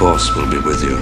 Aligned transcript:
The 0.00 0.06
Force 0.06 0.34
will 0.34 0.50
be 0.50 0.56
with 0.56 0.82
you. 0.82 0.96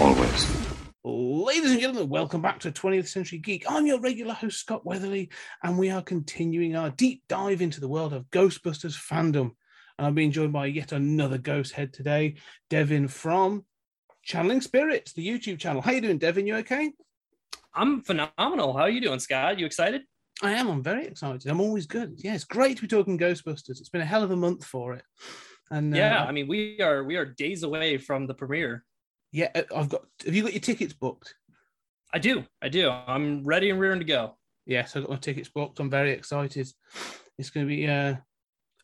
Always. 0.00 0.68
Ladies 1.02 1.72
and 1.72 1.80
gentlemen, 1.80 2.08
welcome 2.08 2.40
back 2.40 2.60
to 2.60 2.70
20th 2.70 3.08
Century 3.08 3.38
Geek. 3.38 3.64
I'm 3.68 3.86
your 3.86 3.98
regular 3.98 4.34
host, 4.34 4.60
Scott 4.60 4.86
Weatherly, 4.86 5.30
and 5.64 5.76
we 5.76 5.90
are 5.90 6.00
continuing 6.00 6.76
our 6.76 6.90
deep 6.90 7.24
dive 7.28 7.60
into 7.60 7.80
the 7.80 7.88
world 7.88 8.12
of 8.12 8.30
Ghostbusters 8.30 8.96
fandom. 8.96 9.50
And 9.98 10.06
I'm 10.06 10.14
being 10.14 10.30
joined 10.30 10.52
by 10.52 10.66
yet 10.66 10.92
another 10.92 11.38
ghost 11.38 11.72
head 11.72 11.92
today, 11.92 12.36
Devin 12.70 13.08
from 13.08 13.64
Channeling 14.22 14.60
Spirits, 14.60 15.12
the 15.14 15.26
YouTube 15.26 15.58
channel. 15.58 15.82
How 15.82 15.90
you 15.90 16.00
doing, 16.00 16.18
Devin? 16.18 16.46
You 16.46 16.54
okay? 16.58 16.92
I'm 17.74 18.02
phenomenal. 18.02 18.74
How 18.74 18.82
are 18.82 18.90
you 18.90 19.00
doing, 19.00 19.18
Scott? 19.18 19.58
You 19.58 19.66
excited? 19.66 20.02
I 20.40 20.52
am. 20.52 20.68
I'm 20.68 20.84
very 20.84 21.04
excited. 21.04 21.50
I'm 21.50 21.60
always 21.60 21.86
good. 21.86 22.14
Yeah, 22.18 22.36
it's 22.36 22.44
great 22.44 22.76
to 22.76 22.82
be 22.82 22.86
talking 22.86 23.18
Ghostbusters. 23.18 23.80
It's 23.80 23.88
been 23.88 24.02
a 24.02 24.06
hell 24.06 24.22
of 24.22 24.30
a 24.30 24.36
month 24.36 24.64
for 24.64 24.94
it. 24.94 25.02
And 25.70 25.94
yeah, 25.94 26.22
uh, 26.22 26.26
I 26.26 26.32
mean, 26.32 26.48
we 26.48 26.80
are 26.80 27.04
we 27.04 27.16
are 27.16 27.24
days 27.24 27.62
away 27.62 27.98
from 27.98 28.26
the 28.26 28.34
premiere. 28.34 28.84
yeah, 29.32 29.50
uh, 29.54 29.62
I've 29.76 29.88
got. 29.88 30.04
Have 30.24 30.34
you 30.34 30.42
got 30.42 30.52
your 30.52 30.60
tickets 30.60 30.92
booked? 30.94 31.34
I 32.12 32.18
do, 32.18 32.44
I 32.62 32.68
do. 32.70 32.88
I'm 32.88 33.44
ready 33.44 33.68
and 33.70 33.78
rearing 33.78 33.98
to 33.98 34.04
go. 34.06 34.36
Yes, 34.64 34.96
I've 34.96 35.02
got 35.04 35.10
my 35.10 35.16
tickets 35.16 35.48
booked. 35.50 35.78
I'm 35.80 35.90
very 35.90 36.12
excited. 36.12 36.68
It's 37.38 37.50
going 37.50 37.66
to 37.66 37.68
be. 37.76 37.86
uh 37.86 38.16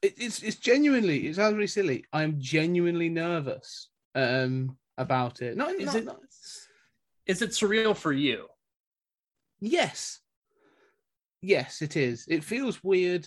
it, 0.02 0.14
It's 0.18 0.42
it's 0.42 0.56
genuinely. 0.56 1.26
It 1.28 1.36
sounds 1.36 1.54
really 1.54 1.66
silly. 1.68 2.04
I 2.12 2.22
am 2.22 2.36
genuinely 2.38 3.08
nervous 3.08 3.88
um 4.14 4.76
about 4.98 5.40
it. 5.42 5.56
Not, 5.56 5.74
Is 5.74 5.86
not- 5.86 5.96
it- 5.96 6.04
not- 6.04 6.20
Is 7.26 7.40
it 7.42 7.50
surreal 7.50 7.96
for 7.96 8.12
you? 8.12 8.46
yes, 9.60 10.20
yes, 11.40 11.80
it 11.82 11.96
is. 11.96 12.26
It 12.28 12.44
feels 12.44 12.84
weird 12.84 13.26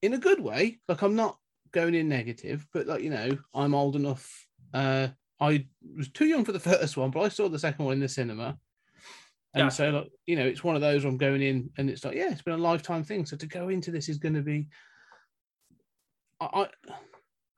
in 0.00 0.14
a 0.14 0.18
good 0.18 0.40
way. 0.40 0.80
Like 0.88 1.02
I'm 1.02 1.14
not 1.16 1.36
going 1.72 1.94
in 1.94 2.08
negative, 2.08 2.66
but 2.72 2.86
like 2.86 3.02
you 3.02 3.10
know, 3.10 3.36
I'm 3.54 3.74
old 3.74 3.96
enough. 3.96 4.46
Uh, 4.72 5.08
I 5.40 5.66
was 5.96 6.08
too 6.08 6.26
young 6.26 6.44
for 6.44 6.52
the 6.52 6.60
first 6.70 6.96
one, 6.96 7.10
but 7.10 7.20
I 7.20 7.28
saw 7.28 7.48
the 7.48 7.58
second 7.58 7.84
one 7.84 7.94
in 7.94 8.00
the 8.00 8.08
cinema. 8.08 8.58
And 9.54 9.64
Yeah. 9.64 9.68
so, 9.68 9.90
like, 9.90 10.08
you 10.24 10.36
know, 10.36 10.46
it's 10.46 10.64
one 10.64 10.76
of 10.76 10.80
those 10.80 11.04
where 11.04 11.10
I'm 11.10 11.18
going 11.18 11.42
in 11.42 11.68
and 11.76 11.90
it's 11.90 12.04
like, 12.04 12.16
yeah, 12.16 12.30
it's 12.30 12.40
been 12.40 12.54
a 12.54 12.58
lifetime 12.58 13.04
thing. 13.04 13.26
So 13.26 13.36
to 13.36 13.46
go 13.46 13.68
into 13.68 13.90
this 13.90 14.08
is 14.08 14.16
going 14.16 14.34
to 14.34 14.40
be, 14.40 14.68
I, 16.40 16.46
I 16.46 16.68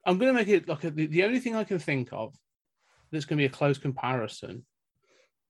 I'm 0.05 0.19
going 0.19 0.33
to 0.33 0.39
make 0.39 0.49
it 0.49 0.69
like 0.69 0.83
a, 0.85 0.91
the, 0.91 1.07
the 1.07 1.23
only 1.23 1.39
thing 1.39 1.55
I 1.55 1.63
can 1.63 1.79
think 1.79 2.09
of 2.13 2.35
that's 3.13 3.25
going 3.25 3.37
to 3.39 3.43
be 3.43 3.47
a 3.47 3.49
close 3.49 3.79
comparison 3.79 4.65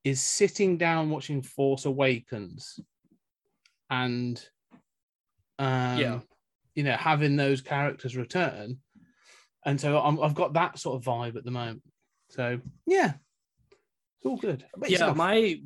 is 0.04 0.20
sitting 0.20 0.76
down 0.76 1.08
watching 1.08 1.40
Force 1.40 1.86
Awakens 1.86 2.78
and, 3.88 4.46
um, 5.58 5.98
Yeah. 5.98 6.20
You 6.75 6.83
know, 6.83 6.97
having 6.97 7.36
those 7.36 7.61
characters 7.61 8.17
return. 8.17 8.78
And 9.64 9.80
so 9.80 9.98
I'm, 9.98 10.20
I've 10.20 10.34
got 10.34 10.53
that 10.55 10.78
sort 10.78 10.97
of 10.97 11.05
vibe 11.05 11.36
at 11.36 11.44
the 11.44 11.50
moment. 11.50 11.83
So 12.30 12.61
yeah, 12.86 13.14
it's 14.19 14.27
all 14.27 14.36
good. 14.36 14.64
But 14.77 14.91
yeah, 14.91 15.12
my 15.12 15.61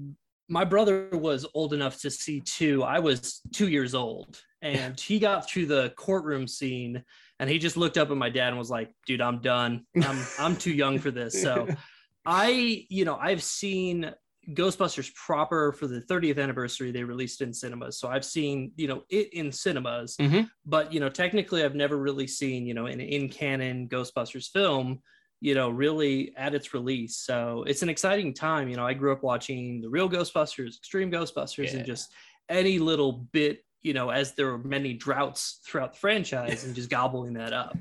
my 0.48 0.64
brother 0.64 1.08
was 1.12 1.46
old 1.54 1.72
enough 1.72 2.00
to 2.00 2.10
see 2.10 2.40
two. 2.40 2.82
I 2.82 2.98
was 2.98 3.40
two 3.52 3.68
years 3.68 3.94
old, 3.94 4.40
and 4.62 4.98
he 4.98 5.18
got 5.18 5.48
through 5.48 5.66
the 5.66 5.92
courtroom 5.96 6.46
scene, 6.46 7.02
and 7.38 7.50
he 7.50 7.58
just 7.58 7.76
looked 7.76 7.98
up 7.98 8.10
at 8.10 8.16
my 8.16 8.30
dad 8.30 8.48
and 8.48 8.58
was 8.58 8.70
like, 8.70 8.90
"Dude, 9.06 9.20
I'm 9.20 9.40
done. 9.40 9.84
I'm 10.02 10.18
I'm 10.38 10.56
too 10.56 10.72
young 10.72 10.98
for 10.98 11.10
this." 11.10 11.40
So, 11.40 11.68
I 12.26 12.86
you 12.88 13.04
know 13.04 13.16
I've 13.16 13.42
seen 13.42 14.12
Ghostbusters 14.54 15.14
proper 15.14 15.72
for 15.72 15.86
the 15.86 16.00
30th 16.02 16.38
anniversary. 16.38 16.90
They 16.90 17.04
released 17.04 17.42
in 17.42 17.52
cinemas, 17.52 17.98
so 17.98 18.08
I've 18.08 18.24
seen 18.24 18.72
you 18.76 18.88
know 18.88 19.04
it 19.10 19.32
in 19.34 19.52
cinemas. 19.52 20.16
Mhm. 20.16 20.50
But 20.64 20.92
you 20.92 21.00
know, 21.00 21.08
technically, 21.10 21.64
I've 21.64 21.74
never 21.74 21.96
really 21.98 22.26
seen 22.26 22.66
you 22.66 22.74
know 22.74 22.86
an 22.86 23.00
in 23.00 23.28
canon 23.28 23.88
Ghostbusters 23.88 24.48
film 24.50 25.00
you 25.40 25.54
know, 25.54 25.70
really 25.70 26.34
at 26.36 26.52
its 26.52 26.74
release. 26.74 27.18
So 27.18 27.62
it's 27.68 27.82
an 27.82 27.88
exciting 27.88 28.34
time. 28.34 28.68
You 28.68 28.74
know, 28.74 28.84
I 28.84 28.92
grew 28.92 29.12
up 29.12 29.22
watching 29.22 29.80
the 29.80 29.88
real 29.88 30.10
Ghostbusters, 30.10 30.76
Extreme 30.78 31.12
Ghostbusters, 31.12 31.70
Yeah. 31.70 31.76
and 31.76 31.86
just 31.86 32.12
any 32.48 32.80
little 32.80 33.12
bit, 33.12 33.64
you 33.82 33.92
know, 33.94 34.10
as 34.10 34.34
there 34.34 34.46
were 34.46 34.58
many 34.58 34.94
droughts 34.94 35.60
throughout 35.64 35.92
the 35.92 35.98
franchise 36.00 36.64
and 36.64 36.74
just 36.74 36.90
gobbling 36.90 37.34
that 37.34 37.52
up. 37.52 37.76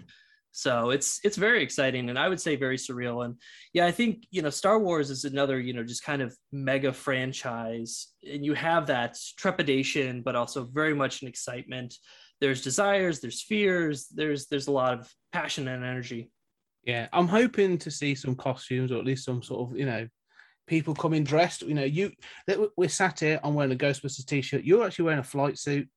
So 0.51 0.89
it's 0.89 1.19
it's 1.23 1.37
very 1.37 1.61
exciting 1.61 2.09
and 2.09 2.17
I 2.17 2.27
would 2.27 2.41
say 2.41 2.55
very 2.55 2.77
surreal. 2.77 3.25
And 3.25 3.35
yeah, 3.73 3.85
I 3.85 3.91
think 3.91 4.25
you 4.31 4.41
know 4.41 4.49
Star 4.49 4.79
Wars 4.79 5.09
is 5.09 5.23
another, 5.23 5.59
you 5.59 5.73
know, 5.73 5.83
just 5.83 6.03
kind 6.03 6.21
of 6.21 6.35
mega 6.51 6.91
franchise. 6.91 8.07
And 8.27 8.43
you 8.43 8.53
have 8.53 8.87
that 8.87 9.17
trepidation, 9.37 10.23
but 10.23 10.35
also 10.35 10.65
very 10.65 10.95
much 10.95 11.21
an 11.21 11.27
excitement. 11.27 11.95
There's 12.41 12.63
desires, 12.63 13.19
there's 13.19 13.41
fears, 13.41 14.07
there's 14.07 14.47
there's 14.47 14.67
a 14.67 14.71
lot 14.71 14.93
of 14.93 15.11
passion 15.31 15.67
and 15.67 15.83
energy. 15.83 16.31
Yeah, 16.83 17.07
I'm 17.11 17.27
hoping 17.27 17.77
to 17.79 17.91
see 17.91 18.15
some 18.15 18.35
costumes 18.35 18.91
or 18.91 18.97
at 18.97 19.05
least 19.05 19.25
some 19.25 19.43
sort 19.43 19.69
of, 19.69 19.77
you 19.77 19.85
know, 19.85 20.07
people 20.67 20.95
coming 20.95 21.23
dressed. 21.23 21.61
You 21.63 21.73
know, 21.73 21.83
you 21.83 22.11
we're 22.77 22.89
sat 22.89 23.19
here. 23.19 23.39
I'm 23.43 23.55
wearing 23.55 23.73
a 23.73 23.75
Ghostbusters 23.75 24.25
t-shirt. 24.25 24.63
You're 24.63 24.85
actually 24.85 25.05
wearing 25.05 25.19
a 25.19 25.23
flight 25.23 25.57
suit. 25.57 25.89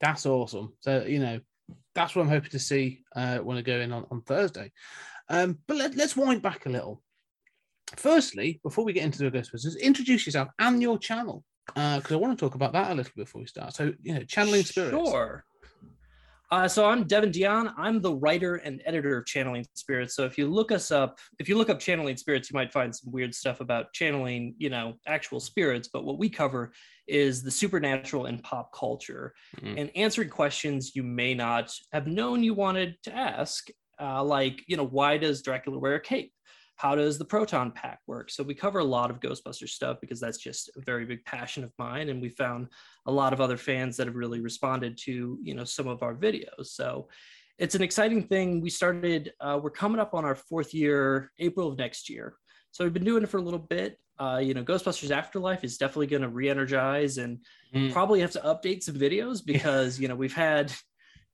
That's 0.00 0.26
awesome. 0.26 0.72
So 0.80 1.04
you 1.04 1.20
know, 1.20 1.40
that's 1.94 2.14
what 2.14 2.22
I'm 2.22 2.28
hoping 2.28 2.50
to 2.50 2.58
see 2.58 3.02
uh, 3.14 3.38
when 3.38 3.56
I 3.56 3.62
go 3.62 3.80
in 3.80 3.92
on, 3.92 4.06
on 4.10 4.22
Thursday. 4.22 4.72
Um, 5.28 5.58
but 5.66 5.76
let, 5.76 5.96
let's 5.96 6.16
wind 6.16 6.42
back 6.42 6.66
a 6.66 6.70
little. 6.70 7.02
Firstly, 7.96 8.60
before 8.62 8.84
we 8.84 8.92
get 8.92 9.04
into 9.04 9.18
the 9.18 9.30
Ghostbusters, 9.30 9.80
introduce 9.80 10.26
yourself 10.26 10.48
and 10.58 10.82
your 10.82 10.98
channel 10.98 11.44
because 11.66 12.12
I 12.12 12.16
want 12.16 12.38
to 12.38 12.44
talk 12.44 12.54
about 12.54 12.72
that 12.72 12.90
a 12.90 12.94
little 12.94 13.12
before 13.16 13.40
we 13.40 13.46
start. 13.46 13.74
So 13.74 13.92
you 14.02 14.14
know, 14.14 14.22
channeling 14.24 14.64
spirits. 14.64 14.92
Sure. 14.92 15.44
Uh, 16.50 16.68
so 16.68 16.86
I'm 16.86 17.04
Devin 17.04 17.32
Dion. 17.32 17.72
I'm 17.76 18.00
the 18.00 18.14
writer 18.14 18.56
and 18.56 18.82
editor 18.84 19.18
of 19.18 19.26
Channeling 19.26 19.66
Spirits. 19.74 20.14
So 20.14 20.24
if 20.24 20.38
you 20.38 20.46
look 20.46 20.70
us 20.70 20.92
up, 20.92 21.18
if 21.38 21.48
you 21.48 21.56
look 21.56 21.70
up 21.70 21.80
Channeling 21.80 22.16
Spirits, 22.16 22.50
you 22.50 22.54
might 22.54 22.72
find 22.72 22.94
some 22.94 23.10
weird 23.10 23.34
stuff 23.34 23.60
about 23.60 23.92
channeling, 23.92 24.54
you 24.58 24.70
know, 24.70 24.94
actual 25.06 25.40
spirits. 25.40 25.88
But 25.92 26.04
what 26.04 26.18
we 26.18 26.28
cover 26.28 26.72
is 27.06 27.42
the 27.42 27.50
supernatural 27.50 28.26
and 28.26 28.42
pop 28.42 28.72
culture 28.72 29.34
Mhm. 29.56 29.78
and 29.80 29.96
answering 29.96 30.28
questions 30.30 30.94
you 30.96 31.02
may 31.02 31.34
not 31.34 31.72
have 31.92 32.06
known 32.06 32.42
you 32.42 32.54
wanted 32.54 32.96
to 33.02 33.12
ask, 33.14 33.68
uh, 34.00 34.22
like, 34.22 34.62
you 34.66 34.76
know, 34.76 34.86
why 34.86 35.18
does 35.18 35.42
Dracula 35.42 35.78
wear 35.78 35.94
a 35.94 36.00
cape? 36.00 36.32
How 36.76 36.96
does 36.96 37.18
the 37.18 37.24
proton 37.24 37.70
pack 37.70 38.00
work? 38.08 38.30
So 38.30 38.42
we 38.42 38.54
cover 38.54 38.80
a 38.80 38.84
lot 38.84 39.10
of 39.10 39.20
Ghostbuster 39.20 39.68
stuff 39.68 39.98
because 40.00 40.18
that's 40.18 40.38
just 40.38 40.70
a 40.76 40.80
very 40.80 41.04
big 41.04 41.24
passion 41.24 41.62
of 41.62 41.72
mine, 41.78 42.08
and 42.08 42.20
we 42.20 42.30
found 42.30 42.68
a 43.06 43.12
lot 43.12 43.32
of 43.32 43.40
other 43.40 43.56
fans 43.56 43.96
that 43.96 44.08
have 44.08 44.16
really 44.16 44.40
responded 44.40 44.98
to 45.04 45.38
you 45.40 45.54
know 45.54 45.64
some 45.64 45.86
of 45.86 46.02
our 46.02 46.16
videos. 46.16 46.66
So 46.66 47.08
it's 47.58 47.76
an 47.76 47.82
exciting 47.82 48.26
thing. 48.26 48.60
We 48.60 48.70
started. 48.70 49.32
Uh, 49.40 49.60
we're 49.62 49.70
coming 49.70 50.00
up 50.00 50.14
on 50.14 50.24
our 50.24 50.34
fourth 50.34 50.74
year, 50.74 51.30
April 51.38 51.68
of 51.68 51.78
next 51.78 52.10
year. 52.10 52.36
So 52.72 52.82
we've 52.82 52.92
been 52.92 53.04
doing 53.04 53.22
it 53.22 53.28
for 53.28 53.36
a 53.38 53.42
little 53.42 53.60
bit. 53.60 54.00
Uh, 54.18 54.40
you 54.42 54.54
know, 54.54 54.62
Ghostbusters 54.64 55.10
Afterlife 55.10 55.64
is 55.64 55.76
definitely 55.78 56.06
going 56.06 56.22
to 56.22 56.28
re-energize 56.28 57.18
and 57.18 57.38
Mm. 57.74 57.92
probably 57.92 58.20
have 58.20 58.30
to 58.30 58.40
update 58.40 58.84
some 58.84 58.94
videos 58.94 59.44
because 59.44 59.98
you 59.98 60.06
know 60.06 60.14
we've 60.14 60.32
had. 60.34 60.72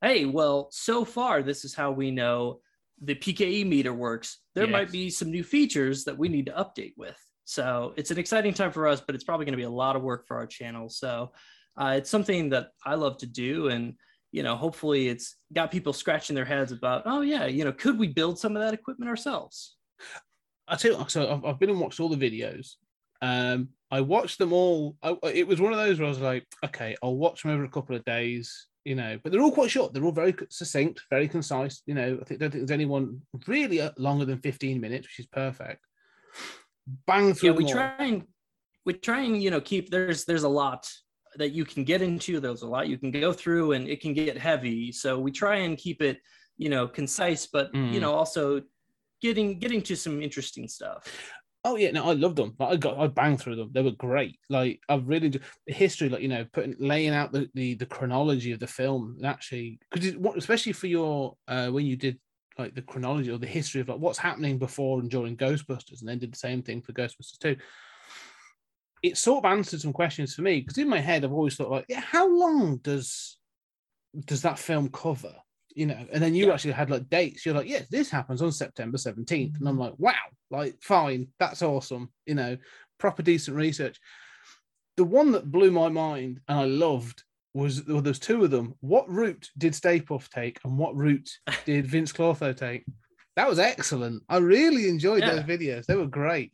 Hey, 0.01 0.25
well, 0.25 0.69
so 0.73 1.05
far 1.05 1.43
this 1.43 1.67
is 1.67 1.75
how 1.75 1.91
we 1.91 2.11
know 2.11 2.61
the 3.03 3.15
PKE 3.15 3.67
meter 3.67 3.93
works. 3.93 4.39
There 4.55 4.65
Yes. 4.65 4.73
might 4.73 4.91
be 4.91 5.11
some 5.11 5.31
new 5.31 5.45
features 5.45 6.05
that 6.05 6.17
we 6.17 6.29
need 6.31 6.47
to 6.47 6.53
update 6.53 6.95
with. 6.97 7.19
So 7.45 7.93
it's 7.99 8.11
an 8.11 8.19
exciting 8.19 8.55
time 8.55 8.73
for 8.73 8.89
us, 8.89 9.03
but 9.03 9.15
it's 9.15 9.25
probably 9.25 9.45
going 9.45 9.53
to 9.53 9.59
be 9.59 9.65
a 9.65 9.71
lot 9.71 9.97
of 9.97 10.03
work 10.03 10.27
for 10.27 10.39
our 10.39 10.47
channel. 10.47 10.89
So 10.89 11.33
uh, 11.77 11.95
it's 11.99 12.09
something 12.09 12.49
that 12.51 12.69
I 12.87 12.95
love 12.95 13.19
to 13.19 13.27
do, 13.27 13.69
and 13.69 13.95
you 14.33 14.43
know, 14.43 14.57
hopefully, 14.57 15.09
it's 15.09 15.37
got 15.53 15.71
people 15.71 15.93
scratching 15.93 16.35
their 16.37 16.45
heads 16.47 16.73
about, 16.73 17.03
oh 17.05 17.21
yeah, 17.21 17.45
you 17.47 17.65
know, 17.65 17.73
could 17.73 17.99
we 17.99 18.09
build 18.09 18.39
some 18.39 18.57
of 18.57 18.63
that 18.63 18.73
equipment 18.73 19.11
ourselves? 19.11 19.77
I 20.71 20.77
tell 20.77 20.93
you, 20.93 20.97
what, 20.99 21.11
so 21.11 21.31
I've, 21.31 21.45
I've 21.45 21.59
been 21.59 21.71
and 21.71 21.81
watched 21.81 22.01
all 22.01 22.09
the 22.09 22.31
videos. 22.31 22.77
Um, 23.23 23.71
I 23.91 24.01
watched 24.01 24.39
them 24.39 24.53
all. 24.53 24.97
I, 25.03 25.17
it 25.25 25.47
was 25.47 25.61
one 25.61 25.73
of 25.73 25.79
those 25.79 25.99
where 25.99 26.07
I 26.07 26.11
was 26.11 26.21
like, 26.21 26.47
okay, 26.65 26.97
I'll 27.03 27.17
watch 27.17 27.43
them 27.43 27.53
over 27.53 27.65
a 27.65 27.69
couple 27.69 27.95
of 27.97 28.05
days, 28.05 28.69
you 28.85 28.95
know. 28.95 29.19
But 29.23 29.33
they're 29.33 29.43
all 29.43 29.53
quite 29.53 29.71
short. 29.71 29.93
They're 29.93 30.05
all 30.05 30.13
very 30.13 30.35
succinct, 30.49 31.03
very 31.11 31.29
concise. 31.29 31.83
You 31.87 31.95
know, 31.95 32.19
I 32.21 32.25
think 32.25 32.41
don't 32.41 32.51
think 32.51 32.67
there's 32.67 32.71
anyone 32.71 33.21
really 33.47 33.81
uh, 33.81 33.91
longer 33.99 34.25
than 34.25 34.39
15 34.39 34.81
minutes, 34.81 35.07
which 35.09 35.19
is 35.19 35.27
perfect. 35.27 35.85
Bang 37.07 37.35
through. 37.35 37.51
yeah, 37.51 37.57
we 37.57 37.65
try 37.65 37.95
and 37.99 38.25
we 38.87 38.95
try 38.95 39.21
and 39.21 39.43
you 39.43 39.51
know 39.51 39.61
keep 39.61 39.91
there's 39.91 40.25
there's 40.25 40.45
a 40.45 40.49
lot 40.49 40.89
that 41.37 41.51
you 41.51 41.65
can 41.65 41.85
get 41.85 42.03
into. 42.03 42.41
There's 42.41 42.63
a 42.63 42.69
lot 42.69 42.89
you 42.89 42.99
can 42.99 43.11
go 43.11 43.33
through, 43.33 43.73
and 43.73 43.89
it 43.89 44.01
can 44.01 44.15
get 44.15 44.37
heavy. 44.39 44.93
So 44.93 45.19
we 45.19 45.31
try 45.31 45.57
and 45.57 45.77
keep 45.77 46.01
it 46.03 46.19
you 46.57 46.69
know 46.69 46.89
concise, 46.89 47.47
but 47.47 47.71
you 47.75 47.99
Mm. 47.99 48.01
know 48.01 48.15
also 48.15 48.63
getting 49.21 49.59
getting 49.59 49.83
to 49.83 49.97
some 49.97 50.23
interesting 50.23 50.69
stuff. 50.69 51.33
Oh 51.63 51.77
yeah, 51.77 51.91
no, 51.91 52.09
I 52.09 52.15
loved 52.15 52.37
them. 52.37 52.55
Like, 52.59 52.71
I 52.71 52.77
got, 52.77 52.99
I 52.99 53.07
banged 53.07 53.41
through 53.41 53.57
them. 53.57 53.71
They 53.73 53.83
were 53.83 53.91
great. 53.91 54.39
Like 54.49 54.81
I 54.89 54.97
really 54.97 55.29
do 55.29 55.41
the 55.67 55.75
history, 55.75 56.09
like 56.09 56.23
you 56.23 56.29
know, 56.29 56.47
putting 56.53 56.75
laying 56.79 57.13
out 57.13 57.33
the 57.33 57.49
the, 57.55 57.75
the 57.75 57.87
chronology 57.87 58.53
of 58.53 58.61
the 58.61 58.67
film, 58.67 59.17
and 59.19 59.27
actually, 59.27 59.79
because 59.91 60.15
especially 60.37 60.73
for 60.73 60.87
your 60.87 61.37
uh, 61.49 61.69
when 61.69 61.85
you 61.85 61.97
did 61.97 62.19
like 62.59 62.75
the 62.75 62.83
chronology 62.83 63.31
or 63.31 63.39
the 63.39 63.47
history 63.47 63.81
of 63.81 63.89
like 63.89 63.99
what's 63.99 64.19
happening 64.19 64.59
before 64.59 65.01
and 65.01 65.11
during 65.11 65.37
Ghostbusters, 65.37 66.01
and 66.01 66.09
then 66.09 66.19
did 66.19 66.33
the 66.33 66.39
same 66.39 66.63
thing 66.63 66.81
for 66.81 66.93
Ghostbusters 66.93 67.39
too. 67.39 67.57
It 69.03 69.19
sort 69.19 69.45
of 69.45 69.51
answered 69.51 69.81
some 69.81 69.93
questions 69.93 70.35
for 70.35 70.43
me 70.43 70.61
because 70.61 70.79
in 70.79 70.89
my 70.89 70.99
head 70.99 71.25
I've 71.25 71.33
always 71.33 71.57
thought 71.57 71.71
like, 71.71 71.87
yeah, 71.89 72.01
how 72.01 72.29
long 72.29 72.79
does 72.79 73.39
does 74.25 74.43
that 74.43 74.59
film 74.59 74.89
cover? 74.89 75.35
You 75.75 75.87
know, 75.87 76.07
and 76.13 76.23
then 76.23 76.35
you 76.35 76.47
Yeah. 76.47 76.55
actually 76.55 76.73
had 76.73 76.91
like 76.91 77.09
dates. 77.09 77.47
You're 77.47 77.55
like, 77.55 77.69
yes, 77.69 77.89
this 77.89 78.11
happens 78.11 78.43
on 78.43 78.53
September 78.53 78.99
17th. 78.99 79.59
And 79.59 79.69
I'm 79.69 79.79
like, 79.79 79.95
wow, 79.99 80.15
like 80.51 80.77
fine, 80.83 81.29
that's 81.39 81.63
awesome. 81.63 82.11
You 82.27 82.35
know, 82.35 82.57
proper 82.99 83.23
decent 83.23 83.57
research. 83.57 83.99
The 84.97 85.05
one 85.05 85.33
that 85.33 85.51
blew 85.51 85.71
my 85.71 85.89
mind 85.89 86.41
and 86.49 86.59
I 86.59 86.65
loved 86.65 87.23
was 87.55 87.85
well, 87.87 88.01
there's 88.01 88.19
two 88.19 88.45
of 88.45 88.51
them. 88.51 88.75
What 88.81 89.09
route 89.09 89.49
did 89.59 89.75
Stay 89.75 90.01
take 90.01 90.59
and 90.65 90.79
what 90.79 90.97
route 90.97 91.31
did 91.65 91.87
Vinz 91.87 92.13
Clortho 92.13 92.57
take? 92.57 92.85
That 93.37 93.49
was 93.49 93.59
excellent. 93.59 94.23
I 94.29 94.39
really 94.39 94.89
enjoyed 94.89 95.23
Yeah. 95.23 95.37
those 95.37 95.45
videos. 95.45 95.87
They 95.87 95.97
were 95.97 96.07
great. 96.07 96.53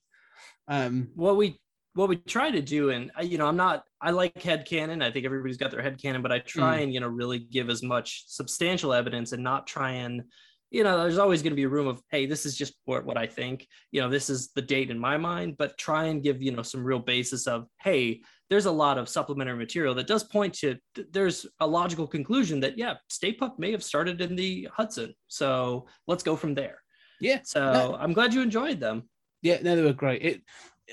Um, 0.69 1.09
what 1.15 1.37
we 1.37 1.59
what 1.95 2.11
we 2.11 2.17
try 2.17 2.51
to 2.51 2.61
do 2.61 2.91
and 2.91 3.11
uh, 3.19 3.23
you 3.23 3.39
know 3.39 3.47
i'm 3.47 3.57
not 3.57 3.85
i 4.07 4.11
like 4.11 4.41
head 4.41 4.65
canon. 4.67 5.03
I 5.03 5.11
think 5.11 5.27
everybody's 5.27 5.57
got 5.57 5.71
their 5.71 5.83
head 5.83 6.01
canon 6.01 6.23
but 6.23 6.33
i 6.33 6.39
mm. 6.39 6.47
try 6.47 6.77
and 6.79 6.95
you 6.95 7.01
know 7.01 7.09
really 7.09 7.41
give 7.41 7.69
as 7.69 7.83
much 7.83 8.25
substantial 8.27 8.93
evidence 8.93 9.33
and 9.33 9.43
not 9.43 9.67
try 9.67 9.91
and 9.91 10.23
you 10.71 10.85
know 10.85 10.99
there's 11.03 11.19
always 11.19 11.43
going 11.43 11.53
to 11.53 11.57
be 11.57 11.65
a 11.65 11.69
room 11.69 11.87
of 11.87 12.01
hey 12.11 12.27
this 12.27 12.47
is 12.47 12.57
just 12.57 12.75
what, 12.85 13.05
what 13.05 13.17
i 13.17 13.27
think. 13.27 13.67
You 13.93 14.01
know 14.01 14.09
this 14.09 14.31
is 14.31 14.51
the 14.55 14.63
date 14.63 14.91
in 14.91 14.99
my 14.99 15.17
mind 15.17 15.57
but 15.59 15.77
try 15.77 16.05
and 16.05 16.23
give 16.23 16.43
you 16.43 16.53
know 16.53 16.63
some 16.63 16.85
real 16.85 16.99
basis 16.99 17.47
of 17.47 17.67
hey 17.83 18.23
there's 18.49 18.67
a 18.67 18.71
lot 18.85 18.97
of 18.99 19.09
supplementary 19.09 19.57
material 19.57 19.95
that 19.95 20.07
does 20.07 20.25
point 20.25 20.55
to 20.55 20.77
th- 20.95 21.09
there's 21.13 21.47
a 21.61 21.67
logical 21.67 22.07
conclusion 22.07 22.61
that 22.61 22.79
yeah 22.79 22.95
stay 23.09 23.33
puft 23.35 23.59
may 23.59 23.73
have 23.73 23.83
started 23.83 24.21
in 24.21 24.37
the 24.37 24.69
hudson. 24.73 25.15
So 25.29 25.87
let's 26.07 26.23
go 26.23 26.37
from 26.37 26.55
there. 26.55 26.79
Yeah, 27.21 27.41
so 27.45 27.73
No. 27.73 27.97
i'm 27.99 28.13
glad 28.13 28.35
you 28.35 28.43
enjoyed 28.43 28.79
them. 28.81 29.09
Yeah, 29.43 29.59
no, 29.63 29.77
they 29.77 29.83
were 29.83 29.93
great. 29.93 30.23
It, 30.23 30.43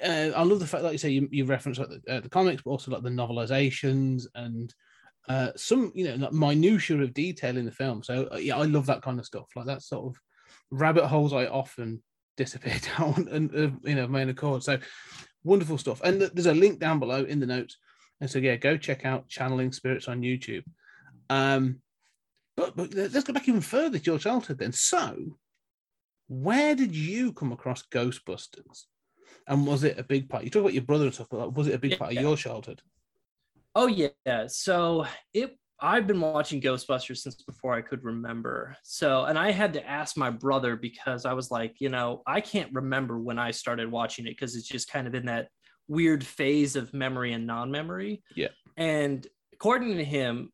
uh, 0.01 0.31
I 0.35 0.43
love 0.43 0.59
the 0.59 0.67
fact, 0.67 0.83
like 0.83 0.93
you 0.93 0.97
say, 0.97 1.09
you, 1.09 1.27
you 1.31 1.45
reference 1.45 1.77
like 1.77 1.89
the, 1.89 2.01
uh, 2.13 2.19
the 2.19 2.29
comics, 2.29 2.61
but 2.63 2.71
also 2.71 2.91
like 2.91 3.03
the 3.03 3.09
novelizations 3.09 4.25
and 4.35 4.73
uh, 5.29 5.51
some, 5.55 5.91
you 5.95 6.05
know, 6.05 6.15
like 6.15 6.33
minutia 6.33 7.01
of 7.01 7.13
detail 7.13 7.57
in 7.57 7.65
the 7.65 7.71
film. 7.71 8.03
So 8.03 8.27
uh, 8.31 8.37
yeah, 8.37 8.57
I 8.57 8.63
love 8.63 8.85
that 8.87 9.01
kind 9.01 9.19
of 9.19 9.25
stuff. 9.25 9.47
Like 9.55 9.67
that 9.67 9.81
sort 9.81 10.05
of 10.05 10.19
rabbit 10.71 11.07
holes 11.07 11.33
I 11.33 11.45
often 11.47 12.01
disappear 12.37 12.79
down 12.97 13.27
and 13.31 13.55
uh, 13.55 13.69
you 13.87 13.95
know 13.95 14.07
main 14.07 14.29
accord. 14.29 14.63
So 14.63 14.79
wonderful 15.43 15.77
stuff. 15.77 16.01
And 16.03 16.19
th- 16.19 16.31
there's 16.33 16.47
a 16.47 16.53
link 16.53 16.79
down 16.79 16.99
below 16.99 17.23
in 17.23 17.39
the 17.39 17.45
notes. 17.45 17.77
And 18.21 18.29
so 18.29 18.39
yeah, 18.39 18.55
go 18.55 18.77
check 18.77 19.05
out 19.05 19.27
Channeling 19.27 19.71
Spirits 19.71 20.07
on 20.07 20.21
YouTube. 20.21 20.63
Um, 21.29 21.81
but 22.57 22.75
but 22.75 22.93
let's 22.93 23.23
go 23.23 23.33
back 23.33 23.47
even 23.47 23.61
further 23.61 23.99
to 23.99 24.05
your 24.05 24.19
childhood 24.19 24.59
then. 24.59 24.71
So 24.71 25.37
where 26.27 26.75
did 26.75 26.95
you 26.95 27.33
come 27.33 27.51
across 27.51 27.83
Ghostbusters? 27.83 28.85
And 29.47 29.67
was 29.67 29.83
it 29.83 29.99
a 29.99 30.03
big 30.03 30.29
part? 30.29 30.43
You 30.43 30.49
talk 30.49 30.61
about 30.61 30.73
your 30.73 30.83
brother 30.83 31.05
and 31.05 31.13
stuff, 31.13 31.27
but 31.29 31.39
like, 31.39 31.57
was 31.57 31.67
it 31.67 31.75
a 31.75 31.79
big 31.79 31.97
part 31.97 32.15
of 32.15 32.21
your 32.21 32.37
childhood? 32.37 32.81
Oh 33.75 33.87
yeah. 33.87 34.47
So 34.47 35.05
it 35.33 35.57
I've 35.79 36.07
been 36.07 36.21
watching 36.21 36.61
Ghostbusters 36.61 37.17
since 37.17 37.35
before 37.43 37.73
I 37.73 37.81
could 37.81 38.03
remember. 38.03 38.77
So 38.83 39.25
and 39.25 39.37
I 39.37 39.51
had 39.51 39.73
to 39.73 39.85
ask 39.85 40.15
my 40.15 40.29
brother 40.29 40.75
because 40.75 41.25
I 41.25 41.33
was 41.33 41.51
like, 41.51 41.75
you 41.79 41.89
know, 41.89 42.21
I 42.25 42.39
can't 42.41 42.73
remember 42.73 43.19
when 43.19 43.37
I 43.37 43.51
started 43.51 43.91
watching 43.91 44.25
it 44.25 44.31
because 44.31 44.55
it's 44.55 44.67
just 44.67 44.89
kind 44.89 45.07
of 45.07 45.15
in 45.15 45.25
that 45.25 45.49
weird 45.87 46.23
phase 46.23 46.75
of 46.75 46.93
memory 46.93 47.33
and 47.33 47.45
non-memory. 47.45 48.23
Yeah. 48.35 48.49
And 48.77 49.27
according 49.51 49.97
to 49.97 50.05
him, 50.05 50.51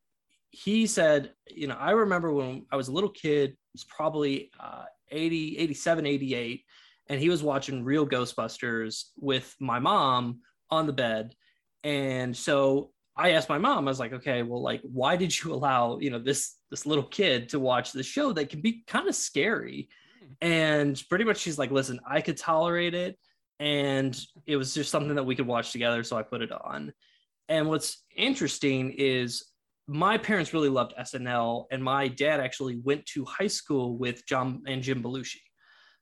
he 0.52 0.88
said, 0.88 1.34
you 1.48 1.68
know, 1.68 1.78
I 1.80 1.92
remember 1.92 2.34
when 2.34 2.66
I 2.72 2.76
was 2.76 2.88
a 2.88 2.92
little 2.92 3.10
kid, 3.10 3.52
it 3.52 3.58
was 3.74 3.84
probably 3.84 4.50
uh, 4.60 4.86
80, 5.12 5.58
87, 5.60 6.06
88, 6.06 6.64
and 7.10 7.20
he 7.20 7.30
was 7.30 7.44
watching 7.44 7.84
real 7.84 8.08
Ghostbusters 8.08 9.06
with 9.18 9.56
my 9.60 9.80
mom 9.80 10.42
on 10.70 10.86
the 10.86 10.94
bed. 10.94 11.34
And 11.84 12.36
so 12.38 12.92
I 13.18 13.32
asked 13.32 13.50
my 13.50 13.58
mom, 13.58 13.88
I 13.88 13.92
was 13.92 14.00
like, 14.00 14.14
okay, 14.14 14.44
well, 14.44 14.62
like, 14.62 14.82
why 14.84 15.16
did 15.16 15.38
you 15.44 15.54
allow, 15.56 16.00
you 16.00 16.12
know, 16.12 16.20
this 16.20 16.56
this 16.70 16.86
little 16.86 17.04
kid 17.04 17.50
to 17.50 17.60
watch 17.60 17.92
the 17.92 18.04
show 18.04 18.32
that 18.34 18.50
can 18.50 18.62
be 18.62 18.84
kind 18.88 19.08
of 19.08 19.16
scary? 19.16 19.90
And 20.42 21.02
pretty 21.10 21.26
much 21.26 21.38
she's 21.38 21.58
like, 21.58 21.72
listen, 21.72 22.00
I 22.08 22.22
could 22.22 22.38
tolerate 22.38 22.94
it. 22.94 23.18
And 23.60 24.18
it 24.46 24.56
was 24.56 24.74
just 24.74 24.92
something 24.92 25.16
that 25.16 25.26
we 25.26 25.36
could 25.36 25.48
watch 25.48 25.72
together. 25.72 26.04
So 26.04 26.16
I 26.16 26.22
put 26.24 26.42
it 26.42 26.52
on. 26.52 26.94
And 27.50 27.68
what's 27.68 28.04
interesting 28.16 28.92
is 28.92 29.46
my 29.88 30.20
parents 30.20 30.54
really 30.54 30.70
loved 30.70 30.94
SNL, 30.98 31.66
and 31.72 31.84
my 31.84 32.08
dad 32.08 32.40
actually 32.40 32.78
went 32.84 33.08
to 33.08 33.26
high 33.26 33.48
school 33.48 33.98
with 33.98 34.24
John 34.28 34.62
and 34.68 34.84
Jim 34.84 35.02
Belushi. 35.02 35.40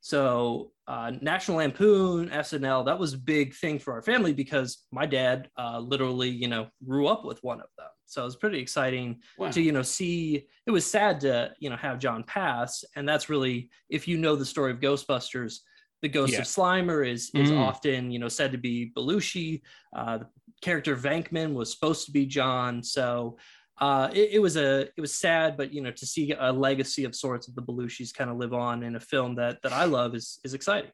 So 0.07 0.71
uh, 0.87 1.11
National 1.19 1.57
Lampoon, 1.57 2.29
SNL, 2.29 2.85
that 2.85 2.97
was 2.97 3.13
a 3.13 3.17
big 3.17 3.53
thing 3.53 3.77
for 3.77 3.91
our 3.91 4.01
family 4.01 4.31
because 4.31 4.85
my 4.89 5.05
dad 5.05 5.49
uh, 5.59 5.79
literally, 5.79 6.29
you 6.29 6.47
know, 6.47 6.67
grew 6.87 7.07
up 7.07 7.25
with 7.25 7.43
one 7.43 7.59
of 7.59 7.67
them. 7.77 7.89
So 8.05 8.21
it 8.21 8.25
was 8.25 8.37
pretty 8.37 8.59
exciting 8.59 9.19
Wow. 9.37 9.49
to, 9.51 9.61
you 9.61 9.73
know, 9.73 9.81
see. 9.81 10.47
It 10.65 10.71
was 10.71 10.89
sad 10.89 11.19
to, 11.21 11.51
you 11.59 11.69
know, 11.69 11.75
have 11.75 11.99
John 11.99 12.23
pass, 12.23 12.85
and 12.95 13.07
that's 13.07 13.27
really, 13.27 13.69
if 13.89 14.07
you 14.07 14.17
know 14.17 14.37
the 14.37 14.45
story 14.45 14.71
of 14.71 14.79
Ghostbusters, 14.79 15.57
the 16.01 16.07
ghost 16.07 16.31
Yeah. 16.31 16.39
of 16.39 16.45
Slimer 16.45 17.05
is 17.05 17.29
is 17.35 17.51
Mm. 17.51 17.57
often, 17.57 18.09
you 18.09 18.19
know, 18.19 18.29
said 18.29 18.53
to 18.53 18.57
be 18.57 18.93
Belushi. 18.95 19.61
Uh, 19.93 20.19
the 20.19 20.27
character 20.61 20.95
Venkman 20.95 21.53
was 21.53 21.69
supposed 21.73 22.05
to 22.05 22.11
be 22.11 22.25
John. 22.25 22.81
So 22.81 23.37
uh, 23.79 24.09
it, 24.13 24.31
it 24.33 24.39
was 24.39 24.57
a 24.57 24.81
it 24.81 25.01
was 25.01 25.13
sad, 25.13 25.55
but 25.55 25.71
you 25.71 25.81
know, 25.81 25.91
to 25.91 26.05
see 26.05 26.33
a 26.37 26.51
legacy 26.51 27.03
of 27.03 27.15
sorts 27.15 27.47
of 27.47 27.55
the 27.55 27.61
Belushis 27.61 28.13
kind 28.13 28.29
of 28.29 28.37
live 28.37 28.53
on 28.53 28.83
in 28.83 28.95
a 28.95 28.99
film 28.99 29.35
that 29.35 29.61
that 29.61 29.73
I 29.73 29.85
love 29.85 30.15
is 30.15 30.39
is 30.43 30.53
exciting. 30.53 30.91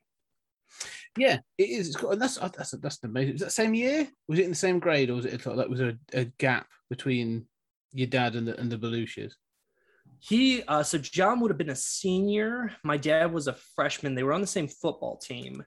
Yeah, 1.17 1.37
it 1.57 1.69
is. 1.69 1.87
It's 1.87 1.95
got, 1.95 2.13
and 2.13 2.21
that's 2.21 2.37
that's 2.37 2.71
that's 2.71 3.03
amazing. 3.03 3.33
Was 3.33 3.41
that 3.41 3.51
same 3.51 3.73
year? 3.73 4.07
Was 4.27 4.39
it 4.39 4.43
in 4.45 4.51
the 4.51 4.55
same 4.55 4.79
grade, 4.79 5.09
or 5.09 5.15
was 5.15 5.25
it 5.25 5.45
like 5.45 5.69
was 5.69 5.79
there 5.79 5.93
a, 6.13 6.21
a 6.21 6.25
gap 6.25 6.67
between 6.89 7.45
your 7.93 8.07
dad 8.07 8.35
and 8.35 8.47
the 8.47 8.59
and 8.59 8.71
the 8.71 8.77
Belushis? 8.77 9.33
He 10.19 10.63
uh, 10.63 10.83
so 10.83 10.97
John 10.97 11.39
would 11.39 11.51
have 11.51 11.57
been 11.57 11.69
a 11.69 11.75
senior. 11.75 12.71
My 12.83 12.97
dad 12.97 13.31
was 13.31 13.47
a 13.47 13.53
freshman. 13.75 14.15
They 14.15 14.23
were 14.23 14.33
on 14.33 14.41
the 14.41 14.47
same 14.47 14.67
football 14.67 15.17
team. 15.17 15.63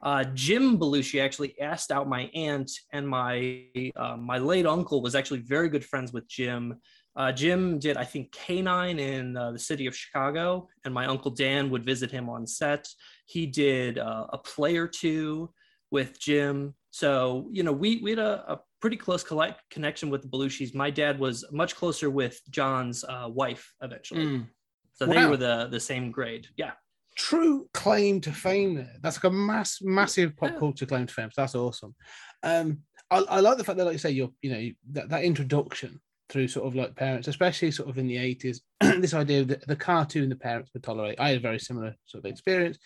Uh, 0.00 0.24
Jim 0.34 0.78
Belushi 0.78 1.20
actually 1.20 1.60
asked 1.60 1.90
out 1.90 2.08
my 2.08 2.30
aunt, 2.34 2.70
and 2.92 3.08
my 3.08 3.64
uh, 3.96 4.16
my 4.16 4.38
late 4.38 4.66
uncle 4.66 5.02
was 5.02 5.14
actually 5.14 5.40
very 5.40 5.68
good 5.68 5.84
friends 5.84 6.12
with 6.12 6.28
Jim. 6.28 6.78
Uh, 7.16 7.32
Jim 7.32 7.80
did, 7.80 7.96
I 7.96 8.04
think, 8.04 8.30
K9 8.30 9.00
in 9.00 9.36
uh, 9.36 9.50
the 9.50 9.58
city 9.58 9.86
of 9.86 9.96
Chicago, 9.96 10.68
and 10.84 10.94
my 10.94 11.06
uncle 11.06 11.32
Dan 11.32 11.68
would 11.70 11.84
visit 11.84 12.12
him 12.12 12.28
on 12.28 12.46
set. 12.46 12.86
He 13.26 13.44
did 13.44 13.98
uh, 13.98 14.26
a 14.32 14.38
play 14.38 14.76
or 14.76 14.86
two 14.86 15.50
with 15.90 16.20
Jim. 16.20 16.74
So, 16.90 17.48
you 17.50 17.64
know, 17.64 17.72
we, 17.72 18.00
we 18.02 18.10
had 18.10 18.20
a, 18.20 18.52
a 18.52 18.60
pretty 18.80 18.96
close 18.96 19.24
collect, 19.24 19.68
connection 19.68 20.10
with 20.10 20.22
the 20.22 20.28
Belushis. 20.28 20.76
My 20.76 20.90
dad 20.90 21.18
was 21.18 21.44
much 21.50 21.74
closer 21.74 22.08
with 22.08 22.40
John's 22.50 23.04
uh, 23.04 23.28
wife 23.28 23.74
eventually. 23.82 24.24
Mm. 24.24 24.46
So 24.94 25.06
they 25.06 25.26
were 25.26 25.36
the, 25.36 25.68
the 25.70 25.80
same 25.80 26.10
grade. 26.10 26.46
Yeah. 26.56 26.72
True 27.18 27.68
claim 27.74 28.20
to 28.22 28.32
fame 28.32 28.76
there. 28.76 28.94
That's 29.02 29.16
like 29.16 29.32
a 29.32 29.34
mass, 29.34 29.80
massive 29.82 30.36
pop 30.36 30.56
culture 30.56 30.86
claim 30.86 31.06
to 31.06 31.12
fame. 31.12 31.30
So 31.32 31.42
that's 31.42 31.56
awesome. 31.56 31.96
Um, 32.44 32.78
I, 33.10 33.18
I 33.28 33.40
like 33.40 33.58
the 33.58 33.64
fact 33.64 33.76
that, 33.78 33.84
like 33.84 33.94
you 33.94 33.98
say, 33.98 34.12
you're, 34.12 34.30
you 34.40 34.50
know, 34.52 34.70
that, 34.92 35.08
that 35.08 35.24
introduction 35.24 36.00
through 36.28 36.46
sort 36.46 36.66
of 36.66 36.76
like 36.76 36.94
parents, 36.94 37.26
especially 37.26 37.72
sort 37.72 37.88
of 37.88 37.98
in 37.98 38.06
the 38.06 38.16
80s, 38.16 38.60
this 39.00 39.14
idea 39.14 39.40
of 39.40 39.48
the, 39.48 39.60
the 39.66 39.74
cartoon 39.74 40.28
the 40.28 40.36
parents 40.36 40.70
could 40.70 40.84
tolerate. 40.84 41.18
I 41.18 41.30
had 41.30 41.38
a 41.38 41.40
very 41.40 41.58
similar 41.58 41.96
sort 42.04 42.24
of 42.24 42.30
experience. 42.30 42.78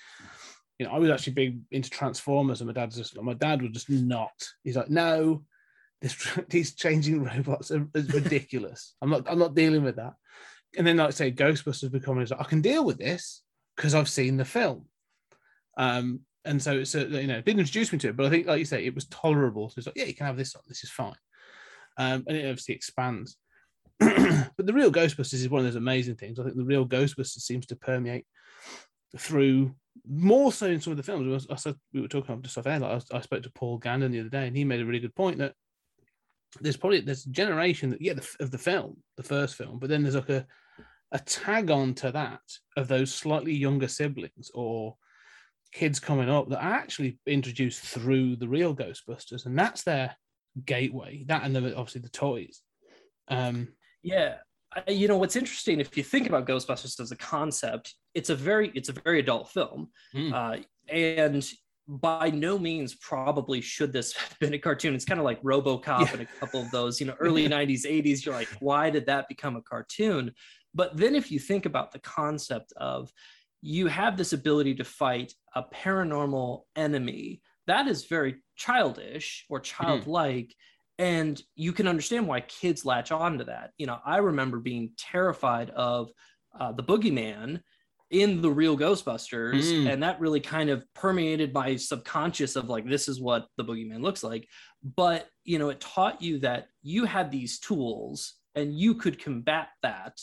You 0.78 0.86
know, 0.86 0.92
I 0.92 0.98
was 0.98 1.10
actually 1.10 1.34
big 1.34 1.60
into 1.70 1.90
Transformers, 1.90 2.60
and 2.60 2.68
my 2.68 2.72
dad's 2.72 2.96
just 2.96 3.20
my 3.20 3.34
dad 3.34 3.60
was 3.60 3.72
just 3.72 3.90
not. 3.90 4.32
He's 4.64 4.76
like, 4.76 4.90
no, 4.90 5.44
this 6.00 6.16
these 6.48 6.74
changing 6.74 7.22
robots 7.22 7.70
are, 7.70 7.86
is 7.94 8.12
ridiculous. 8.12 8.94
I'm 9.02 9.10
not 9.10 9.30
I'm 9.30 9.38
not 9.38 9.54
dealing 9.54 9.82
with 9.82 9.96
that. 9.96 10.14
And 10.78 10.86
then 10.86 10.96
like 10.96 11.08
I 11.08 11.10
say, 11.10 11.32
Ghostbusters 11.32 11.92
becoming 11.92 12.26
like, 12.26 12.40
I 12.40 12.44
can 12.44 12.62
deal 12.62 12.84
with 12.84 12.98
this 12.98 13.42
because 13.76 13.94
I've 13.94 14.08
seen 14.08 14.36
the 14.36 14.44
film. 14.44 14.86
Um, 15.76 16.20
and 16.44 16.60
so 16.60 16.78
it's 16.78 16.94
you 16.94 17.26
know, 17.26 17.40
didn't 17.40 17.60
introduce 17.60 17.92
me 17.92 17.98
to 18.00 18.08
it, 18.08 18.16
but 18.16 18.26
I 18.26 18.30
think, 18.30 18.46
like 18.46 18.58
you 18.58 18.64
say, 18.64 18.84
it 18.84 18.94
was 18.94 19.06
tolerable. 19.06 19.68
So 19.68 19.74
it's 19.78 19.86
like, 19.86 19.96
yeah, 19.96 20.04
you 20.04 20.14
can 20.14 20.26
have 20.26 20.36
this 20.36 20.54
on. 20.54 20.62
This 20.66 20.82
is 20.82 20.90
fine. 20.90 21.14
Um, 21.98 22.24
and 22.26 22.36
it 22.36 22.48
obviously 22.48 22.74
expands. 22.74 23.36
but 23.98 24.56
the 24.58 24.72
real 24.72 24.90
Ghostbusters 24.90 25.34
is 25.34 25.48
one 25.48 25.60
of 25.60 25.66
those 25.66 25.76
amazing 25.76 26.16
things. 26.16 26.38
I 26.38 26.44
think 26.44 26.56
the 26.56 26.64
real 26.64 26.86
Ghostbusters 26.86 27.42
seems 27.42 27.66
to 27.66 27.76
permeate 27.76 28.26
through 29.16 29.74
more 30.08 30.52
so 30.52 30.66
in 30.66 30.80
some 30.80 30.92
of 30.92 30.96
the 30.96 31.02
films. 31.02 31.46
I 31.50 31.56
said 31.56 31.76
we 31.92 32.00
were 32.00 32.08
talking 32.08 32.34
about 32.34 32.50
stuff 32.50 32.66
earlier. 32.66 32.80
Like 32.80 33.02
I, 33.12 33.18
I 33.18 33.20
spoke 33.20 33.42
to 33.44 33.52
Paul 33.52 33.78
Gandon 33.78 34.10
the 34.10 34.20
other 34.20 34.28
day, 34.28 34.46
and 34.46 34.56
he 34.56 34.64
made 34.64 34.80
a 34.80 34.86
really 34.86 35.00
good 35.00 35.14
point 35.14 35.38
that 35.38 35.54
there's 36.60 36.76
probably 36.76 37.00
there's 37.00 37.26
a 37.26 37.30
generation 37.30 37.90
that 37.90 38.02
yeah 38.02 38.14
the, 38.14 38.26
of 38.40 38.50
the 38.50 38.58
film, 38.58 38.96
the 39.16 39.22
first 39.22 39.56
film, 39.56 39.78
but 39.78 39.88
then 39.88 40.02
there's 40.02 40.14
like 40.14 40.30
a 40.30 40.46
a 41.12 41.18
tag 41.20 41.70
on 41.70 41.94
to 41.94 42.10
that 42.10 42.40
of 42.76 42.88
those 42.88 43.14
slightly 43.14 43.54
younger 43.54 43.88
siblings 43.88 44.50
or 44.54 44.96
kids 45.72 46.00
coming 46.00 46.28
up 46.28 46.48
that 46.48 46.62
are 46.62 46.72
actually 46.74 47.18
introduced 47.26 47.80
through 47.82 48.36
the 48.36 48.48
real 48.48 48.74
Ghostbusters, 48.74 49.46
and 49.46 49.58
that's 49.58 49.82
their 49.84 50.16
gateway. 50.64 51.24
That 51.28 51.44
and 51.44 51.54
the, 51.54 51.74
obviously 51.76 52.00
the 52.02 52.08
toys. 52.10 52.60
Um, 53.28 53.68
Yeah. 54.02 54.36
You 54.88 55.06
know 55.06 55.18
what's 55.18 55.36
interesting 55.36 55.80
if 55.80 55.96
you 55.98 56.02
think 56.02 56.26
about 56.26 56.46
Ghostbusters 56.46 56.98
as 56.98 57.12
a 57.12 57.16
concept, 57.16 57.94
it's 58.14 58.30
a 58.30 58.34
very 58.34 58.70
it's 58.74 58.88
a 58.88 58.92
very 59.04 59.20
adult 59.20 59.50
film, 59.50 59.90
Mm. 60.14 60.32
uh, 60.32 60.62
and 60.88 61.46
by 61.88 62.30
no 62.30 62.58
means 62.58 62.94
probably 62.94 63.60
should 63.60 63.92
this 63.92 64.14
have 64.16 64.38
been 64.38 64.54
a 64.54 64.58
cartoon. 64.58 64.94
It's 64.94 65.04
kind 65.04 65.20
of 65.20 65.24
like 65.26 65.42
RoboCop 65.42 66.00
Yeah. 66.06 66.12
and 66.12 66.20
a 66.22 66.26
couple 66.40 66.60
of 66.62 66.70
those, 66.70 67.00
you 67.00 67.06
know, 67.06 67.14
early 67.20 67.46
'90s, 67.48 67.84
'80s. 67.84 68.24
You're 68.24 68.34
like, 68.34 68.48
why 68.60 68.88
did 68.88 69.04
that 69.06 69.28
become 69.28 69.56
a 69.56 69.62
cartoon? 69.62 70.32
But 70.74 70.96
then 70.96 71.14
if 71.14 71.30
you 71.30 71.38
think 71.38 71.66
about 71.66 71.92
the 71.92 71.98
concept 72.00 72.72
of 72.76 73.12
you 73.60 73.86
have 73.86 74.16
this 74.16 74.32
ability 74.32 74.74
to 74.76 74.84
fight 74.84 75.32
a 75.54 75.62
paranormal 75.62 76.62
enemy, 76.76 77.40
that 77.66 77.86
is 77.86 78.06
very 78.06 78.36
childish 78.56 79.44
or 79.48 79.60
childlike 79.60 80.54
and 80.98 81.40
you 81.54 81.72
can 81.72 81.88
understand 81.88 82.26
why 82.26 82.40
kids 82.42 82.84
latch 82.84 83.10
on 83.12 83.38
to 83.38 83.44
that. 83.44 83.70
You 83.78 83.86
know 83.86 83.98
i 84.04 84.18
remember 84.18 84.58
being 84.58 84.90
terrified 84.98 85.70
of 85.70 86.10
uh, 86.58 86.72
the 86.72 86.82
boogeyman 86.82 87.60
in 88.10 88.42
the 88.42 88.50
real 88.50 88.76
ghostbusters 88.76 89.64
Mm. 89.72 89.90
and 89.90 90.02
that 90.02 90.20
really 90.20 90.40
kind 90.40 90.68
of 90.68 90.84
permeated 90.94 91.54
my 91.54 91.76
subconscious 91.76 92.56
of 92.56 92.68
like 92.68 92.86
this 92.86 93.08
is 93.08 93.20
what 93.20 93.46
the 93.56 93.64
boogeyman 93.64 94.02
looks 94.02 94.22
like. 94.22 94.46
But 94.96 95.28
you 95.44 95.58
know 95.58 95.70
it 95.70 95.80
taught 95.80 96.20
you 96.20 96.38
that 96.40 96.66
you 96.82 97.04
had 97.06 97.30
these 97.30 97.58
tools 97.58 98.34
and 98.54 98.78
you 98.78 98.94
could 98.94 99.18
combat 99.18 99.68
that 99.82 100.18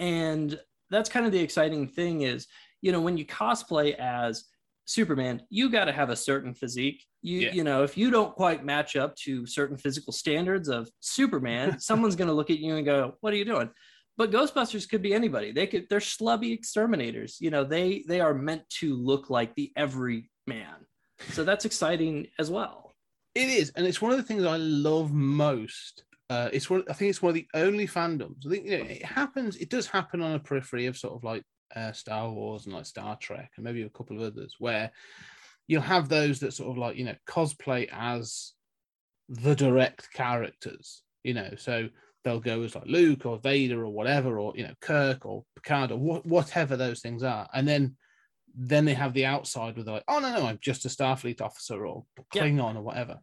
and 0.00 0.58
that's 0.90 1.08
kind 1.08 1.26
of 1.26 1.32
the 1.32 1.40
exciting 1.40 1.88
thing 1.88 2.22
is 2.22 2.46
you 2.82 2.92
know 2.92 3.00
when 3.00 3.16
you 3.16 3.24
cosplay 3.26 3.94
as 3.96 4.44
superman 4.84 5.42
you 5.50 5.68
got 5.70 5.86
to 5.86 5.92
have 5.92 6.10
a 6.10 6.16
certain 6.16 6.54
physique. 6.54 7.04
You 7.22 7.40
Yeah. 7.40 7.52
you 7.52 7.64
know 7.64 7.82
if 7.82 7.96
you 7.96 8.10
don't 8.10 8.34
quite 8.34 8.64
match 8.64 8.94
up 8.96 9.16
to 9.24 9.46
certain 9.46 9.76
physical 9.76 10.12
standards 10.12 10.68
of 10.68 10.88
superman 11.00 11.78
someone's 11.90 12.16
going 12.16 12.28
to 12.28 12.34
look 12.34 12.50
at 12.50 12.58
you 12.60 12.76
and 12.76 12.84
go 12.84 13.14
what 13.20 13.32
are 13.32 13.36
you 13.36 13.44
doing? 13.44 13.70
But 14.18 14.30
ghostbusters 14.30 14.88
could 14.88 15.02
be 15.02 15.12
anybody. 15.12 15.52
They 15.52 15.66
could 15.66 15.86
they're 15.90 15.98
schlubby 15.98 16.52
exterminators. 16.52 17.38
You 17.40 17.50
know 17.50 17.64
they 17.64 18.04
they 18.08 18.20
are 18.20 18.32
meant 18.34 18.62
to 18.80 18.94
look 18.94 19.28
like 19.28 19.54
the 19.54 19.72
every 19.76 20.30
man. 20.46 20.86
So 21.32 21.44
that's 21.44 21.64
exciting 21.64 22.28
as 22.38 22.50
well. 22.50 22.94
It 23.34 23.48
is, 23.48 23.70
and 23.76 23.86
it's 23.86 24.00
one 24.00 24.12
of 24.12 24.16
the 24.16 24.22
things 24.22 24.44
I 24.44 24.56
love 24.56 25.12
most. 25.12 26.04
Uh, 26.28 26.48
it's 26.52 26.68
one. 26.68 26.82
I 26.88 26.92
think 26.92 27.10
it's 27.10 27.22
one 27.22 27.30
of 27.30 27.34
the 27.34 27.48
only 27.54 27.86
fandoms. 27.86 28.46
I 28.46 28.50
think 28.50 28.66
you 28.66 28.78
know, 28.78 28.84
it 28.84 29.04
happens. 29.04 29.56
It 29.56 29.70
does 29.70 29.86
happen 29.86 30.20
on 30.22 30.32
a 30.32 30.40
periphery 30.40 30.86
of 30.86 30.98
sort 30.98 31.14
of 31.14 31.22
like 31.24 31.42
uh, 31.74 31.92
Star 31.92 32.30
Wars 32.30 32.66
and 32.66 32.74
like 32.74 32.86
Star 32.86 33.16
Trek, 33.16 33.52
and 33.56 33.64
maybe 33.64 33.82
a 33.82 33.88
couple 33.90 34.16
of 34.16 34.22
others, 34.22 34.56
where 34.58 34.90
you'll 35.68 35.82
have 35.82 36.08
those 36.08 36.40
that 36.40 36.52
sort 36.52 36.70
of 36.70 36.78
like 36.78 36.96
you 36.96 37.04
know 37.04 37.14
cosplay 37.28 37.88
as 37.92 38.52
the 39.28 39.54
direct 39.54 40.12
characters. 40.12 41.02
You 41.22 41.34
know, 41.34 41.50
so 41.56 41.88
they'll 42.24 42.40
go 42.40 42.62
as 42.62 42.74
like 42.74 42.86
Luke 42.86 43.24
or 43.24 43.38
Vader 43.38 43.84
or 43.84 43.92
whatever, 43.92 44.40
or 44.40 44.52
you 44.56 44.64
know 44.64 44.74
Kirk 44.80 45.24
or 45.26 45.44
Picard 45.54 45.92
or 45.92 45.98
wha- 45.98 46.22
whatever 46.24 46.76
those 46.76 47.00
things 47.00 47.22
are, 47.22 47.48
and 47.54 47.68
then 47.68 47.96
then 48.58 48.84
they 48.84 48.94
have 48.94 49.12
the 49.12 49.26
outside 49.26 49.76
with 49.76 49.86
like, 49.86 50.02
oh 50.08 50.18
no, 50.18 50.32
no, 50.32 50.46
I'm 50.46 50.58
just 50.60 50.86
a 50.86 50.88
Starfleet 50.88 51.40
officer 51.40 51.86
or 51.86 52.04
Yeah. 52.34 52.42
Klingon 52.42 52.76
or 52.76 52.82
whatever. 52.82 53.20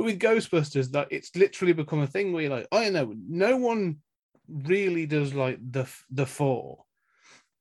But 0.00 0.06
with 0.06 0.18
Ghostbusters, 0.18 0.92
that 0.92 1.08
it's 1.10 1.36
literally 1.36 1.74
become 1.74 2.00
a 2.00 2.06
thing 2.06 2.32
where 2.32 2.40
you're 2.44 2.50
like, 2.50 2.66
oh 2.72 2.88
no, 2.88 3.12
no 3.28 3.58
one 3.58 3.98
really 4.48 5.04
does 5.04 5.34
like 5.34 5.58
the 5.60 5.86
the 6.10 6.24
four. 6.24 6.84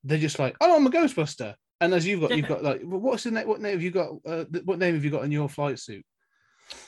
They're 0.06 0.18
just 0.18 0.40
like, 0.40 0.56
oh, 0.62 0.78
I'm 0.78 0.88
a 0.88 0.90
Ghostbuster. 0.90 1.56
And 1.82 1.94
as 1.94 2.08
you've 2.08 2.22
got, 2.22 2.38
you've 2.38 2.48
got 2.48 2.64
like, 2.64 2.80
what's 2.84 3.24
the 3.24 3.32
name? 3.32 3.46
What 3.46 3.60
name 3.60 3.74
have 3.74 3.82
you 3.84 3.92
got? 3.92 4.12
Uh, 4.26 4.46
what 4.64 4.80
name 4.80 4.94
have 4.94 5.04
you 5.04 5.12
got 5.12 5.26
in 5.26 5.34
your 5.34 5.50
flight 5.50 5.80
suit? 5.80 6.06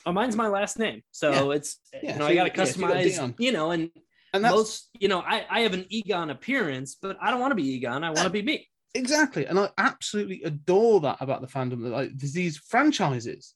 oh, 0.06 0.14
mine's 0.14 0.38
my 0.38 0.48
last 0.48 0.80
name 0.80 1.02
so 1.12 1.52
it's 1.52 1.80
Yeah, 2.02 2.14
you 2.14 2.20
know 2.20 2.28
so 2.28 2.32
i 2.32 2.36
got 2.36 2.44
to 2.44 2.52
you- 2.52 2.64
yeah, 2.64 2.72
so 2.72 2.80
you 2.80 2.88
got 2.88 2.96
customize 2.96 3.40
you 3.40 3.52
know 3.52 3.72
and 3.72 3.92
And 4.34 4.46
that's 4.46 4.56
most 4.56 4.90
you 5.02 5.10
know 5.10 5.20
I, 5.20 5.46
I 5.50 5.60
have 5.60 5.74
an 5.74 5.86
egon 5.90 6.30
appearance 6.30 6.96
but 6.96 7.18
i 7.22 7.30
don't 7.30 7.42
want 7.42 7.52
to 7.52 7.56
be 7.56 7.74
egon 7.74 8.06
i 8.06 8.10
want 8.10 8.24
to 8.24 8.30
be 8.30 8.42
me 8.42 8.70
exactly, 8.96 9.46
and 9.48 9.60
I 9.60 9.70
absolutely 9.78 10.44
adore 10.44 11.02
that 11.02 11.18
about 11.20 11.42
the 11.42 11.48
fandom. 11.48 11.84
That 11.84 11.90
like 11.90 12.12
there's 12.16 12.32
these 12.34 12.58
franchises, 12.58 13.54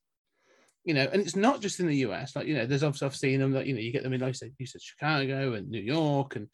you 0.85 0.93
know, 0.93 1.07
and 1.11 1.21
it's 1.21 1.35
not 1.35 1.61
just 1.61 1.79
in 1.79 1.87
the 1.87 1.97
US. 2.07 2.35
Like 2.35 2.47
you 2.47 2.53
know, 2.55 2.65
there's 2.65 2.83
obviously 2.83 3.05
I've 3.07 3.15
seen 3.15 3.39
them 3.39 3.51
that 3.53 3.65
you 3.65 3.73
know 3.73 3.81
you 3.81 3.91
get 3.91 4.03
them 4.03 4.13
in 4.13 4.21
like 4.21 4.29
I 4.29 4.33
said, 4.33 4.53
you 4.57 4.65
said 4.65 4.81
Chicago 4.81 5.53
and 5.53 5.69
New 5.69 5.81
York 5.81 6.35
and 6.35 6.47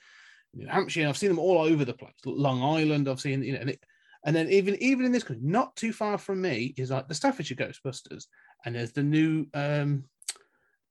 New 0.53 0.67
Hampshire. 0.67 1.07
I've 1.07 1.17
seen 1.17 1.29
them 1.29 1.39
all 1.39 1.59
over 1.61 1.85
the 1.85 1.93
place. 1.93 2.13
Long 2.25 2.63
Island, 2.63 3.07
I've 3.07 3.21
seen 3.21 3.43
you 3.43 3.53
know, 3.53 3.59
and, 3.59 3.69
it, 3.71 3.83
and 4.25 4.35
then 4.35 4.49
even 4.49 4.75
even 4.81 5.05
in 5.05 5.11
this 5.11 5.23
country, 5.23 5.45
not 5.45 5.75
too 5.75 5.93
far 5.93 6.17
from 6.17 6.41
me 6.41 6.73
is 6.77 6.91
like 6.91 7.07
the 7.07 7.13
Staffordshire 7.13 7.57
Ghostbusters, 7.57 8.25
and 8.65 8.75
there's 8.75 8.93
the 8.93 9.03
new. 9.03 9.45
um 9.53 10.05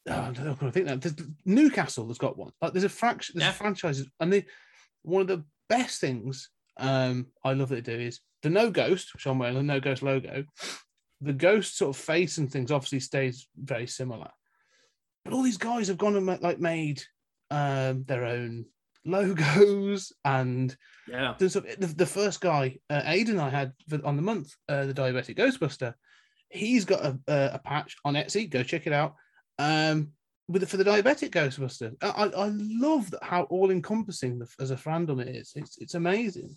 Oh, 0.09 0.12
I 0.12 0.30
I 0.66 0.70
think 0.70 0.87
that 0.87 1.02
there's 1.02 1.14
Newcastle 1.44 2.06
that's 2.06 2.18
got 2.18 2.38
one. 2.38 2.52
Like 2.62 2.73
there's 2.73 2.85
a 2.85 2.88
fraction, 2.88 3.35
there's 3.38 3.49
Yeah. 3.49 3.54
a 3.54 3.54
franchise, 3.54 4.02
and 4.18 4.32
they 4.32 4.47
one 5.02 5.20
of 5.20 5.28
the 5.28 5.44
best 5.68 6.00
things 6.00 6.49
um 6.78 7.26
I 7.44 7.52
love 7.52 7.68
that 7.68 7.85
they 7.85 7.97
do 7.97 8.00
is 8.00 8.20
the 8.42 8.49
no 8.50 8.70
ghost, 8.70 9.12
which 9.12 9.26
I'm 9.26 9.38
wearing 9.38 9.56
the 9.56 9.62
no 9.62 9.78
ghost 9.78 10.02
logo. 10.02 10.44
The 11.21 11.33
ghost 11.33 11.77
sort 11.77 11.95
of 11.95 12.03
face 12.03 12.39
and 12.39 12.50
things 12.50 12.71
obviously 12.71 13.00
stays 13.00 13.47
very 13.57 13.87
similar, 13.87 14.31
but 15.25 15.35
all 15.35 15.43
these 15.43 15.59
guys 15.59 15.89
have 15.89 15.99
gone 15.99 16.17
and 16.17 16.27
like 16.27 16.59
made 16.59 17.03
um 17.50 18.05
their 18.05 18.25
own 18.25 18.65
logos 19.05 20.12
and 20.25 20.77
yeah. 21.09 21.35
there's 21.39 21.57
a, 21.57 21.61
the, 21.61 21.87
the 21.87 22.07
first 22.07 22.41
guy 22.41 22.77
uh, 22.91 23.03
Aiden 23.03 23.41
I 23.41 23.49
had 23.50 23.73
for, 23.89 23.99
on 24.05 24.17
the 24.17 24.23
month 24.23 24.55
uh, 24.69 24.85
the 24.85 24.95
diabetic 24.95 25.37
Ghostbuster 25.37 25.95
he's 26.50 26.85
got 26.85 27.05
a, 27.05 27.19
a, 27.27 27.50
a 27.55 27.59
patch 27.59 27.97
on 28.05 28.15
Etsy. 28.15 28.50
Go 28.50 28.62
check 28.62 28.87
it 28.87 28.93
out. 28.93 29.15
Um 29.59 30.12
with 30.49 30.69
for 30.69 30.77
the 30.77 30.85
diabetic 30.85 31.31
Ghostbuster. 31.31 31.95
I, 32.03 32.09
I 32.09 32.27
I 32.27 32.50
love 32.53 33.11
that 33.12 33.23
how 33.23 33.45
all 33.45 33.71
encompassing 33.71 34.43
as 34.59 34.71
a 34.71 34.77
fandom 34.77 35.23
it 35.23 35.29
is. 35.29 35.53
It's 35.55 35.79
it's 35.79 35.95
amazing 35.95 36.57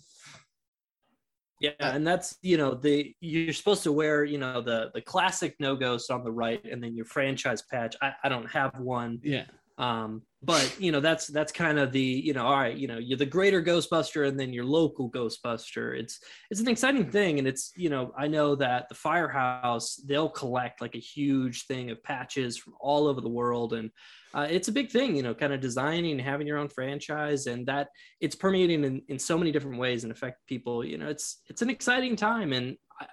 Yeah, 1.64 1.94
and 1.94 2.06
that's 2.06 2.38
you 2.42 2.56
know 2.56 2.74
the 2.74 3.14
you're 3.20 3.52
supposed 3.52 3.82
to 3.84 3.92
wear 3.92 4.24
you 4.24 4.38
know 4.38 4.60
the 4.60 4.90
the 4.94 5.00
classic 5.00 5.56
no 5.58 5.76
ghost 5.76 6.10
on 6.10 6.24
the 6.24 6.32
right, 6.32 6.64
and 6.64 6.82
then 6.82 6.94
your 6.96 7.06
franchise 7.06 7.62
patch. 7.62 7.94
I, 8.02 8.12
I 8.22 8.28
don't 8.28 8.50
have 8.50 8.78
one, 8.78 9.20
yeah 9.22 9.44
um, 9.78 10.22
but 10.42 10.76
you 10.78 10.92
know 10.92 11.00
that's 11.00 11.26
that's 11.26 11.50
kind 11.50 11.78
of 11.78 11.90
the 11.90 12.00
you 12.00 12.32
know 12.32 12.46
all 12.46 12.58
right, 12.58 12.76
you 12.76 12.86
know 12.86 12.98
you're 12.98 13.18
the 13.18 13.26
greater 13.26 13.62
Ghostbuster, 13.62 14.28
and 14.28 14.38
then 14.38 14.52
your 14.52 14.64
local 14.64 15.10
Ghostbuster. 15.10 15.98
It's 15.98 16.20
it's 16.50 16.60
an 16.60 16.68
exciting 16.68 17.10
thing, 17.10 17.38
and 17.38 17.48
it's 17.48 17.72
you 17.76 17.90
know 17.90 18.12
I 18.16 18.28
know 18.28 18.54
that 18.56 18.88
the 18.88 18.94
Firehouse 18.94 19.96
they'll 19.96 20.28
collect 20.28 20.80
like 20.80 20.94
a 20.94 21.00
huge 21.00 21.66
thing 21.66 21.90
of 21.90 22.02
patches 22.04 22.56
from 22.56 22.74
all 22.78 23.08
over 23.08 23.20
the 23.20 23.28
world, 23.28 23.72
and 23.72 23.90
uh, 24.34 24.46
it's 24.50 24.68
a 24.68 24.72
big 24.72 24.90
thing, 24.90 25.14
you 25.16 25.22
know, 25.22 25.34
kind 25.34 25.52
of 25.52 25.60
designing 25.60 26.12
and 26.12 26.20
having 26.20 26.46
your 26.46 26.58
own 26.58 26.68
franchise, 26.68 27.46
and 27.46 27.66
that 27.66 27.88
it's 28.20 28.34
permeating 28.34 28.84
in, 28.84 29.02
in 29.08 29.18
so 29.18 29.38
many 29.38 29.52
different 29.52 29.78
ways 29.78 30.02
and 30.02 30.12
affect 30.12 30.44
people. 30.46 30.84
You 30.84 30.98
know, 30.98 31.08
it's 31.08 31.40
it's 31.48 31.62
an 31.62 31.70
exciting 31.70 32.16
time, 32.16 32.52
and 32.52 32.76
I- 33.00 33.06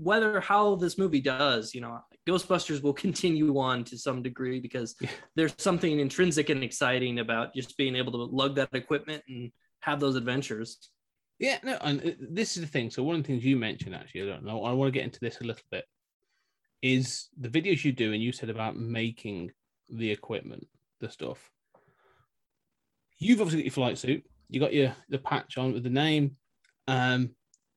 whether 0.00 0.40
how 0.40 0.76
this 0.76 0.96
movie 0.98 1.20
does, 1.20 1.74
you 1.74 1.80
know, 1.80 2.00
Ghostbusters 2.28 2.82
will 2.82 2.92
continue 3.06 3.58
on 3.58 3.84
to 3.84 3.98
some 3.98 4.22
degree 4.22 4.60
because 4.60 4.94
Yeah. 5.00 5.10
there's 5.34 5.54
something 5.58 5.98
intrinsic 5.98 6.50
and 6.50 6.62
exciting 6.62 7.18
about 7.18 7.54
just 7.54 7.76
being 7.76 7.96
able 7.96 8.12
to 8.12 8.18
lug 8.18 8.54
that 8.56 8.68
equipment 8.74 9.22
and 9.28 9.50
have 9.80 9.98
those 10.00 10.16
adventures. 10.16 10.90
Yeah, 11.38 11.58
no, 11.62 11.78
and 11.80 12.04
uh, 12.04 12.10
this 12.20 12.56
is 12.56 12.62
the 12.62 12.68
thing. 12.68 12.90
So 12.90 13.02
one 13.02 13.16
of 13.16 13.22
the 13.22 13.26
things 13.28 13.44
you 13.44 13.56
mentioned, 13.56 13.94
actually, 13.94 14.22
I 14.22 14.26
don't 14.26 14.44
know, 14.44 14.64
I 14.64 14.72
want 14.72 14.88
to 14.92 14.98
get 14.98 15.04
into 15.04 15.20
this 15.20 15.40
a 15.40 15.44
little 15.44 15.62
bit, 15.70 15.84
is 16.82 17.28
the 17.38 17.48
videos 17.48 17.84
you 17.84 17.92
do, 17.92 18.12
and 18.12 18.22
you 18.22 18.32
said 18.32 18.50
about 18.50 18.76
making 18.76 19.50
the 19.90 20.10
equipment, 20.10 20.66
the 21.00 21.10
stuff. 21.10 21.50
You've 23.18 23.40
obviously 23.40 23.62
got 23.62 23.66
your 23.66 23.72
flight 23.72 23.98
suit, 23.98 24.24
you 24.48 24.60
got 24.60 24.74
your 24.74 24.94
the 25.08 25.18
patch 25.18 25.58
on 25.58 25.72
with 25.72 25.82
the 25.82 25.90
name. 25.90 26.36
Um, 26.86 27.30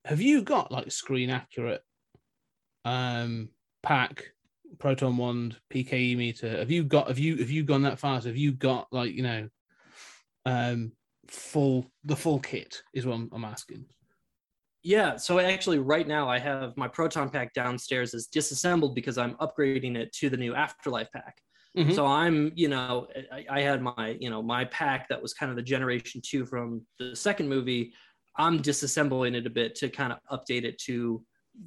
have 0.06 0.22
you 0.22 0.42
got 0.42 0.72
like 0.72 0.92
screen 0.92 1.30
accurate 1.30 1.82
um 2.86 3.50
pack, 3.84 4.32
proton 4.80 5.18
wand, 5.18 5.58
PKE 5.74 6.18
meter? 6.18 6.58
Have 6.58 6.72
you 6.72 6.84
got 6.84 7.08
have 7.08 7.20
you 7.20 7.38
have 7.38 7.50
you 7.50 7.64
gone 7.64 7.84
that 7.84 8.00
far? 8.00 8.22
So 8.22 8.30
have 8.30 8.38
you 8.38 8.52
got 8.52 8.88
like, 8.92 9.14
you 9.14 9.24
know, 9.24 9.50
um 10.46 10.92
full 11.28 11.86
the 12.04 12.16
full 12.16 12.40
kit 12.40 12.82
is 12.94 13.06
what 13.06 13.16
I'm, 13.16 13.30
I'm 13.34 13.46
asking. 13.46 13.86
Yeah, 14.84 15.18
so 15.18 15.38
actually, 15.38 15.78
right 15.78 16.08
now 16.08 16.28
I 16.28 16.40
have 16.40 16.76
my 16.76 16.88
proton 16.88 17.30
pack 17.30 17.54
downstairs 17.54 18.16
is 18.16 18.26
disassembled 18.26 18.96
because 18.96 19.18
I'm 19.18 19.36
upgrading 19.36 19.96
it 19.96 20.12
to 20.14 20.30
the 20.30 20.38
new 20.38 20.56
afterlife 20.56 21.12
pack. 21.14 21.38
Mhm. 21.78 21.96
So 21.96 22.06
I'm, 22.06 22.52
you 22.56 22.68
know, 22.68 23.08
I, 23.32 23.46
I 23.50 23.62
had 23.62 23.82
my, 23.82 24.18
you 24.20 24.30
know, 24.30 24.42
my 24.42 24.66
pack 24.66 25.08
that 25.10 25.22
was 25.22 25.34
kind 25.34 25.50
of 25.50 25.56
the 25.56 25.64
generation 25.64 26.22
two 26.24 26.46
from 26.46 26.86
the 27.00 27.16
second 27.16 27.48
movie. 27.48 27.94
I'm 28.38 28.62
disassembling 28.62 29.36
it 29.36 29.46
a 29.46 29.50
bit 29.50 29.76
to 29.76 29.90
kind 29.90 30.14
of 30.14 30.20
update 30.40 30.64
it 30.64 30.78
to 30.80 31.24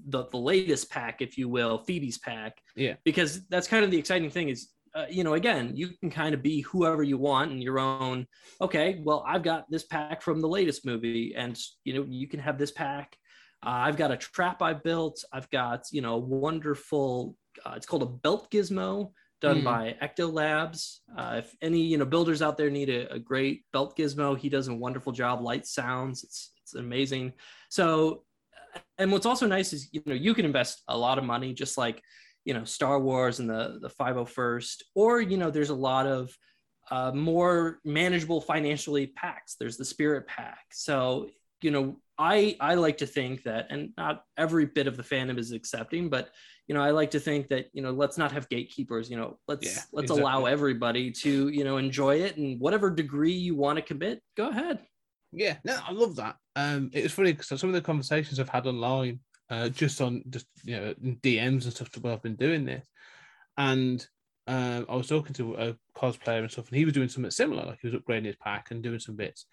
the 0.08 0.26
the 0.30 0.38
latest 0.38 0.90
pack, 0.90 1.20
if 1.20 1.36
you 1.38 1.48
will, 1.48 1.78
Phoebe's 1.78 2.18
pack. 2.18 2.58
Yeah. 2.76 2.94
Because 3.04 3.46
that's 3.48 3.66
kind 3.68 3.84
of 3.84 3.90
the 3.90 3.98
exciting 3.98 4.30
thing 4.30 4.48
is, 4.48 4.70
uh, 4.94 5.06
you 5.10 5.24
know, 5.24 5.34
again, 5.34 5.72
you 5.74 5.88
can 6.00 6.10
kind 6.10 6.34
of 6.34 6.42
be 6.42 6.60
whoever 6.62 7.02
you 7.02 7.18
want 7.18 7.52
in 7.52 7.60
your 7.60 7.78
own. 7.78 8.26
Okay, 8.60 9.00
well, 9.04 9.24
I've 9.26 9.42
got 9.42 9.70
this 9.70 9.84
pack 9.84 10.22
from 10.22 10.40
the 10.40 10.48
latest 10.48 10.86
movie, 10.86 11.34
and 11.36 11.58
you 11.84 11.94
know, 11.94 12.06
you 12.08 12.28
can 12.28 12.40
have 12.40 12.58
this 12.58 12.70
pack. 12.70 13.16
Uh, 13.64 13.70
I've 13.70 13.96
got 13.96 14.10
a 14.12 14.16
trap 14.16 14.62
I 14.62 14.74
built. 14.74 15.22
I've 15.32 15.50
got 15.50 15.84
you 15.90 16.00
know 16.02 16.14
a 16.14 16.18
wonderful. 16.18 17.36
Uh, 17.64 17.74
it's 17.76 17.86
called 17.86 18.02
a 18.02 18.06
belt 18.06 18.50
gizmo 18.50 19.12
done 19.44 19.60
Mm. 19.60 19.64
by 19.64 19.96
Ecto 20.02 20.32
Labs. 20.32 21.02
Uh, 21.16 21.34
if 21.42 21.54
any 21.60 21.80
you 21.80 21.98
know 21.98 22.04
builders 22.14 22.40
out 22.42 22.56
there 22.56 22.70
need 22.70 22.88
a, 22.88 23.12
a 23.12 23.18
great 23.18 23.56
belt 23.72 23.96
gizmo, 23.96 24.36
he 24.36 24.48
does 24.48 24.68
a 24.68 24.74
wonderful 24.74 25.12
job. 25.12 25.42
Light 25.42 25.66
sounds, 25.66 26.24
it's 26.24 26.52
it's 26.62 26.74
amazing. 26.74 27.32
So, 27.68 28.24
and 28.98 29.12
what's 29.12 29.26
also 29.26 29.46
nice 29.46 29.72
is 29.72 29.88
you 29.92 30.02
know 30.06 30.14
you 30.26 30.34
can 30.34 30.46
invest 30.46 30.82
a 30.88 30.96
lot 30.96 31.18
of 31.18 31.24
money, 31.24 31.52
just 31.52 31.76
like 31.76 32.02
you 32.44 32.54
know 32.54 32.64
Star 32.64 32.98
Wars 32.98 33.38
and 33.40 33.48
the 33.48 33.78
the 33.84 33.90
501st, 33.90 34.76
or 34.94 35.20
you 35.20 35.36
know 35.36 35.50
there's 35.50 35.70
a 35.70 35.82
lot 35.90 36.06
of 36.06 36.30
uh, 36.90 37.12
more 37.12 37.80
manageable 37.84 38.40
financially 38.40 39.06
packs. 39.08 39.56
There's 39.60 39.76
the 39.76 39.84
Spirit 39.84 40.26
Pack. 40.26 40.64
So 40.72 41.28
you 41.60 41.70
know 41.70 41.96
I 42.18 42.56
I 42.60 42.74
like 42.76 42.98
to 42.98 43.06
think 43.06 43.42
that, 43.44 43.66
and 43.70 43.92
not 43.96 44.24
every 44.38 44.66
bit 44.66 44.86
of 44.86 44.96
the 44.96 45.02
fandom 45.12 45.38
is 45.38 45.52
accepting, 45.52 46.08
but 46.08 46.30
you 46.66 46.74
know 46.74 46.82
I 46.82 46.90
like 46.90 47.10
to 47.12 47.20
think 47.20 47.48
that 47.48 47.66
you 47.72 47.82
know 47.82 47.90
let's 47.90 48.18
not 48.18 48.32
have 48.32 48.48
gatekeepers. 48.48 49.10
You 49.10 49.16
know 49.16 49.38
let's 49.48 49.64
Yeah, 49.66 49.82
let's 49.92 50.10
exactly. 50.10 50.22
allow 50.22 50.44
everybody 50.46 51.10
to 51.12 51.48
you 51.48 51.64
know 51.64 51.76
enjoy 51.76 52.22
it 52.22 52.36
and 52.36 52.60
whatever 52.60 52.90
degree 52.90 53.32
you 53.32 53.54
want 53.54 53.76
to 53.76 53.82
commit, 53.82 54.22
go 54.36 54.48
ahead. 54.48 54.80
Yeah, 55.32 55.56
no, 55.64 55.78
I 55.86 55.92
love 55.92 56.16
that. 56.16 56.36
Um, 56.56 56.90
it 56.92 57.02
was 57.02 57.12
funny 57.12 57.32
because 57.32 57.60
some 57.60 57.68
of 57.68 57.74
the 57.74 57.80
conversations 57.82 58.38
I've 58.38 58.48
had 58.48 58.66
online, 58.66 59.20
uh, 59.50 59.68
just 59.68 60.00
on 60.00 60.22
just 60.30 60.46
you 60.64 60.76
know 60.76 60.94
DMs 61.02 61.64
and 61.64 61.72
stuff 61.72 61.90
while 62.00 62.14
I've 62.14 62.22
been 62.22 62.36
doing 62.36 62.64
this, 62.64 62.86
and 63.56 64.06
um, 64.46 64.84
I 64.90 64.96
was 64.96 65.08
talking 65.08 65.32
to 65.34 65.54
a 65.54 65.76
cosplayer 65.96 66.40
and 66.40 66.50
stuff, 66.50 66.68
and 66.68 66.76
he 66.76 66.84
was 66.84 66.92
doing 66.92 67.08
something 67.08 67.30
similar, 67.30 67.64
like 67.64 67.78
he 67.80 67.88
was 67.88 67.98
upgrading 67.98 68.26
his 68.26 68.36
pack 68.36 68.70
and 68.70 68.82
doing 68.82 68.98
some 68.98 69.16
bits, 69.16 69.46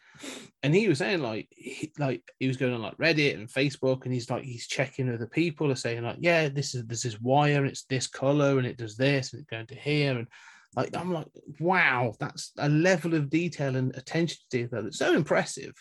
and 0.64 0.76
he 0.76 0.90
was 0.90 0.98
saying 0.98 1.22
like 1.22 1.48
he, 1.52 1.94
like 1.98 2.24
he 2.40 2.48
was 2.48 2.58
going 2.58 2.74
on 2.74 2.82
like 2.82 2.98
Reddit 2.98 3.36
and 3.36 3.48
Facebook, 3.48 4.04
and 4.04 4.14
he's 4.14 4.30
like 4.30 4.44
he's 4.44 4.68
checking 4.68 5.14
other 5.14 5.28
people 5.28 5.72
are 5.72 5.76
saying 5.76 6.04
like 6.04 6.18
yeah 6.20 6.50
this 6.50 6.76
is 6.76 6.86
this 6.88 7.06
is 7.06 7.22
wire 7.22 7.60
and 7.60 7.68
it's 7.68 7.84
this 7.84 8.08
color 8.08 8.58
and 8.58 8.68
it 8.68 8.78
does 8.78 8.98
this 8.98 9.32
and 9.32 9.42
it's 9.42 9.50
going 9.50 9.68
to 9.68 9.76
here 9.76 10.18
and 10.18 10.28
like 10.76 10.96
I'm 10.96 11.14
like 11.14 11.28
wow 11.60 12.14
that's 12.20 12.52
a 12.58 12.68
level 12.68 13.14
of 13.14 13.30
detail 13.30 13.76
and 13.78 13.96
attention 13.96 14.38
to 14.50 14.58
detail 14.58 14.84
that's 14.84 14.98
so 15.00 15.14
impressive. 15.14 15.74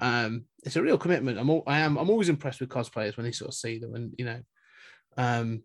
Um 0.00 0.44
it's 0.64 0.76
a 0.76 0.82
real 0.82 0.98
commitment. 0.98 1.38
I'm 1.38 1.48
all, 1.48 1.62
i 1.66 1.78
am 1.78 1.96
i'm 1.96 2.10
always 2.10 2.28
impressed 2.28 2.60
with 2.60 2.68
cosplayers 2.68 3.16
when 3.16 3.24
they 3.24 3.32
sort 3.32 3.48
of 3.48 3.54
see 3.54 3.78
them 3.78 3.94
and 3.94 4.14
you 4.18 4.26
know 4.26 4.40
um 5.16 5.62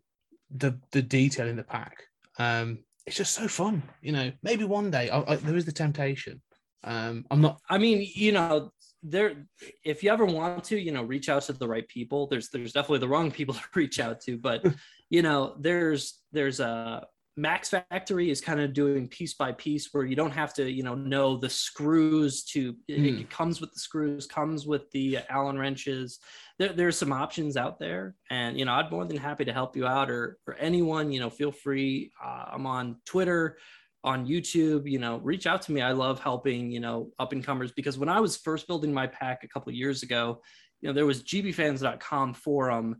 the 0.55 0.79
the 0.93 1.01
detail 1.01 1.47
in 1.47 1.57
the 1.57 1.63
pack 1.63 2.03
um 2.39 2.79
it's 3.05 3.17
just 3.17 3.33
so 3.33 3.47
fun 3.47 3.83
you 4.01 4.11
know 4.11 4.31
maybe 4.41 4.63
one 4.63 4.89
day 4.91 5.09
I, 5.09 5.33
I, 5.33 5.35
there 5.35 5.55
is 5.55 5.65
the 5.65 5.71
temptation 5.71 6.41
um 6.83 7.25
i'm 7.31 7.41
not 7.41 7.59
I 7.69 7.77
mean, 7.77 8.07
you 8.13 8.31
know, 8.31 8.71
there 9.01 9.45
if 9.83 10.03
you 10.03 10.11
ever 10.11 10.25
want 10.25 10.63
to, 10.65 10.77
you 10.79 10.91
know, 10.91 11.03
reach 11.03 11.27
out 11.27 11.43
to 11.43 11.53
the 11.53 11.67
right 11.67 11.87
people. 11.87 12.27
There's 12.27 12.49
there's 12.49 12.73
definitely 12.73 12.99
the 12.99 13.09
wrong 13.09 13.31
people 13.31 13.53
to 13.55 13.61
reach 13.75 13.99
out 13.99 14.21
to, 14.21 14.37
but 14.37 14.65
you 15.09 15.21
know, 15.21 15.55
there's 15.59 16.19
there's 16.31 16.59
a 16.59 17.05
Max 17.35 17.69
Factory 17.69 18.29
is 18.29 18.41
kind 18.41 18.59
of 18.59 18.73
doing 18.73 19.07
piece 19.07 19.33
by 19.33 19.51
piece 19.53 19.89
where 19.91 20.05
you 20.05 20.15
don't 20.15 20.31
have 20.31 20.53
to, 20.53 20.69
you 20.69 20.83
know, 20.83 20.93
know 20.93 21.35
the 21.35 21.49
screws 21.49 22.43
to 22.45 22.75
it, 22.87 22.97
Hmm. 22.99 23.21
it 23.21 23.29
comes 23.29 23.59
with 23.59 23.73
the 23.73 23.79
screws, 23.79 24.27
comes 24.27 24.67
with 24.67 24.89
the 24.91 25.17
Allen 25.29 25.57
wrenches. 25.57 26.19
There, 26.59 26.73
there's 26.73 26.97
some 26.97 27.11
options 27.11 27.57
out 27.57 27.79
there, 27.79 28.15
and 28.29 28.57
you 28.59 28.65
know, 28.65 28.73
I'd 28.73 28.91
more 28.91 29.05
than 29.05 29.17
happy 29.17 29.45
to 29.45 29.53
help 29.53 29.75
you 29.75 29.87
out, 29.87 30.11
or 30.11 30.37
or 30.47 30.53
anyone, 30.55 31.11
you 31.11 31.19
know, 31.19 31.29
feel 31.31 31.51
free. 31.51 32.11
Uh, 32.23 32.45
I'm 32.51 32.67
on 32.67 32.97
Twitter 33.05 33.57
on 34.03 34.27
YouTube, 34.27 34.87
you 34.89 34.99
know, 34.99 35.17
reach 35.19 35.47
out 35.47 35.61
to 35.63 35.71
me. 35.71 35.81
I 35.81 35.93
love 35.93 36.19
helping, 36.19 36.69
you 36.69 36.81
know, 36.81 37.11
up 37.19 37.31
and 37.31 37.43
comers 37.43 37.71
because 37.71 37.97
when 37.97 38.09
I 38.09 38.19
was 38.19 38.35
first 38.37 38.67
building 38.67 38.93
my 38.93 39.07
pack 39.07 39.43
a 39.43 39.47
couple 39.47 39.69
of 39.69 39.75
years 39.75 40.03
ago, 40.03 40.41
you 40.81 40.89
know, 40.89 40.93
there 40.93 41.05
was 41.05 41.23
gbfans.com 41.23 42.33
forum 42.33 42.97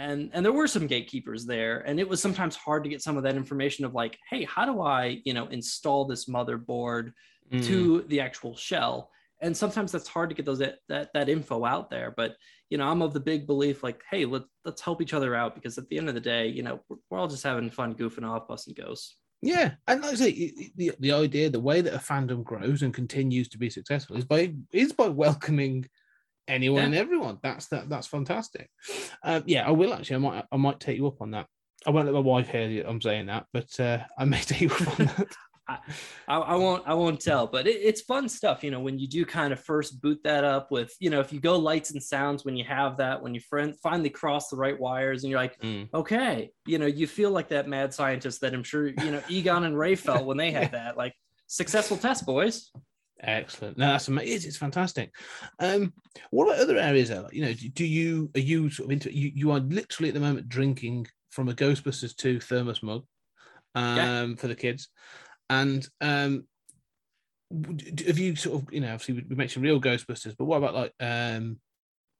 and 0.00 0.30
and 0.32 0.44
there 0.44 0.52
were 0.52 0.66
some 0.66 0.86
gatekeepers 0.86 1.44
there 1.46 1.80
and 1.86 2.00
it 2.00 2.08
was 2.08 2.20
sometimes 2.20 2.56
hard 2.56 2.82
to 2.84 2.90
get 2.90 3.02
some 3.02 3.16
of 3.16 3.22
that 3.24 3.36
information 3.36 3.84
of 3.84 3.94
like, 3.94 4.18
hey, 4.30 4.44
how 4.44 4.64
do 4.64 4.80
I, 4.80 5.20
you 5.24 5.34
know, 5.34 5.46
install 5.48 6.04
this 6.06 6.24
motherboard 6.26 7.12
Mm. 7.52 7.66
to 7.66 8.02
the 8.08 8.20
actual 8.20 8.54
shell? 8.56 9.10
And 9.42 9.56
sometimes 9.56 9.90
that's 9.90 10.06
hard 10.06 10.28
to 10.30 10.36
get 10.36 10.46
those 10.46 10.60
that 10.60 10.76
that, 10.88 11.10
that 11.14 11.28
info 11.28 11.64
out 11.64 11.90
there, 11.90 12.14
but 12.16 12.36
you 12.70 12.78
know, 12.78 12.86
I'm 12.86 13.02
of 13.02 13.12
the 13.12 13.20
big 13.20 13.46
belief 13.46 13.82
like, 13.82 14.00
hey, 14.10 14.24
let, 14.24 14.42
let's 14.64 14.80
help 14.80 15.02
each 15.02 15.14
other 15.14 15.34
out 15.34 15.56
because 15.56 15.76
at 15.76 15.88
the 15.88 15.98
end 15.98 16.08
of 16.08 16.14
the 16.14 16.20
day, 16.20 16.46
you 16.46 16.62
know, 16.62 16.78
we're, 16.88 16.96
we're 17.08 17.18
all 17.18 17.26
just 17.26 17.42
having 17.42 17.68
fun 17.70 17.94
goofing 17.94 18.24
off, 18.24 18.46
busting 18.46 18.74
ghosts. 18.74 19.16
Yeah, 19.42 19.72
and 19.88 20.02
like 20.02 20.12
I 20.12 20.14
say, 20.14 20.52
the 20.76 20.92
the 21.00 21.12
idea, 21.12 21.50
the 21.50 21.58
way 21.70 21.80
that 21.80 21.94
a 21.94 21.98
fandom 21.98 22.44
grows 22.44 22.82
and 22.82 22.94
continues 22.94 23.48
to 23.48 23.58
be 23.58 23.70
successful 23.70 24.16
is 24.16 24.24
by 24.24 24.54
is 24.72 24.92
by 24.92 25.08
welcoming 25.08 25.86
anyone 26.48 26.78
Yeah. 26.80 26.86
and 26.86 26.94
everyone. 26.94 27.38
That's 27.42 27.66
that 27.68 27.88
that's 27.88 28.06
fantastic. 28.06 28.68
Um, 29.24 29.42
yeah, 29.46 29.66
I 29.66 29.70
will 29.70 29.94
actually. 29.94 30.16
I 30.16 30.18
might 30.20 30.44
I 30.52 30.56
might 30.56 30.80
take 30.80 30.96
you 30.96 31.06
up 31.06 31.20
on 31.20 31.30
that. 31.32 31.46
I 31.86 31.90
won't 31.90 32.06
let 32.06 32.14
my 32.14 32.20
wife 32.20 32.48
hear 32.50 32.68
you. 32.68 32.84
I'm 32.86 33.00
saying 33.00 33.26
that, 33.26 33.46
but 33.52 33.78
uh, 33.80 33.98
I 34.18 34.24
may 34.24 34.40
take 34.40 34.60
you 34.62 34.70
up 34.70 35.00
on 35.00 35.06
that. 35.06 35.26
I, 36.26 36.36
I 36.36 36.56
won't 36.56 36.82
I 36.84 36.94
won't 36.94 37.20
tell, 37.20 37.46
but 37.46 37.68
it, 37.68 37.76
it's 37.76 38.00
fun 38.00 38.28
stuff, 38.28 38.64
you 38.64 38.72
know, 38.72 38.80
when 38.80 38.98
you 38.98 39.06
do 39.06 39.24
kind 39.24 39.52
of 39.52 39.60
first 39.60 40.02
boot 40.02 40.18
that 40.24 40.42
up 40.42 40.72
with, 40.72 40.92
you 40.98 41.10
know, 41.10 41.20
if 41.20 41.32
you 41.32 41.38
go 41.38 41.56
lights 41.56 41.92
and 41.92 42.02
sounds 42.02 42.44
when 42.44 42.56
you 42.56 42.64
have 42.64 42.96
that, 42.96 43.22
when 43.22 43.34
you 43.34 43.40
friend, 43.40 43.76
finally 43.80 44.10
cross 44.10 44.48
the 44.48 44.56
right 44.56 44.76
wires 44.80 45.22
and 45.22 45.30
you're 45.30 45.38
like, 45.38 45.56
Mm. 45.60 45.88
okay, 45.94 46.50
you 46.66 46.78
know, 46.78 46.86
you 46.86 47.06
feel 47.06 47.30
like 47.30 47.50
that 47.50 47.68
mad 47.68 47.94
scientist 47.94 48.40
that 48.40 48.52
I'm 48.52 48.64
sure, 48.64 48.88
you 48.88 49.12
know, 49.12 49.22
Egon 49.28 49.62
and 49.62 49.78
Ray 49.78 49.94
felt 49.94 50.26
when 50.26 50.36
they 50.38 50.50
had 50.50 50.72
that, 50.72 50.96
like 50.96 51.14
successful 51.46 51.96
test, 51.96 52.26
boys. 52.26 52.72
Excellent. 53.22 53.76
No, 53.76 53.88
that's 53.88 54.08
amazing. 54.08 54.34
It's, 54.36 54.44
it's 54.46 54.56
fantastic. 54.56 55.14
Um, 55.58 55.92
what 56.30 56.46
about 56.46 56.60
other 56.60 56.78
areas? 56.78 57.10
There? 57.10 57.22
Like, 57.22 57.34
you 57.34 57.42
know, 57.42 57.52
do, 57.52 57.68
do 57.68 57.84
you 57.84 58.30
are 58.34 58.40
you 58.40 58.70
sort 58.70 58.86
of 58.86 58.92
into 58.92 59.14
you? 59.14 59.30
You 59.34 59.50
are 59.52 59.60
literally 59.60 60.08
at 60.08 60.14
the 60.14 60.20
moment 60.20 60.48
drinking 60.48 61.06
from 61.30 61.48
a 61.48 61.52
Ghostbusters 61.52 62.16
two 62.16 62.40
thermos 62.40 62.82
mug, 62.82 63.04
um, 63.74 63.96
Yeah. 63.96 64.34
for 64.36 64.48
the 64.48 64.54
kids, 64.54 64.88
and 65.50 65.86
um, 66.00 66.44
have 68.06 68.18
you 68.18 68.36
sort 68.36 68.62
of 68.62 68.72
you 68.72 68.80
know 68.80 68.92
obviously 68.94 69.24
we- 69.28 69.36
mentioned 69.36 69.64
real 69.64 69.80
Ghostbusters, 69.80 70.34
but 70.38 70.44
what 70.46 70.58
about 70.58 70.74
like 70.74 70.94
um 71.00 71.58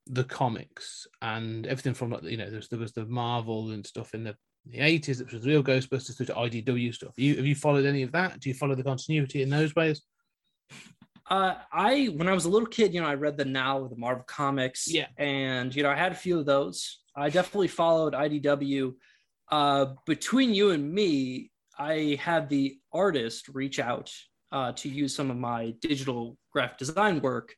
the 0.07 0.25
comics 0.25 1.07
and 1.23 1.67
everything 1.67 1.95
from 1.95 2.11
like 2.11 2.25
you 2.25 2.37
know 2.37 2.51
there's 2.51 2.69
there 2.69 2.79
was 2.79 2.93
the 2.93 3.07
Marvel 3.07 3.71
and 3.71 3.87
stuff 3.87 4.15
in 4.15 4.25
the 4.25 4.35
the 4.67 4.79
80s 4.79 5.19
that 5.19 5.33
was 5.33 5.47
real 5.47 5.63
Ghostbusters 5.65 6.17
through 6.17 6.27
to 6.27 6.35
IDW 6.35 6.93
stuff. 6.95 7.15
You 7.17 7.37
have 7.37 7.47
you 7.47 7.55
followed 7.55 7.87
any 7.87 8.03
of 8.03 8.13
that? 8.13 8.41
Do 8.41 8.51
you 8.51 8.55
follow 8.55 8.75
the 8.75 8.85
continuity 8.85 9.41
in 9.41 9.49
those 9.49 9.75
ways? 9.75 10.03
Uh, 11.29 11.55
I 11.73 12.07
when 12.17 12.29
I 12.29 12.33
was 12.33 12.45
a 12.45 12.49
little 12.51 12.67
kid, 12.67 12.93
you 12.93 13.01
know, 13.01 13.07
I 13.07 13.15
read 13.15 13.37
the 13.37 13.45
Now 13.45 13.87
the 13.87 13.97
Marvel 13.97 14.25
comics, 14.27 14.93
Yeah. 14.93 15.07
and 15.17 15.75
you 15.75 15.83
know, 15.85 15.91
I 15.91 15.95
had 15.95 16.13
a 16.13 16.17
few 16.17 16.39
of 16.41 16.47
those. 16.47 17.03
I 17.15 17.31
definitely 17.31 17.69
followed 17.69 18.15
IDW. 18.15 18.95
Uh, 19.51 19.87
between 20.07 20.53
you 20.55 20.71
and 20.71 20.93
me, 20.93 21.51
I 21.79 22.19
had 22.21 22.49
the 22.49 22.79
artist 22.93 23.49
reach 23.49 23.79
out 23.79 24.13
uh, 24.53 24.73
to 24.73 24.89
use 24.89 25.15
some 25.15 25.31
of 25.31 25.37
my 25.37 25.75
digital 25.81 26.37
graphic 26.53 26.79
design 26.79 27.21
work. 27.21 27.55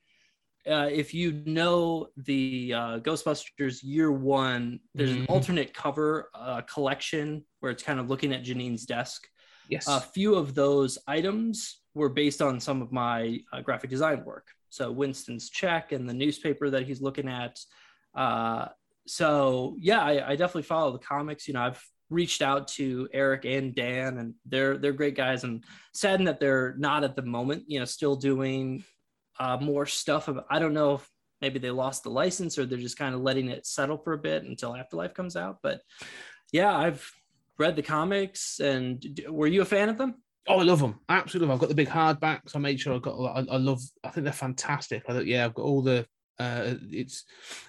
Uh, 0.69 0.89
if 0.93 1.13
you 1.13 1.43
know 1.47 2.09
the 2.17 2.73
uh, 2.77 2.99
Ghostbusters 3.01 3.81
Year 3.83 4.13
One, 4.13 4.81
there's 4.95 5.11
an 5.13 5.23
Mhm. 5.27 5.31
alternate 5.31 5.75
cover 5.75 6.31
uh, 6.35 6.61
collection 6.63 7.45
where 7.61 7.73
it's 7.73 7.83
kind 7.83 7.99
of 7.99 8.09
looking 8.09 8.33
at 8.33 8.43
Janine's 8.45 8.85
desk 8.85 9.27
Yes. 9.73 9.89
a 9.89 10.01
few 10.01 10.35
of 10.35 10.55
those 10.55 10.99
items 11.07 11.81
were 11.95 12.09
based 12.09 12.43
on 12.43 12.61
some 12.61 12.83
of 12.83 12.93
my 12.93 13.41
uh, 13.53 13.61
graphic 13.61 13.91
design 13.91 14.25
work. 14.25 14.49
So 14.71 14.91
Winston's 14.91 15.51
check 15.51 15.93
and 15.93 16.09
the 16.09 16.15
newspaper 16.15 16.71
that 16.71 16.87
he's 16.87 17.03
looking 17.03 17.29
at. 17.29 17.59
Uh, 18.15 18.69
so 19.07 19.77
yeah, 19.79 20.01
I, 20.01 20.31
I 20.31 20.37
definitely 20.37 20.63
follow 20.63 20.93
the 20.93 20.99
comics. 20.99 21.47
You 21.47 21.55
know, 21.55 21.63
I've 21.63 21.83
reached 22.09 22.43
out 22.43 22.69
to 22.69 23.09
Eric 23.13 23.45
and 23.45 23.75
Dan, 23.75 24.19
and 24.19 24.35
they're 24.47 24.79
they're 24.79 24.93
great 24.93 25.17
guys. 25.17 25.45
And 25.45 25.65
saddened 25.93 26.29
that 26.29 26.41
they're 26.41 26.75
not 26.79 27.05
at 27.05 27.17
the 27.17 27.23
moment. 27.23 27.65
You 27.67 27.81
know, 27.81 27.85
still 27.85 28.17
doing 28.17 28.85
uh, 29.39 29.59
more 29.61 29.87
stuff. 29.87 30.29
Of, 30.29 30.41
I 30.51 30.59
don't 30.59 30.75
know 30.75 30.95
if 30.95 31.09
maybe 31.41 31.59
they 31.59 31.71
lost 31.71 32.05
the 32.05 32.11
license 32.11 32.59
or 32.59 32.65
they're 32.65 32.79
just 32.79 32.99
kind 32.99 33.15
of 33.15 33.21
letting 33.21 33.49
it 33.49 33.67
settle 33.67 33.99
for 33.99 34.13
a 34.13 34.19
bit 34.19 34.45
until 34.45 34.75
Afterlife 34.75 35.13
comes 35.13 35.37
out. 35.37 35.59
But 35.63 35.81
yeah, 36.53 36.75
I've 36.75 37.11
read 37.59 37.77
the 37.77 37.83
comics. 37.83 38.61
And 38.61 39.21
were 39.29 39.47
you 39.47 39.63
a 39.63 39.67
fan 39.67 39.89
of 39.89 39.99
them? 39.99 40.17
Oh, 40.49 40.59
I 40.59 40.63
love 40.65 40.81
them. 40.81 40.99
Absolutely. 41.09 41.47
love 41.49 41.53
'em. 41.53 41.55
I've 41.55 41.61
got 41.61 41.69
the 41.69 41.75
big 41.75 41.89
hardbacks. 41.89 42.57
I 42.57 42.59
made 42.59 42.81
sure 42.81 42.95
I 42.95 42.99
got. 42.99 43.15
I, 43.17 43.41
I 43.53 43.57
love. 43.59 43.81
I 44.03 44.09
think 44.09 44.25
they're 44.25 44.33
fantastic. 44.33 45.05
I 45.09 45.13
thought, 45.13 45.27
yeah, 45.27 45.45
I've 45.45 45.55
got 45.55 45.65
all 45.65 45.83
the. 45.83 46.07
Uh, 46.39 46.75
it's 46.91 47.25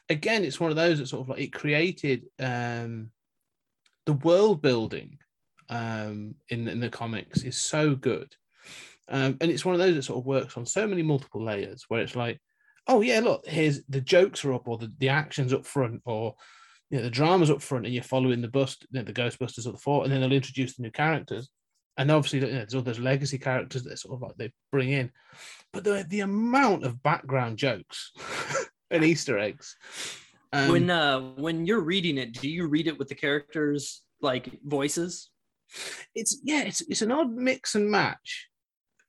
again, 0.10 0.44
it's 0.44 0.60
one 0.60 0.72
of 0.72 0.76
those 0.76 0.98
that 1.00 1.08
sort 1.08 1.22
of 1.22 1.30
like 1.30 1.42
it 1.42 1.54
created 1.54 2.26
um, 2.40 3.12
the 4.06 4.14
world 4.14 4.62
building 4.62 5.20
um, 5.70 6.36
in 6.50 6.68
in 6.68 6.80
the 6.80 6.90
comics 6.90 7.44
is 7.44 7.58
so 7.58 7.94
good, 7.94 8.34
um, 9.10 9.38
and 9.42 9.52
it's 9.52 9.66
one 9.66 9.76
of 9.76 9.80
those 9.80 9.96
that 9.96 10.04
sort 10.04 10.20
of 10.20 10.26
works 10.26 10.58
on 10.58 10.66
so 10.66 10.88
many 10.88 11.04
multiple 11.04 11.44
layers 11.44 11.86
where 11.90 12.02
it's 12.02 12.16
like, 12.16 12.40
oh 12.88 13.02
yeah, 13.02 13.20
look, 13.20 13.46
here's 13.46 13.84
the 13.90 14.02
jokes 14.02 14.44
are 14.44 14.54
up 14.54 14.68
or 14.68 14.78
the, 14.78 14.92
the 14.98 15.10
actions 15.10 15.54
up 15.54 15.66
front 15.66 16.02
or 16.06 16.34
you 16.94 17.00
know, 17.00 17.04
the 17.04 17.10
drama's 17.10 17.50
up 17.50 17.62
front 17.62 17.86
and 17.86 17.94
you're 17.94 18.04
following 18.04 18.42
the 18.42 18.48
bust, 18.48 18.86
you 18.92 19.00
know, 19.00 19.04
the 19.04 19.14
Ghostbusters 19.14 19.66
at 19.66 19.74
the 19.74 19.80
fort, 19.80 20.06
and 20.06 20.14
then 20.14 20.22
they'll 20.22 20.32
introduce 20.32 20.76
the 20.76 20.84
new 20.84 20.92
characters 20.92 21.50
and 21.98 22.12
obviously 22.12 22.40
you 22.40 22.46
know, 22.46 22.52
there's 22.52 22.76
all 22.76 22.82
those 22.82 23.00
legacy 23.00 23.38
characters 23.38 23.84
that 23.84 24.00
sort 24.00 24.16
of 24.16 24.22
like 24.22 24.36
they 24.38 24.52
bring 24.72 24.92
in, 24.92 25.12
but 25.72 25.84
the 25.84 26.06
the 26.10 26.22
amount 26.22 26.84
of 26.84 27.02
background 27.04 27.58
jokes 27.58 28.12
and 28.92 29.04
Easter 29.04 29.38
eggs, 29.38 29.76
Um, 30.52 30.72
when 30.72 30.90
uh 30.90 31.20
when 31.36 31.66
you're 31.66 31.82
reading 31.82 32.18
it, 32.18 32.34
do 32.34 32.50
you 32.50 32.68
read 32.68 32.88
it 32.88 32.98
with 32.98 33.10
the 33.10 33.16
characters 33.16 34.04
like 34.22 34.60
voices? 34.64 35.30
it's 36.16 36.40
yeah, 36.44 36.62
it's 36.64 36.82
it's 36.82 37.02
an 37.02 37.12
odd 37.12 37.32
mix 37.32 37.76
and 37.76 37.90
match. 37.90 38.50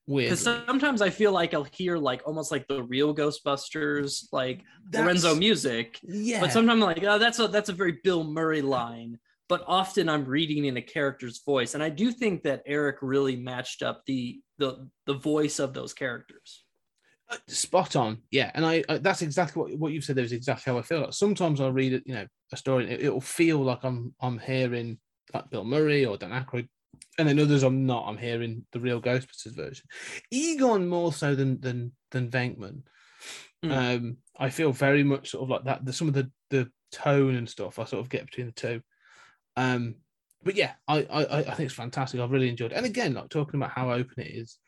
Weirdly. 0.07 0.37
sometimes 0.37 1.01
I 1.01 1.09
feel 1.09 1.33
like 1.33 1.55
I'll 1.55 1.65
hear 1.65 1.97
like 1.97 2.23
almost 2.27 2.53
like 2.53 2.69
the 2.69 2.83
real 2.83 3.15
Ghostbusters, 3.15 4.27
like 4.33 4.63
Lorenzo 4.93 5.35
music, 5.35 5.99
yeah, 6.03 6.41
but 6.41 6.53
sometimes 6.53 6.83
I'm 6.83 6.87
like, 6.87 7.03
oh, 7.05 7.19
that's 7.19 7.39
a 7.39 7.49
that's 7.49 7.71
a 7.71 7.73
very 7.73 8.01
Bill 8.05 8.23
Murray 8.23 8.61
line. 8.61 9.19
But 9.49 9.65
often 9.67 10.09
I'm 10.09 10.25
reading 10.25 10.67
in 10.67 10.77
a 10.77 10.83
character's 10.83 11.43
voice, 11.45 11.75
and 11.75 11.83
I 11.83 11.89
do 11.89 12.13
think 12.13 12.43
that 12.43 12.63
Eric 12.67 12.97
really 13.01 13.37
matched 13.37 13.83
up 13.83 14.03
the 14.07 14.41
the 14.59 14.89
the 15.07 15.15
voice 15.15 15.59
of 15.59 15.73
those 15.73 15.95
characters. 15.95 16.65
Uh, 17.31 17.39
spot 17.49 17.97
on 17.97 18.19
yeah 18.31 18.51
and 18.55 18.67
I, 18.67 18.85
I 18.87 18.99
that's 18.99 19.23
exactly 19.23 19.63
what, 19.63 19.79
what 19.79 19.93
you've 19.93 20.05
said 20.05 20.15
there 20.15 20.27
is 20.27 20.33
exactly 20.33 20.71
how 20.71 20.79
i 20.79 20.83
feel 20.83 21.01
like 21.01 21.15
sometimes 21.15 21.59
i'll 21.59 21.73
read 21.73 21.95
it 21.95 22.03
you 22.05 22.13
know 22.13 22.27
a 22.53 22.57
story 22.59 22.85
and 22.85 22.93
it, 22.93 23.01
it'll 23.01 23.19
feel 23.19 23.61
like 23.61 23.83
i'm 23.83 24.15
i'm 24.21 24.39
hearing 24.39 24.99
like 25.33 25.49
bill 25.49 25.65
murray 25.65 26.05
or 26.05 26.19
dan 26.19 26.33
Aykroyd, 26.33 26.69
and 27.19 27.29
then 27.29 27.39
others 27.39 27.63
i'm 27.63 27.87
not 27.87 28.07
i'm 28.07 28.19
hearing 28.19 28.65
the 28.73 28.81
real 28.81 29.01
ghostbusters 29.01 29.55
version 29.55 29.87
egon 30.31 30.89
more 30.89 31.13
so 31.13 31.35
than 31.35 31.61
than 31.61 31.93
than 32.11 32.31
venkman 32.31 32.83
Mm. 33.65 33.73
um 33.73 34.17
i 34.39 34.51
feel 34.51 34.73
very 34.73 35.03
much 35.03 35.31
sort 35.31 35.45
of 35.45 35.49
like 35.49 35.65
that 35.65 35.87
the, 35.87 35.93
some 35.95 36.07
of 36.07 36.13
the 36.13 36.31
the 36.51 36.69
tone 36.93 37.35
and 37.35 37.49
stuff 37.49 37.79
i 37.79 37.85
sort 37.85 38.01
of 38.03 38.11
get 38.11 38.27
between 38.27 38.45
the 38.45 38.53
two 38.53 38.83
um 39.57 39.95
but 40.43 40.55
yeah 40.55 40.73
I, 40.87 40.99
I 41.05 41.39
i 41.39 41.43
think 41.43 41.61
it's 41.61 41.75
fantastic 41.75 42.21
i've 42.21 42.31
really 42.31 42.51
enjoyed 42.51 42.73
it 42.73 42.77
and 42.77 42.85
again 42.85 43.15
like 43.15 43.31
talking 43.31 43.59
about 43.59 43.71
how 43.71 43.91
open 43.91 44.23
it 44.23 44.27
is 44.27 44.59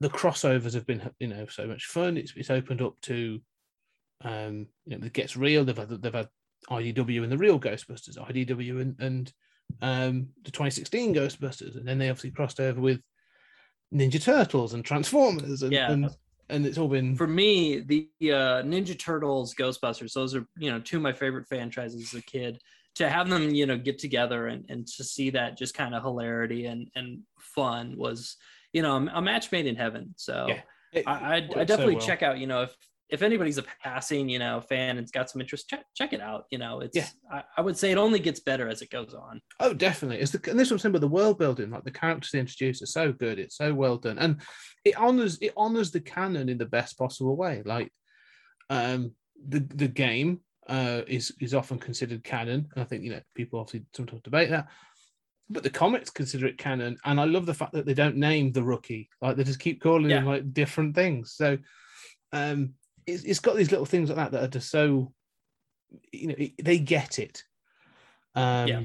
the 0.00 0.08
crossovers 0.10 0.74
have 0.74 0.86
been 0.86 1.10
you 1.18 1.28
know 1.28 1.46
so 1.46 1.66
much 1.66 1.86
fun. 1.86 2.16
It's 2.16 2.32
it's 2.36 2.50
opened 2.50 2.82
up 2.82 3.00
to 3.02 3.40
um 4.22 4.66
you 4.84 4.98
know 4.98 5.06
it 5.06 5.12
gets 5.12 5.36
real. 5.36 5.64
They've 5.64 5.76
had 5.76 5.88
they've 5.88 6.12
had 6.12 6.28
IDW 6.70 7.22
and 7.22 7.32
the 7.32 7.38
real 7.38 7.58
Ghostbusters, 7.58 8.18
IDW 8.18 8.80
and 8.80 8.96
and 9.00 9.32
um 9.82 10.28
the 10.44 10.50
2016 10.50 11.14
Ghostbusters, 11.14 11.76
and 11.76 11.86
then 11.86 11.98
they 11.98 12.08
obviously 12.08 12.30
crossed 12.30 12.60
over 12.60 12.80
with 12.80 13.00
Ninja 13.94 14.22
Turtles 14.22 14.74
and 14.74 14.84
Transformers, 14.84 15.62
and 15.62 15.72
Yeah. 15.72 15.90
and, 15.90 16.10
and 16.48 16.66
it's 16.66 16.78
all 16.78 16.88
been 16.88 17.16
For 17.16 17.26
me, 17.26 17.80
the 17.80 18.08
uh, 18.32 18.62
Ninja 18.62 18.98
Turtles, 18.98 19.54
Ghostbusters, 19.54 20.12
those 20.12 20.34
are 20.34 20.46
you 20.56 20.70
know 20.70 20.80
two 20.80 20.96
of 20.96 21.02
my 21.02 21.12
favorite 21.12 21.46
franchises 21.46 22.14
as 22.14 22.18
a 22.18 22.22
kid. 22.22 22.58
To 22.96 23.10
have 23.10 23.28
them, 23.28 23.50
you 23.50 23.66
know, 23.66 23.76
get 23.76 23.98
together 23.98 24.46
and, 24.46 24.64
and 24.70 24.86
to 24.86 25.04
see 25.04 25.28
that 25.28 25.58
just 25.58 25.74
kind 25.74 25.94
of 25.94 26.02
hilarity 26.02 26.64
and, 26.64 26.88
and 26.94 27.20
fun 27.38 27.94
was, 27.94 28.36
you 28.72 28.80
know, 28.80 28.96
a 28.96 29.20
match 29.20 29.52
made 29.52 29.66
in 29.66 29.76
heaven. 29.76 30.14
So 30.16 30.46
Yeah. 30.48 31.02
I, 31.06 31.12
I, 31.12 31.36
it 31.36 31.44
I 31.44 31.46
worked 31.48 31.50
so 31.50 31.64
definitely 31.66 31.94
well. 31.96 32.06
check 32.06 32.22
out, 32.22 32.38
you 32.38 32.46
know, 32.46 32.62
if 32.62 32.74
if 33.08 33.22
anybody's 33.22 33.58
a 33.58 33.64
passing, 33.82 34.28
you 34.28 34.38
know, 34.38 34.60
fan 34.60 34.98
and's 34.98 35.12
got 35.12 35.30
some 35.30 35.40
interest, 35.40 35.68
check 35.68 35.84
check 35.94 36.12
it 36.12 36.20
out. 36.20 36.46
You 36.50 36.58
know, 36.58 36.80
it's 36.80 36.96
Yeah. 36.96 37.08
I, 37.30 37.42
I 37.56 37.60
would 37.60 37.76
say 37.76 37.92
it 37.92 37.98
only 37.98 38.18
gets 38.18 38.40
better 38.40 38.68
as 38.68 38.82
it 38.82 38.90
goes 38.90 39.14
on. 39.14 39.40
Oh, 39.60 39.72
definitely. 39.72 40.18
It's 40.18 40.32
the 40.32 40.50
and 40.50 40.58
this 40.58 40.70
was 40.70 40.82
saying, 40.82 40.92
but 40.92 41.00
the 41.00 41.08
world 41.08 41.38
building, 41.38 41.70
like 41.70 41.84
the 41.84 41.90
characters 41.90 42.32
they 42.32 42.40
introduce, 42.40 42.82
are 42.82 42.86
so 42.86 43.12
good. 43.12 43.38
It's 43.38 43.56
so 43.56 43.72
well 43.72 43.96
done, 43.96 44.18
and 44.18 44.40
it 44.84 44.96
honors 44.96 45.38
it 45.40 45.52
honors 45.56 45.90
the 45.90 46.00
canon 46.00 46.48
in 46.48 46.58
the 46.58 46.66
best 46.66 46.98
possible 46.98 47.36
way. 47.36 47.62
Like, 47.64 47.92
um, 48.70 49.12
the 49.48 49.60
the 49.60 49.88
game 49.88 50.40
uh 50.68 51.02
is 51.06 51.32
is 51.40 51.54
often 51.54 51.78
considered 51.78 52.24
canon, 52.24 52.68
and 52.74 52.82
I 52.82 52.84
think 52.84 53.04
you 53.04 53.10
know 53.10 53.20
people 53.34 53.60
obviously 53.60 53.86
sometimes 53.94 54.22
debate 54.22 54.50
that. 54.50 54.68
But 55.48 55.62
the 55.62 55.70
comics 55.70 56.10
consider 56.10 56.46
it 56.46 56.58
canon, 56.58 56.98
and 57.04 57.20
I 57.20 57.24
love 57.24 57.46
the 57.46 57.54
fact 57.54 57.72
that 57.74 57.86
they 57.86 57.94
don't 57.94 58.16
name 58.16 58.50
the 58.50 58.64
rookie. 58.64 59.08
Like 59.22 59.36
they 59.36 59.44
just 59.44 59.60
keep 59.60 59.80
calling 59.80 60.10
him 60.10 60.26
like 60.26 60.52
different 60.52 60.96
things. 60.96 61.34
So, 61.34 61.56
um, 62.32 62.74
it's, 63.06 63.22
it's 63.24 63.40
got 63.40 63.56
these 63.56 63.70
little 63.70 63.86
things 63.86 64.08
like 64.08 64.16
that 64.16 64.32
that 64.32 64.42
are 64.44 64.48
just 64.48 64.70
so, 64.70 65.12
you 66.12 66.28
know, 66.28 66.34
it- 66.38 66.64
they 66.64 66.78
get 66.78 67.18
it. 67.18 67.42
Um, 68.34 68.68
Yeah. 68.68 68.82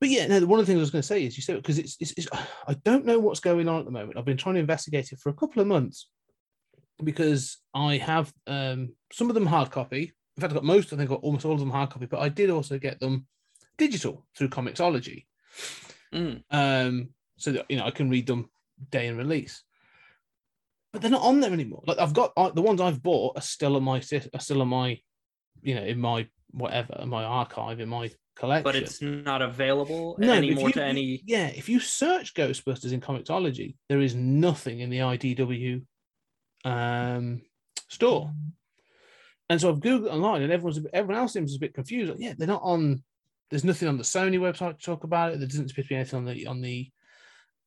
but 0.00 0.08
yeah, 0.08 0.26
no. 0.26 0.44
One 0.46 0.60
of 0.60 0.66
the 0.66 0.70
things 0.72 0.78
I 0.78 0.80
was 0.80 0.90
going 0.90 1.02
to 1.02 1.06
say 1.08 1.24
is 1.24 1.36
you 1.36 1.42
said 1.42 1.56
because 1.56 1.78
it's, 1.78 1.96
it's, 2.00 2.12
it's 2.16 2.28
I 2.66 2.74
don't 2.84 3.06
know 3.06 3.18
what's 3.18 3.40
going 3.40 3.68
on 3.68 3.78
at 3.78 3.84
the 3.84 3.90
moment. 3.90 4.18
I've 4.18 4.24
been 4.24 4.36
trying 4.36 4.56
to 4.56 4.60
investigate 4.60 5.12
it 5.12 5.18
for 5.20 5.30
a 5.30 5.34
couple 5.34 5.62
of 5.62 5.68
months 5.68 6.08
because 7.02 7.58
I 7.74 7.96
have 7.98 8.32
um, 8.46 8.94
some 9.12 9.28
of 9.28 9.34
them 9.34 9.46
hard 9.46 9.70
copy. 9.70 10.12
In 10.36 10.40
fact, 10.40 10.52
I 10.52 10.54
got 10.54 10.64
most. 10.64 10.92
I 10.92 10.96
think 10.96 11.10
I 11.10 11.14
got 11.14 11.22
almost 11.22 11.44
all 11.44 11.52
of 11.52 11.60
them 11.60 11.70
hard 11.70 11.90
copy, 11.90 12.06
but 12.06 12.20
I 12.20 12.28
did 12.28 12.50
also 12.50 12.78
get 12.78 13.00
them 13.00 13.26
digital 13.78 14.26
through 14.36 14.48
Comixology, 14.48 15.26
Mm. 16.12 16.42
um, 16.50 17.08
so 17.38 17.52
that 17.52 17.66
you 17.70 17.76
know 17.76 17.86
I 17.86 17.90
can 17.90 18.10
read 18.10 18.26
them 18.26 18.50
day 18.90 19.06
and 19.08 19.16
release. 19.16 19.62
But 20.92 21.00
they're 21.02 21.10
not 21.10 21.22
on 21.22 21.40
there 21.40 21.52
anymore. 21.52 21.82
Like 21.86 21.98
I've 21.98 22.12
got 22.12 22.32
I, 22.36 22.50
the 22.50 22.62
ones 22.62 22.80
I've 22.80 23.02
bought 23.02 23.36
are 23.38 23.42
still 23.42 23.76
on 23.76 23.82
my 23.82 23.96
are 24.34 24.40
still 24.40 24.60
on 24.62 24.68
my, 24.68 24.98
you 25.62 25.74
know, 25.74 25.82
in 25.82 25.98
my 25.98 26.28
whatever, 26.50 26.98
in 27.00 27.08
my 27.08 27.24
archive, 27.24 27.80
in 27.80 27.88
my 27.88 28.10
collection. 28.36 28.64
But 28.64 28.76
it's 28.76 29.00
not 29.00 29.40
available 29.40 30.16
No, 30.18 30.32
anymore 30.34 30.68
you- 30.68 30.72
to 30.74 30.84
any. 30.84 31.22
Yeah, 31.26 31.46
if 31.46 31.68
you 31.68 31.80
search 31.80 32.34
Ghostbusters 32.34 32.92
in 32.92 33.00
Comixology, 33.00 33.76
there 33.88 34.00
is 34.00 34.14
nothing 34.14 34.80
in 34.80 34.90
the 34.90 34.98
IDW 34.98 35.82
um, 36.64 37.40
store. 37.88 38.30
And 39.48 39.60
so 39.60 39.70
I've 39.70 39.80
googled 39.80 40.10
online, 40.12 40.42
and 40.42 40.52
everyone's 40.52 40.80
everyone 40.92 41.20
else 41.22 41.32
seems 41.32 41.54
a 41.56 41.58
bit 41.58 41.74
confused. 41.74 42.10
Like, 42.10 42.20
yeah, 42.20 42.34
they're 42.36 42.46
not 42.46 42.62
on. 42.62 43.02
There's 43.50 43.64
nothing 43.64 43.88
on 43.88 43.98
the 43.98 44.04
Sony 44.04 44.38
website 44.38 44.78
to 44.78 44.84
talk 44.84 45.04
about 45.04 45.32
it. 45.32 45.38
There 45.38 45.48
doesn't 45.48 45.68
seem 45.68 45.82
to 45.82 45.88
be 45.88 45.94
anything 45.94 46.18
on 46.18 46.24
the 46.26 46.46
on 46.46 46.60
the 46.62 46.90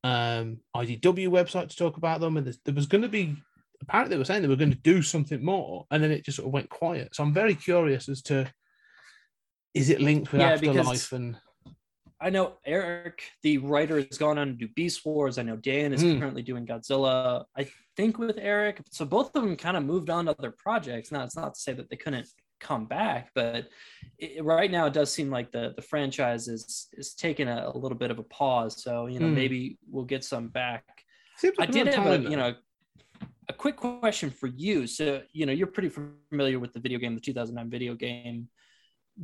um, 0.06 0.60
IDW 0.76 1.30
website 1.30 1.70
to 1.70 1.76
talk 1.76 1.98
about 1.98 2.20
them. 2.22 2.38
And 2.38 2.46
there 2.64 2.76
was 2.76 2.86
going 2.86 3.02
to 3.02 3.10
be 3.10 3.36
apparently 3.82 4.14
they 4.16 4.20
were 4.20 4.26
saying 4.26 4.44
they 4.44 4.48
were 4.48 4.56
going 4.56 4.72
to 4.72 4.78
do 4.78 5.02
something 5.02 5.44
more, 5.44 5.86
and 5.90 6.04
then 6.04 6.12
it 6.12 6.24
just 6.24 6.38
sort 6.38 6.48
of 6.48 6.54
went 6.54 6.70
quiet. 6.70 7.16
So 7.16 7.24
I'm 7.24 7.34
very 7.34 7.56
curious 7.56 8.08
as 8.08 8.22
to 8.24 8.52
is 9.74 9.90
it 9.90 10.00
linked 10.00 10.32
with 10.32 10.42
Yeah, 10.42 10.52
Afterlife 10.54 11.12
and 11.12 11.36
I 12.22 12.30
know 12.30 12.54
Eric, 12.66 13.24
the 13.44 13.58
writer, 13.58 13.98
has 13.98 14.18
gone 14.18 14.38
on 14.38 14.48
to 14.48 14.54
do 14.54 14.70
Beast 14.70 15.06
Wars. 15.06 15.38
I 15.38 15.44
know 15.44 15.58
Dan 15.58 15.92
is 15.92 16.02
Mm. 16.02 16.20
currently 16.20 16.44
doing 16.44 16.66
Godzilla. 16.66 17.44
I 17.58 17.68
think 17.98 18.18
with 18.18 18.38
Eric, 18.38 18.82
so 18.90 19.04
both 19.06 19.36
of 19.36 19.44
them 19.44 19.58
kind 19.58 19.76
of 19.76 19.84
moved 19.84 20.10
on 20.10 20.26
to 20.26 20.36
other 20.40 20.52
projects. 20.58 21.12
Now, 21.12 21.24
it's 21.26 21.36
not 21.36 21.56
to 21.56 21.60
say 21.60 21.74
that 21.74 21.90
they 21.90 21.98
couldn't 21.98 22.28
come 22.60 22.86
back, 22.86 23.32
but 23.36 23.70
it, 24.18 24.44
right 24.44 24.72
now 24.72 24.86
it 24.86 24.94
does 24.94 25.12
seem 25.12 25.30
like 25.30 25.52
the 25.52 25.74
the 25.76 25.82
franchise 25.82 26.48
is 26.48 26.88
is 26.94 27.14
taking 27.14 27.48
a, 27.48 27.72
a 27.74 27.78
little 27.78 27.98
bit 27.98 28.12
of 28.12 28.20
a 28.20 28.24
pause. 28.24 28.82
So 28.84 29.08
you 29.08 29.20
know, 29.20 29.28
Mm. 29.28 29.34
maybe 29.34 29.78
we'll 29.90 30.06
get 30.06 30.24
some 30.24 30.48
back. 30.50 30.84
Seems 31.38 31.56
I 31.60 31.66
did 31.66 31.88
have 31.88 32.06
a 32.06 32.18
time, 32.18 32.32
you 32.32 32.38
know 32.38 32.54
a 33.48 33.54
quick 33.54 33.76
question 33.78 34.30
for 34.32 34.48
you. 34.48 34.88
So 34.88 35.22
you 35.32 35.46
know 35.46 35.52
you're 35.54 35.68
pretty 35.68 35.90
familiar 35.90 36.60
with 36.60 36.74
the 36.74 36.80
video 36.80 37.00
game, 37.00 37.14
the 37.16 37.22
2009 37.22 37.70
video 37.70 37.94
game. 37.96 38.50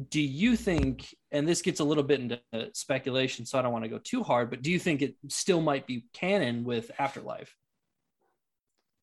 Do 0.10 0.22
you 0.22 0.56
think, 0.56 1.14
and 1.32 1.46
this 1.46 1.62
gets 1.62 1.82
a 1.82 1.84
little 1.84 2.04
bit 2.04 2.22
into 2.22 2.40
speculation, 2.74 3.46
so 3.46 3.60
I 3.60 3.62
don't 3.62 3.74
want 3.74 3.84
to 3.84 3.90
go 3.90 3.98
too 3.98 4.24
hard, 4.24 4.50
but 4.50 4.62
do 4.62 4.72
you 4.72 4.80
think 4.80 5.02
it 5.02 5.16
still 5.28 5.60
might 5.60 5.86
be 5.86 6.06
canon 6.14 6.64
with 6.64 6.92
Afterlife? 6.98 7.54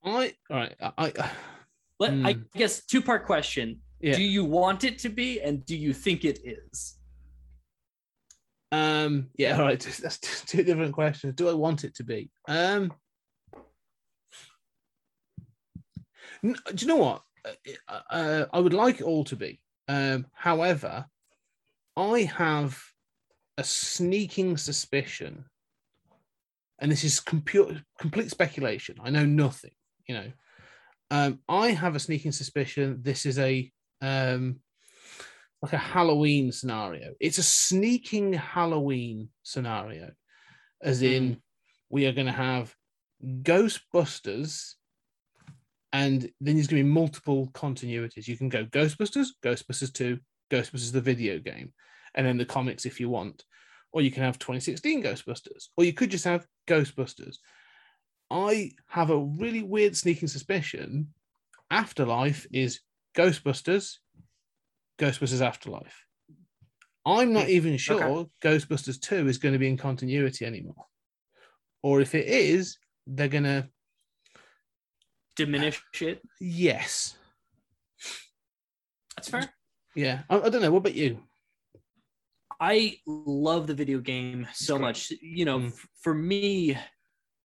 I 0.02 0.32
all 0.50 0.56
right. 0.56 0.74
I, 0.80 0.92
I 1.18 1.30
Let, 2.00 2.10
I 2.24 2.32
Hmm. 2.34 2.42
guess 2.56 2.84
two 2.86 3.02
part 3.02 3.26
question. 3.26 3.80
Yeah. 4.00 4.14
Do 4.14 4.22
you 4.22 4.44
want 4.44 4.84
it 4.84 4.98
to 5.00 5.08
be, 5.08 5.40
and 5.40 5.64
do 5.66 5.76
you 5.76 5.92
think 5.92 6.24
it 6.24 6.40
is? 6.44 6.94
um 8.70 9.30
yeah. 9.38 9.56
All 9.56 9.64
right. 9.64 9.80
That's 10.02 10.18
two 10.18 10.62
different 10.62 10.92
questions. 10.92 11.34
Do 11.34 11.48
I 11.48 11.54
want 11.54 11.84
it 11.84 11.94
to 11.96 12.04
be? 12.04 12.30
Um. 12.46 12.92
Do 16.42 16.54
you 16.78 16.86
know 16.86 16.96
what? 16.96 17.22
Uh, 17.88 18.00
Uh, 18.10 18.44
I 18.52 18.60
would 18.60 18.74
like 18.74 19.00
it 19.00 19.04
all 19.04 19.24
to 19.24 19.36
be. 19.36 19.60
Um, 19.88 20.26
however, 20.32 21.06
I 21.96 22.20
have 22.22 22.78
a 23.56 23.64
sneaking 23.64 24.56
suspicion, 24.58 25.46
and 26.78 26.92
this 26.92 27.02
is 27.04 27.20
compu- 27.20 27.82
complete 27.98 28.30
speculation. 28.30 28.96
I 29.02 29.10
know 29.10 29.24
nothing. 29.24 29.72
You 30.06 30.14
know, 30.14 30.32
um, 31.10 31.40
I 31.48 31.70
have 31.70 31.96
a 31.96 32.00
sneaking 32.00 32.32
suspicion 32.32 32.98
this 33.02 33.26
is 33.26 33.38
a 33.38 33.72
um, 34.00 34.60
like 35.62 35.72
a 35.72 35.78
Halloween 35.78 36.52
scenario. 36.52 37.14
It's 37.20 37.38
a 37.38 37.42
sneaking 37.42 38.32
Halloween 38.32 39.28
scenario, 39.42 40.12
as 40.82 41.02
in 41.02 41.40
we 41.90 42.06
are 42.06 42.12
going 42.12 42.26
to 42.26 42.32
have 42.32 42.74
Ghostbusters, 43.24 44.74
and 45.92 46.22
then 46.40 46.54
there's 46.54 46.68
going 46.68 46.82
to 46.82 46.84
be 46.84 46.94
multiple 46.94 47.48
continuities. 47.52 48.28
You 48.28 48.36
can 48.36 48.48
go 48.48 48.64
Ghostbusters, 48.66 49.28
Ghostbusters 49.42 49.92
2, 49.92 50.18
Ghostbusters 50.50 50.92
the 50.92 51.00
video 51.00 51.38
game, 51.38 51.72
and 52.14 52.26
then 52.26 52.36
the 52.36 52.44
comics 52.44 52.86
if 52.86 53.00
you 53.00 53.08
want. 53.08 53.44
Or 53.90 54.02
you 54.02 54.10
can 54.10 54.22
have 54.22 54.38
2016 54.38 55.02
Ghostbusters, 55.02 55.68
or 55.76 55.84
you 55.84 55.94
could 55.94 56.10
just 56.10 56.26
have 56.26 56.46
Ghostbusters. 56.66 57.36
I 58.30 58.72
have 58.88 59.08
a 59.08 59.18
really 59.18 59.62
weird 59.62 59.96
sneaking 59.96 60.28
suspicion 60.28 61.08
Afterlife 61.70 62.46
is 62.50 62.80
Ghostbusters, 63.16 63.96
Ghostbusters 64.98 65.40
Afterlife. 65.40 66.04
I'm 67.06 67.32
not 67.32 67.48
even 67.48 67.76
sure 67.78 68.26
Ghostbusters 68.42 69.00
2 69.00 69.28
is 69.28 69.38
going 69.38 69.54
to 69.54 69.58
be 69.58 69.68
in 69.68 69.76
continuity 69.78 70.44
anymore. 70.44 70.84
Or 71.82 72.00
if 72.00 72.14
it 72.14 72.26
is, 72.26 72.78
they're 73.06 73.28
going 73.28 73.44
to, 73.44 73.68
Diminish 75.36 75.80
it? 76.00 76.20
yes. 76.40 77.16
That's 79.16 79.28
fair. 79.30 79.48
Yeah, 79.94 80.22
I, 80.28 80.40
I 80.40 80.48
don't 80.48 80.60
know. 80.62 80.70
What 80.70 80.78
about 80.78 80.94
you? 80.94 81.22
I 82.60 82.96
love 83.06 83.66
the 83.68 83.74
video 83.74 84.00
game 84.00 84.46
so 84.52 84.78
much. 84.78 85.12
You 85.22 85.44
know, 85.44 85.58
Mm. 85.60 85.78
for 86.02 86.12
me, 86.12 86.76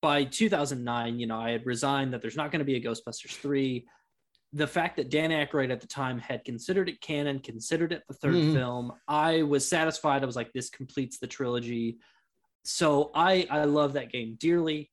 by 0.01 0.25
2009, 0.25 1.20
you 1.20 1.27
know, 1.27 1.38
I 1.38 1.51
had 1.51 1.66
resigned 1.66 2.12
that 2.14 2.22
there's 2.22 2.37
not 2.37 2.51
going 2.51 2.59
to 2.61 2.64
be 2.64 2.77
a 2.77 2.81
Ghostbusters 2.81 3.37
3. 3.37 3.87
The 4.55 4.67
fact 4.67 4.97
that 4.97 5.11
Dan 5.11 5.31
Aykroyd 5.31 5.71
at 5.73 5.81
the 5.81 5.87
time 5.87 6.19
had 6.19 6.45
considered 6.45 6.88
it 6.88 7.01
canon, 7.01 7.38
considered 7.38 7.93
it 7.93 8.03
the 8.07 8.15
3rd 8.15 8.35
Mhm. 8.35 8.53
film, 8.53 8.93
I 9.09 9.43
was 9.43 9.67
satisfied. 9.67 10.23
I 10.23 10.27
was 10.27 10.37
like, 10.37 10.53
this 10.53 10.69
completes 10.69 11.19
the 11.19 11.27
trilogy. 11.27 11.99
So 12.65 13.11
I 13.15 13.47
I 13.51 13.65
love 13.65 13.95
that 13.95 14.12
game 14.12 14.37
dearly. 14.38 14.91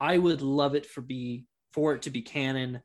I 0.00 0.18
would 0.18 0.40
love 0.42 0.74
it 0.74 0.86
for 0.86 1.02
be 1.02 1.46
for 1.72 1.94
it 1.94 2.02
to 2.02 2.10
be 2.10 2.22
canon. 2.22 2.82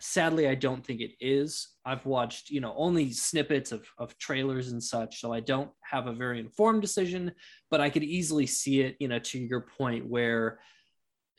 Sadly, 0.00 0.48
I 0.48 0.56
don't 0.56 0.84
think 0.84 1.00
it 1.00 1.12
is. 1.20 1.68
I've 1.84 2.04
watched, 2.04 2.50
you 2.50 2.60
know, 2.60 2.74
only 2.76 3.12
snippets 3.12 3.70
of, 3.72 3.86
of 3.98 4.18
trailers 4.18 4.72
and 4.72 4.82
such, 4.82 5.20
so 5.20 5.32
I 5.32 5.38
don't 5.40 5.70
have 5.82 6.08
a 6.08 6.12
very 6.12 6.40
informed 6.40 6.82
decision, 6.82 7.32
but 7.70 7.80
I 7.80 7.88
could 7.88 8.02
easily 8.02 8.46
see 8.46 8.80
it, 8.80 8.96
you 8.98 9.06
know, 9.06 9.20
to 9.20 9.38
your 9.38 9.60
point 9.60 10.04
where, 10.06 10.58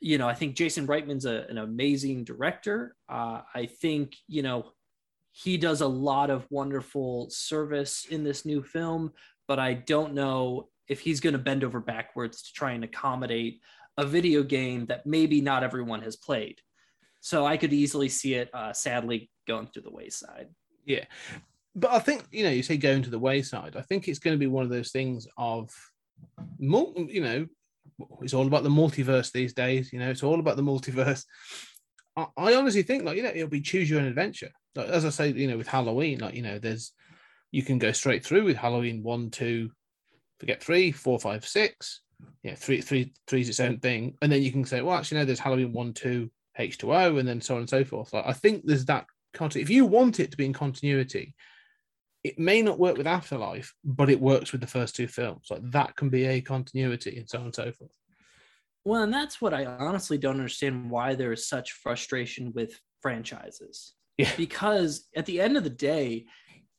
you 0.04 0.18
know, 0.18 0.28
I 0.28 0.34
think 0.34 0.54
Jason 0.54 0.86
Reitman's 0.86 1.24
a, 1.24 1.46
an 1.48 1.56
amazing 1.56 2.24
director. 2.24 2.94
Uh, 3.08 3.40
I 3.54 3.64
think, 3.64 4.14
you 4.28 4.42
know, 4.42 4.72
he 5.32 5.56
does 5.56 5.80
a 5.80 5.86
lot 5.86 6.28
of 6.28 6.46
wonderful 6.50 7.30
service 7.30 8.04
in 8.10 8.22
this 8.22 8.44
new 8.44 8.62
film, 8.62 9.12
but 9.48 9.58
I 9.58 9.72
don't 9.72 10.12
know 10.12 10.68
if 10.88 11.00
he's 11.00 11.20
going 11.20 11.32
to 11.32 11.38
bend 11.38 11.64
over 11.64 11.80
backwards 11.80 12.42
to 12.42 12.52
try 12.52 12.72
and 12.72 12.84
accommodate 12.84 13.62
a 13.96 14.04
video 14.04 14.42
game 14.42 14.84
that 14.86 15.06
maybe 15.06 15.40
not 15.40 15.64
everyone 15.64 16.02
has 16.02 16.16
played. 16.16 16.58
So 17.22 17.46
I 17.46 17.56
could 17.56 17.72
easily 17.72 18.10
see 18.10 18.34
it, 18.34 18.50
uh, 18.52 18.74
sadly, 18.74 19.30
going 19.48 19.68
through 19.68 19.84
the 19.84 19.90
wayside. 19.90 20.48
Yeah, 20.84 21.06
but 21.74 21.92
I 21.92 21.98
think 21.98 22.26
you 22.30 22.44
know 22.44 22.50
you 22.50 22.62
say 22.62 22.76
going 22.76 23.02
to 23.04 23.10
the 23.10 23.18
wayside. 23.18 23.74
I 23.74 23.80
think 23.80 24.06
it's 24.06 24.18
going 24.18 24.34
to 24.34 24.38
be 24.38 24.48
one 24.48 24.64
of 24.64 24.70
those 24.70 24.90
things 24.90 25.26
of, 25.38 25.70
mul- 26.58 26.94
you 27.08 27.22
know, 27.22 27.46
it's 28.22 28.34
all 28.34 28.46
about 28.46 28.62
the 28.62 28.68
multiverse 28.68 29.32
these 29.32 29.52
days. 29.52 29.92
You 29.92 29.98
know, 29.98 30.10
it's 30.10 30.22
all 30.22 30.40
about 30.40 30.56
the 30.56 30.62
multiverse. 30.62 31.24
I, 32.16 32.26
I 32.36 32.54
honestly 32.54 32.82
think 32.82 33.04
like 33.04 33.16
you 33.16 33.22
know 33.22 33.32
it'll 33.34 33.48
be 33.48 33.60
choose 33.60 33.88
your 33.88 34.00
own 34.00 34.06
adventure. 34.06 34.50
Like, 34.74 34.88
as 34.88 35.04
I 35.04 35.10
say, 35.10 35.32
you 35.32 35.48
know, 35.48 35.56
with 35.56 35.68
Halloween, 35.68 36.20
like 36.20 36.34
you 36.34 36.42
know, 36.42 36.58
there's 36.58 36.92
you 37.50 37.62
can 37.62 37.78
go 37.78 37.92
straight 37.92 38.24
through 38.24 38.44
with 38.44 38.56
Halloween 38.56 39.02
one, 39.02 39.30
two, 39.30 39.70
forget 40.40 40.62
three, 40.62 40.90
four, 40.90 41.18
five, 41.18 41.46
six. 41.46 42.00
Yeah, 42.42 42.54
three, 42.54 42.80
three, 42.80 43.12
three 43.26 43.42
is 43.42 43.48
its 43.48 43.60
own 43.60 43.78
thing, 43.80 44.16
and 44.22 44.30
then 44.32 44.42
you 44.42 44.50
can 44.50 44.64
say, 44.64 44.80
well, 44.80 44.96
actually, 44.96 45.18
no, 45.18 45.24
there's 45.24 45.38
Halloween 45.38 45.72
one, 45.72 45.92
two, 45.92 46.30
H 46.56 46.78
two 46.78 46.92
O, 46.94 47.16
and 47.16 47.28
then 47.28 47.40
so 47.40 47.54
on 47.54 47.60
and 47.60 47.70
so 47.70 47.84
forth. 47.84 48.12
Like 48.12 48.26
I 48.26 48.32
think 48.32 48.62
there's 48.64 48.86
that. 48.86 49.06
If 49.40 49.68
you 49.68 49.84
want 49.84 50.20
it 50.20 50.30
to 50.30 50.36
be 50.36 50.46
in 50.46 50.52
continuity, 50.52 51.34
it 52.24 52.38
may 52.38 52.62
not 52.62 52.78
work 52.78 52.96
with 52.96 53.06
Afterlife, 53.06 53.74
but 53.84 54.10
it 54.10 54.20
works 54.20 54.50
with 54.50 54.62
the 54.62 54.66
first 54.66 54.96
two 54.96 55.06
films. 55.06 55.48
Like 55.50 55.70
that 55.70 55.94
can 55.94 56.08
be 56.08 56.24
a 56.24 56.40
continuity, 56.40 57.18
and 57.18 57.28
so 57.28 57.38
on 57.38 57.44
and 57.44 57.54
so 57.54 57.70
forth. 57.70 57.96
Well, 58.84 59.02
and 59.02 59.12
that's 59.12 59.40
what 59.40 59.54
I 59.54 59.66
honestly 59.66 60.18
don't 60.18 60.38
understand 60.38 60.90
why 60.90 61.14
there 61.14 61.32
is 61.32 61.46
such 61.46 61.72
frustration 61.72 62.52
with 62.54 62.80
franchises. 63.00 63.94
Yeah. 64.18 64.30
Because 64.36 65.08
at 65.16 65.26
the 65.26 65.40
end 65.40 65.56
of 65.56 65.64
the 65.64 65.70
day, 65.70 66.26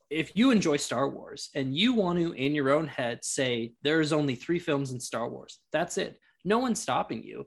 if 0.08 0.36
you 0.36 0.50
enjoy 0.50 0.76
Star 0.76 1.08
Wars 1.08 1.50
and 1.54 1.76
you 1.76 1.94
want 1.94 2.18
to, 2.18 2.32
in 2.32 2.54
your 2.54 2.70
own 2.70 2.86
head, 2.86 3.24
say 3.24 3.72
there's 3.82 4.12
only 4.12 4.36
three 4.36 4.58
films 4.58 4.92
in 4.92 5.00
Star 5.00 5.28
Wars, 5.28 5.58
that's 5.72 5.98
it. 5.98 6.18
No 6.44 6.58
one's 6.58 6.80
stopping 6.80 7.22
you. 7.22 7.46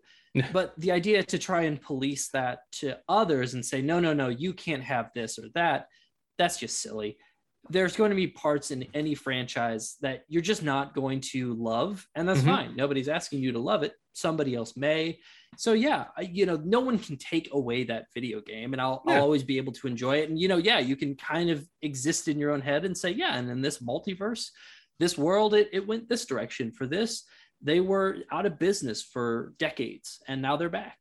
But 0.53 0.73
the 0.77 0.91
idea 0.91 1.23
to 1.23 1.39
try 1.39 1.63
and 1.63 1.81
police 1.81 2.29
that 2.29 2.59
to 2.73 2.97
others 3.09 3.55
and 3.55 3.65
say, 3.65 3.81
no, 3.81 3.99
no, 3.99 4.13
no, 4.13 4.29
you 4.29 4.53
can't 4.53 4.83
have 4.83 5.09
this 5.15 5.39
or 5.39 5.47
that, 5.55 5.88
that's 6.38 6.57
just 6.57 6.81
silly. 6.81 7.17
There's 7.71 7.95
going 7.95 8.10
to 8.10 8.15
be 8.15 8.27
parts 8.27 8.71
in 8.71 8.88
any 8.95 9.13
franchise 9.13 9.95
that 10.01 10.23
you're 10.27 10.41
just 10.41 10.63
not 10.63 10.95
going 10.95 11.21
to 11.34 11.53
love, 11.53 12.08
and 12.15 12.27
that's 12.27 12.41
Mhm. 12.41 12.45
fine. 12.45 12.75
Nobody's 12.75 13.08
asking 13.08 13.41
you 13.41 13.51
to 13.51 13.60
love 13.60 13.84
it. 13.84 13.93
Somebody 14.13 14.55
else 14.55 14.75
may. 14.75 15.19
So 15.55 15.73
yeah, 15.73 16.08
I- 16.17 16.21
you 16.21 16.45
know, 16.47 16.58
no 16.58 16.79
one 16.79 16.97
can 16.97 17.15
take 17.17 17.49
away 17.53 17.84
that 17.86 18.08
video 18.13 18.41
game, 18.41 18.73
and 18.73 18.82
I'll, 18.82 19.03
Yeah. 19.08 19.15
I'll 19.15 19.21
always 19.23 19.43
be 19.43 19.58
able 19.58 19.73
to 19.73 19.88
enjoy 19.88 20.17
it. 20.21 20.29
And 20.29 20.39
you 20.39 20.47
know, 20.47 20.58
yeah, 20.58 20.79
you 20.79 20.95
can 20.95 21.15
kind 21.15 21.49
of 21.51 21.67
exist 21.84 22.27
in 22.27 22.39
your 22.39 22.51
own 22.51 22.62
head 22.62 22.86
and 22.86 22.97
say, 22.97 23.12
yeah, 23.12 23.38
and 23.38 23.49
in 23.49 23.62
this 23.62 23.79
multiverse, 23.79 24.49
this 24.99 25.17
world, 25.17 25.53
it, 25.53 25.69
it 25.71 25.86
went 25.88 26.10
this 26.10 26.25
direction. 26.25 26.71
For 26.71 26.88
this, 26.88 27.23
they 27.62 27.82
were 27.82 28.17
out 28.32 28.45
of 28.47 28.58
business 28.58 29.03
for 29.03 29.53
decades, 29.60 30.21
and 30.27 30.41
now 30.41 30.58
they're 30.58 30.69
back. 30.69 30.97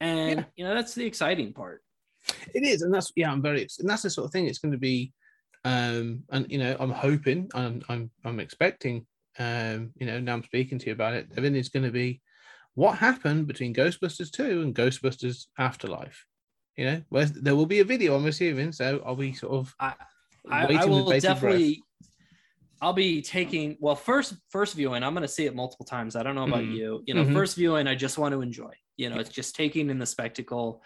And 0.00 0.40
Yeah. 0.40 0.44
you 0.56 0.64
know, 0.64 0.74
that's 0.74 0.94
the 0.94 1.04
exciting 1.04 1.52
part. 1.52 1.82
It 2.54 2.62
is, 2.62 2.80
and 2.82 2.92
that's 2.94 3.12
yeah, 3.14 3.30
I'm 3.30 3.42
very, 3.42 3.66
and 3.78 3.88
that's 3.88 4.02
the 4.02 4.10
sort 4.10 4.24
of 4.26 4.32
thing. 4.32 4.46
It's 4.46 4.58
going 4.58 4.72
to 4.72 4.78
be, 4.78 5.12
um, 5.68 6.24
and 6.30 6.50
you 6.50 6.58
know, 6.58 6.76
I'm 6.80 6.90
hoping, 6.90 7.50
I'm, 7.54 7.82
I'm, 7.90 8.10
I'm 8.24 8.40
expecting, 8.40 9.06
um, 9.38 9.90
you 9.98 10.06
know, 10.06 10.18
now 10.18 10.32
I'm 10.32 10.44
speaking 10.44 10.78
to 10.78 10.86
you 10.86 10.92
about 10.92 11.14
it. 11.14 11.28
Evan 11.36 11.54
is 11.54 11.68
going 11.68 11.84
to 11.84 11.90
be 11.90 12.22
what 12.74 12.96
happened 12.96 13.46
between 13.46 13.74
Ghostbusters 13.74 14.30
two 14.30 14.62
and 14.62 14.74
Ghostbusters 14.74 15.46
Afterlife. 15.58 16.24
You 16.76 16.84
know, 16.86 17.02
where 17.10 17.26
there 17.26 17.56
will 17.56 17.66
be 17.66 17.80
a 17.80 17.84
video, 17.84 18.16
I'm 18.16 18.26
assuming. 18.26 18.72
So 18.72 19.02
I'll 19.04 19.16
be 19.16 19.32
sort 19.34 19.52
of 19.52 19.74
I, 19.78 19.94
I, 20.50 20.66
waiting 20.66 20.80
I 20.80 20.84
will 20.86 21.10
bated 21.10 21.40
breath. 21.40 21.72
I'll 22.80 22.92
be 22.92 23.20
taking 23.20 23.76
well 23.80 23.96
first 23.96 24.34
first 24.50 24.74
viewing. 24.74 25.02
I'm 25.02 25.12
going 25.12 25.22
to 25.22 25.28
see 25.28 25.46
it 25.46 25.54
multiple 25.54 25.84
times. 25.84 26.14
I 26.14 26.22
don't 26.22 26.36
know 26.36 26.44
about 26.44 26.62
Mhm. 26.62 26.76
you. 26.76 27.02
You 27.06 27.14
know, 27.14 27.24
Mhm. 27.24 27.34
first 27.34 27.56
viewing, 27.56 27.88
I 27.88 27.96
just 27.96 28.16
want 28.16 28.32
to 28.32 28.40
enjoy. 28.40 28.72
You 28.96 29.10
know, 29.10 29.18
it's 29.18 29.30
just 29.30 29.56
taking 29.56 29.90
in 29.90 29.98
the 29.98 30.06
spectacle. 30.06 30.82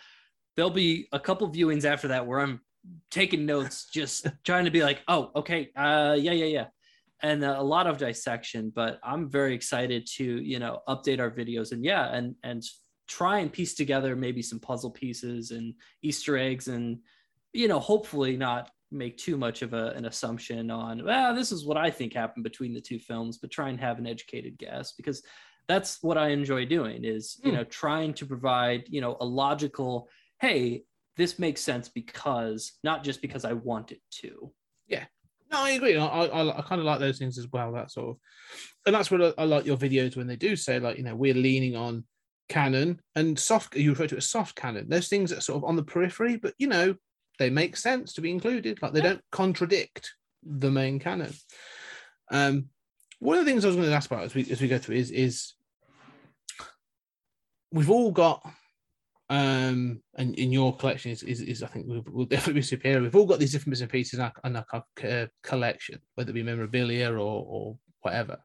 There'll 0.56 0.70
be 0.70 1.08
a 1.12 1.20
couple 1.20 1.52
viewings 1.52 1.84
after 1.84 2.08
that 2.08 2.26
where 2.26 2.40
I'm 2.40 2.62
taking 3.10 3.46
notes, 3.46 3.88
just 3.92 4.26
trying 4.44 4.64
to 4.64 4.70
be 4.70 4.82
like, 4.82 5.02
oh, 5.08 5.30
okay, 5.36 5.70
uh, 5.76 6.16
yeah, 6.18 6.32
yeah, 6.32 6.46
yeah, 6.46 6.66
and 7.22 7.44
uh, 7.44 7.56
a 7.58 7.62
lot 7.62 7.86
of 7.86 7.98
dissection. 7.98 8.72
But 8.74 8.98
I'm 9.02 9.28
very 9.30 9.54
excited 9.54 10.06
to 10.16 10.24
you 10.24 10.58
know 10.58 10.80
update 10.88 11.20
our 11.20 11.30
videos 11.30 11.72
and 11.72 11.84
yeah, 11.84 12.14
and 12.14 12.34
and 12.42 12.62
try 13.08 13.40
and 13.40 13.52
piece 13.52 13.74
together 13.74 14.16
maybe 14.16 14.42
some 14.42 14.60
puzzle 14.60 14.90
pieces 14.90 15.50
and 15.50 15.74
Easter 16.02 16.38
eggs 16.38 16.68
and 16.68 16.98
you 17.52 17.68
know 17.68 17.78
hopefully 17.78 18.36
not 18.36 18.70
make 18.90 19.16
too 19.16 19.36
much 19.36 19.62
of 19.62 19.72
a, 19.74 19.88
an 19.90 20.04
assumption 20.04 20.70
on 20.70 21.04
well 21.04 21.34
this 21.34 21.50
is 21.50 21.66
what 21.66 21.76
i 21.76 21.90
think 21.90 22.12
happened 22.12 22.44
between 22.44 22.72
the 22.72 22.80
two 22.80 22.98
films 22.98 23.38
but 23.38 23.50
try 23.50 23.68
and 23.68 23.80
have 23.80 23.98
an 23.98 24.06
educated 24.06 24.56
guess 24.58 24.92
because 24.92 25.22
that's 25.66 26.02
what 26.02 26.16
i 26.16 26.28
enjoy 26.28 26.64
doing 26.64 27.04
is 27.04 27.38
you 27.42 27.50
Hmm. 27.50 27.56
know 27.58 27.64
trying 27.64 28.14
to 28.14 28.26
provide 28.26 28.84
you 28.88 29.00
know 29.00 29.16
a 29.20 29.24
logical 29.24 30.08
hey 30.40 30.84
this 31.16 31.38
makes 31.38 31.60
sense 31.60 31.88
because 31.88 32.72
not 32.82 33.04
just 33.04 33.20
because 33.22 33.44
i 33.44 33.52
want 33.52 33.92
it 33.92 34.00
to 34.10 34.52
Yeah. 34.88 35.04
No, 35.50 35.58
I 35.64 35.70
agree. 35.72 35.98
I, 35.98 36.06
I, 36.06 36.58
I 36.58 36.62
kind 36.62 36.80
of 36.80 36.86
like 36.86 36.98
those 36.98 37.18
things 37.18 37.36
as 37.36 37.46
well. 37.52 37.72
That 37.72 37.90
sort 37.90 38.08
of, 38.08 38.16
and 38.86 38.94
that's 38.94 39.10
what 39.10 39.20
I, 39.22 39.42
I 39.42 39.44
like 39.44 39.66
your 39.66 39.76
videos 39.76 40.16
when 40.16 40.26
they 40.26 40.36
do 40.36 40.56
say 40.56 40.78
like, 40.80 40.96
you 40.96 41.04
know, 41.04 41.14
we're 41.14 41.34
leaning 41.34 41.76
on 41.76 42.04
canon 42.48 43.02
and 43.16 43.38
soft. 43.38 43.76
You 43.76 43.90
refer 43.90 44.06
to 44.06 44.14
it 44.14 44.18
as 44.24 44.30
soft 44.30 44.56
canon. 44.56 44.88
Those 44.88 45.08
things 45.08 45.28
that 45.28 45.40
are 45.40 45.42
sort 45.42 45.58
of 45.58 45.64
on 45.64 45.76
the 45.76 45.82
periphery, 45.82 46.36
but 46.36 46.54
you 46.58 46.68
know, 46.68 46.94
they 47.38 47.50
make 47.50 47.76
sense 47.76 48.14
to 48.14 48.22
be 48.22 48.30
included. 48.30 48.80
Like 48.80 48.94
they 48.94 49.00
Yeah. 49.00 49.10
don't 49.10 49.24
contradict 49.30 50.14
the 50.42 50.70
main 50.70 50.98
canon. 50.98 51.34
Um, 52.30 52.70
one 53.18 53.36
of 53.36 53.44
the 53.44 53.50
things 53.50 53.64
I 53.64 53.68
was 53.68 53.76
going 53.76 53.88
to 53.88 53.94
ask 53.94 54.10
about 54.10 54.24
as 54.24 54.34
we 54.34 54.50
as 54.50 54.60
we 54.62 54.68
go 54.68 54.78
through 54.78 54.96
is 54.96 55.10
is 55.10 55.52
we've 57.70 57.90
all 57.90 58.10
got 58.10 58.42
um 59.32 60.00
and 60.16 60.34
in 60.34 60.52
your 60.52 60.76
collection 60.76 61.10
is 61.10 61.22
is, 61.22 61.40
is 61.40 61.62
i 61.62 61.66
think 61.66 61.86
will, 61.86 62.04
will 62.12 62.26
definitely 62.26 62.60
be 62.60 62.62
superior. 62.62 63.00
We've 63.00 63.16
all 63.16 63.26
got 63.26 63.38
these 63.38 63.52
different 63.52 63.70
bits 63.70 63.80
and 63.80 63.90
pieces 63.90 64.18
in 64.18 64.24
our, 64.26 64.32
in 64.44 64.56
our 64.56 64.84
uh, 65.04 65.26
collection 65.42 66.00
whether 66.14 66.30
it 66.30 66.34
be 66.34 66.42
memorabilia 66.42 67.10
or 67.10 67.44
or 67.48 67.78
whatever. 68.02 68.38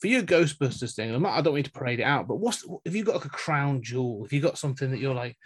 For 0.00 0.08
your 0.08 0.22
ghostbusters 0.22 0.94
thing 0.94 1.14
i 1.24 1.40
don't 1.40 1.54
mean 1.54 1.64
to 1.64 1.70
parade 1.70 2.00
it 2.00 2.04
out 2.04 2.28
but 2.28 2.36
what's 2.36 2.66
if 2.84 2.94
you 2.94 3.04
got 3.04 3.14
like 3.14 3.24
a 3.24 3.30
crown 3.30 3.82
jewel 3.82 4.24
if 4.24 4.32
you 4.32 4.40
got 4.40 4.58
something 4.58 4.90
that 4.90 4.98
you're 4.98 5.14
like 5.14 5.36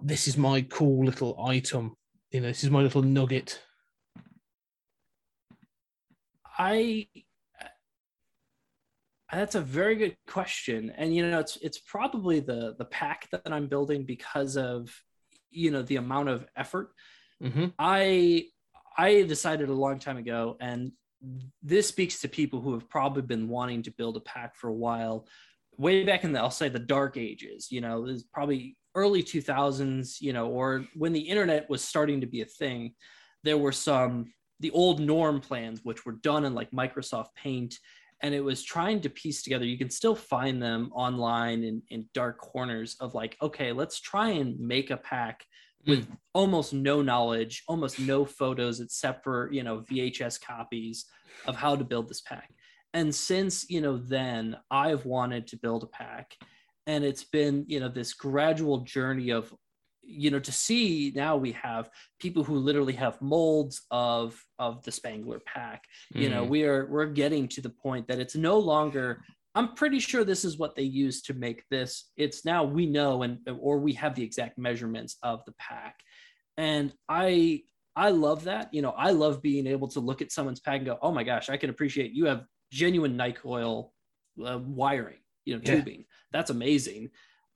this 0.00 0.28
is 0.28 0.36
my 0.38 0.62
cool 0.62 1.04
little 1.04 1.44
item 1.44 1.96
you 2.30 2.40
know 2.40 2.48
this 2.48 2.64
is 2.64 2.70
my 2.70 2.80
little 2.80 3.02
nugget. 3.02 3.60
I 6.58 7.08
that's 9.32 9.54
a 9.54 9.60
very 9.60 9.94
good 9.96 10.16
question, 10.26 10.92
and 10.96 11.14
you 11.14 11.28
know, 11.28 11.38
it's 11.38 11.56
it's 11.60 11.78
probably 11.78 12.40
the 12.40 12.74
the 12.78 12.86
pack 12.86 13.28
that 13.30 13.52
I'm 13.52 13.66
building 13.66 14.04
because 14.04 14.56
of 14.56 14.90
you 15.50 15.70
know 15.70 15.82
the 15.82 15.96
amount 15.96 16.30
of 16.30 16.46
effort. 16.56 16.92
mm-hmm. 17.42 17.66
I 17.78 18.46
I 18.96 19.22
decided 19.22 19.68
a 19.68 19.74
long 19.74 19.98
time 19.98 20.16
ago, 20.16 20.56
and 20.60 20.92
this 21.62 21.88
speaks 21.88 22.20
to 22.20 22.28
people 22.28 22.60
who 22.60 22.72
have 22.72 22.88
probably 22.88 23.22
been 23.22 23.48
wanting 23.48 23.82
to 23.82 23.90
build 23.90 24.16
a 24.16 24.20
pack 24.20 24.56
for 24.56 24.68
a 24.68 24.74
while, 24.74 25.26
way 25.76 26.04
back 26.04 26.24
in 26.24 26.32
the 26.32 26.40
I'll 26.40 26.50
say 26.50 26.70
the 26.70 26.78
dark 26.78 27.18
ages. 27.18 27.70
You 27.70 27.82
know, 27.82 28.06
there's 28.06 28.24
probably 28.24 28.76
early 28.94 29.22
2000s. 29.22 30.22
You 30.22 30.32
know, 30.32 30.48
or 30.48 30.86
when 30.94 31.12
the 31.12 31.20
internet 31.20 31.68
was 31.68 31.84
starting 31.84 32.22
to 32.22 32.26
be 32.26 32.40
a 32.40 32.46
thing, 32.46 32.94
there 33.44 33.58
were 33.58 33.72
some 33.72 34.32
the 34.60 34.70
old 34.70 35.00
norm 35.00 35.40
plans 35.40 35.80
which 35.84 36.06
were 36.06 36.12
done 36.12 36.46
in 36.46 36.54
like 36.54 36.70
Microsoft 36.70 37.34
Paint 37.36 37.78
and 38.22 38.34
it 38.34 38.40
was 38.40 38.62
trying 38.62 39.00
to 39.00 39.10
piece 39.10 39.42
together 39.42 39.64
you 39.64 39.78
can 39.78 39.90
still 39.90 40.14
find 40.14 40.62
them 40.62 40.90
online 40.92 41.62
in, 41.64 41.82
in 41.90 42.08
dark 42.14 42.38
corners 42.38 42.96
of 43.00 43.14
like 43.14 43.36
okay 43.42 43.72
let's 43.72 44.00
try 44.00 44.30
and 44.30 44.58
make 44.58 44.90
a 44.90 44.96
pack 44.96 45.44
hmm. 45.84 45.90
with 45.90 46.08
almost 46.38 46.72
no 46.72 47.02
knowledge, 47.02 47.64
almost 47.66 47.98
no 47.98 48.24
photos 48.24 48.78
except 48.78 49.24
for, 49.24 49.50
you 49.52 49.64
know, 49.64 49.80
VHS 49.90 50.40
copies 50.40 51.06
of 51.46 51.56
how 51.56 51.74
to 51.74 51.82
build 51.82 52.08
this 52.08 52.20
pack. 52.20 52.48
And 52.94 53.12
since, 53.12 53.68
you 53.68 53.80
know, 53.80 53.96
then 53.96 54.56
I've 54.70 55.04
wanted 55.04 55.48
to 55.48 55.56
build 55.56 55.82
a 55.82 55.88
pack 55.88 56.36
and 56.86 57.04
it's 57.04 57.24
been, 57.24 57.64
you 57.66 57.80
know, 57.80 57.88
this 57.88 58.14
gradual 58.14 58.78
journey 58.78 59.30
of 59.30 59.52
you 60.08 60.30
know 60.30 60.40
to 60.40 60.52
see 60.52 61.12
now 61.14 61.36
we 61.36 61.52
have 61.52 61.90
people 62.18 62.42
who 62.42 62.56
literally 62.56 62.94
have 62.94 63.20
molds 63.20 63.82
of 63.90 64.42
of 64.58 64.82
the 64.84 64.90
spengler 64.90 65.40
pack. 65.46 65.84
You 66.14 66.30
know 66.30 66.44
Mm. 66.44 66.48
we 66.48 66.64
are 66.64 66.86
we're 66.86 67.06
getting 67.06 67.46
to 67.48 67.60
the 67.60 67.70
point 67.70 68.08
that 68.08 68.18
it's 68.18 68.34
no 68.34 68.58
longer 68.58 69.22
i'm 69.54 69.74
pretty 69.74 69.98
sure 69.98 70.24
this 70.24 70.44
is 70.44 70.58
what 70.58 70.74
they 70.76 70.82
use 70.82 71.20
to 71.22 71.34
make 71.34 71.62
this. 71.70 72.10
It's 72.16 72.44
now 72.44 72.64
we 72.64 72.86
know 72.86 73.22
and 73.22 73.38
or 73.60 73.78
we 73.78 73.92
have 73.94 74.14
the 74.14 74.22
exact 74.22 74.56
measurements 74.58 75.16
of 75.22 75.44
the 75.44 75.52
pack. 75.58 75.96
And 76.56 76.92
i 77.08 77.62
i 77.94 78.10
love 78.10 78.44
that. 78.44 78.72
You 78.72 78.82
know 78.82 78.94
i 78.96 79.10
love 79.10 79.42
being 79.42 79.66
able 79.66 79.88
to 79.88 80.00
look 80.00 80.22
at 80.22 80.32
someone's 80.32 80.60
pack 80.60 80.78
and 80.78 80.86
go 80.86 80.98
oh 81.02 81.12
my 81.12 81.24
gosh 81.24 81.50
i 81.50 81.56
can 81.56 81.70
appreciate 81.70 82.12
you 82.12 82.24
have 82.26 82.44
genuine 82.72 83.16
nike 83.16 83.40
oil 83.46 83.92
uh, 84.46 84.58
wiring 84.58 85.18
you 85.44 85.54
know 85.54 85.60
Yeah. 85.62 85.74
tubing. 85.76 86.04
That's 86.32 86.50
amazing 86.50 87.10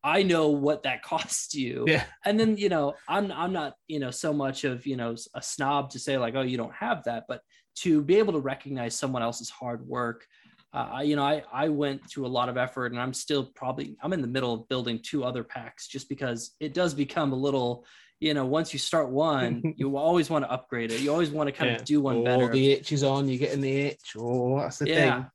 i 0.04 0.22
know 0.22 0.48
what 0.48 0.82
that 0.82 1.02
costs 1.12 1.54
you 1.54 1.84
Yeah. 1.88 2.04
and 2.24 2.38
then 2.38 2.56
you 2.56 2.68
know 2.68 2.94
i'm 3.08 3.30
i'm 3.32 3.52
not 3.52 3.74
you 3.88 3.98
know 4.00 4.10
so 4.10 4.32
much 4.32 4.64
of 4.64 4.86
you 4.86 4.96
know 4.96 5.14
a 5.34 5.42
snob 5.42 5.90
to 5.90 5.98
say 5.98 6.18
like 6.18 6.34
oh 6.34 6.42
you 6.42 6.56
don't 6.56 6.74
have 6.74 7.04
that 7.04 7.24
but 7.28 7.40
to 7.76 8.02
be 8.02 8.16
able 8.16 8.32
to 8.34 8.40
recognize 8.40 8.94
someone 8.94 9.22
else's 9.22 9.50
hard 9.50 9.86
work 9.86 10.26
uh, 10.74 10.88
I- 10.94 11.02
you 11.02 11.16
know 11.16 11.22
I, 11.24 11.42
I 11.52 11.68
went 11.68 12.08
through 12.08 12.26
a 12.26 12.34
lot 12.38 12.48
of 12.48 12.56
effort 12.56 12.92
and 12.92 13.00
i'm 13.00 13.14
still 13.14 13.44
probably 13.54 13.96
i'm 14.02 14.12
in 14.12 14.22
the 14.22 14.28
middle 14.28 14.52
of 14.54 14.68
building 14.68 14.98
two 15.02 15.24
other 15.24 15.44
packs 15.44 15.86
just 15.88 16.08
because 16.08 16.50
it 16.60 16.74
does 16.74 16.94
become 16.94 17.32
a 17.32 17.36
little 17.36 17.84
you 18.20 18.34
know 18.34 18.46
once 18.46 18.72
you 18.72 18.78
start 18.78 19.10
one 19.10 19.62
you 19.76 19.96
always 19.96 20.30
want 20.30 20.44
to 20.44 20.50
upgrade 20.50 20.90
it 20.92 21.00
you 21.00 21.10
always 21.12 21.30
want 21.30 21.46
to 21.48 21.52
kind 21.52 21.70
Yeah. 21.70 21.76
of 21.78 21.84
do 21.84 22.00
one 22.00 22.16
oh, 22.18 22.24
better 22.24 22.48
the 22.52 22.72
itch 22.72 22.92
is 22.92 23.02
on. 23.02 23.28
You're 23.28 23.38
getting 23.38 23.60
the 23.60 23.80
itch. 23.88 24.14
Oh, 24.16 24.60
that's 24.60 24.78
the 24.78 24.88
Yeah. 24.88 24.94
thing. 25.16 25.26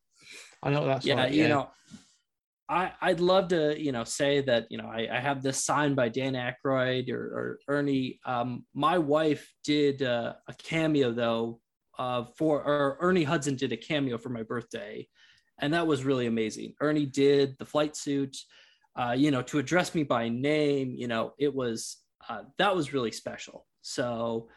I 0.64 0.70
know 0.72 0.86
that's 0.86 1.06
yeah, 1.06 1.16
like. 1.16 1.34
you 1.34 1.48
know, 1.50 1.70
I 2.70 2.92
I'd 3.02 3.20
love 3.20 3.50
to 3.50 3.82
you 3.82 3.92
know 3.92 4.04
say 4.04 4.42
that 4.42 4.68
you 4.70 4.78
know 4.78 4.88
I, 4.88 5.08
I 5.12 5.20
have 5.20 5.42
this 5.42 5.64
signed 5.64 5.96
by 5.96 6.10
Dan 6.10 6.34
Aykroyd 6.34 7.10
or, 7.10 7.18
or 7.18 7.60
Ernie. 7.68 8.20
Um, 8.26 8.66
my 8.74 8.98
wife 8.98 9.52
did 9.64 10.02
uh, 10.02 10.34
a 10.48 10.54
cameo 10.56 11.12
though 11.12 11.60
uh, 11.98 12.26
for 12.38 12.64
or 12.64 12.98
Ernie 13.00 13.24
Hudson 13.24 13.56
did 13.56 13.72
a 13.72 13.78
cameo 13.78 14.18
for 14.18 14.30
my 14.30 14.44
birthday, 14.44 15.08
and 15.60 15.74
that 15.74 15.88
was 15.88 16.04
really 16.04 16.28
amazing. 16.28 16.74
Ernie 16.82 17.06
did 17.06 17.58
the 17.58 17.66
flight 17.66 17.96
suit, 17.96 18.36
uh, 18.96 19.16
you 19.18 19.32
know, 19.32 19.42
to 19.44 19.60
address 19.60 19.96
me 19.96 20.04
by 20.04 20.30
name. 20.30 20.94
You 20.96 21.08
know, 21.08 21.34
it 21.40 21.54
was 21.54 21.98
uh, 22.30 22.44
that 22.58 22.76
was 22.76 22.94
really 22.94 23.12
special. 23.12 23.66
So 23.82 24.50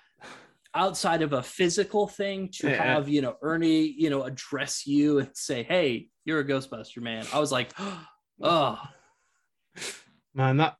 outside 0.74 1.22
of 1.22 1.32
a 1.32 1.42
physical 1.42 2.06
thing 2.06 2.48
to 2.52 2.68
Yeah. 2.68 2.82
have 2.82 3.08
you 3.08 3.22
know 3.22 3.36
ernie 3.42 3.86
you 3.98 4.08
know 4.10 4.22
address 4.22 4.86
you 4.86 5.18
and 5.18 5.28
say 5.34 5.62
hey 5.64 6.08
you're 6.24 6.40
a 6.40 6.44
ghostbuster 6.44 7.02
man 7.02 7.26
i 7.32 7.38
was 7.40 7.50
like 7.50 7.70
oh 8.42 8.78
Man, 10.34 10.56
that 10.58 10.76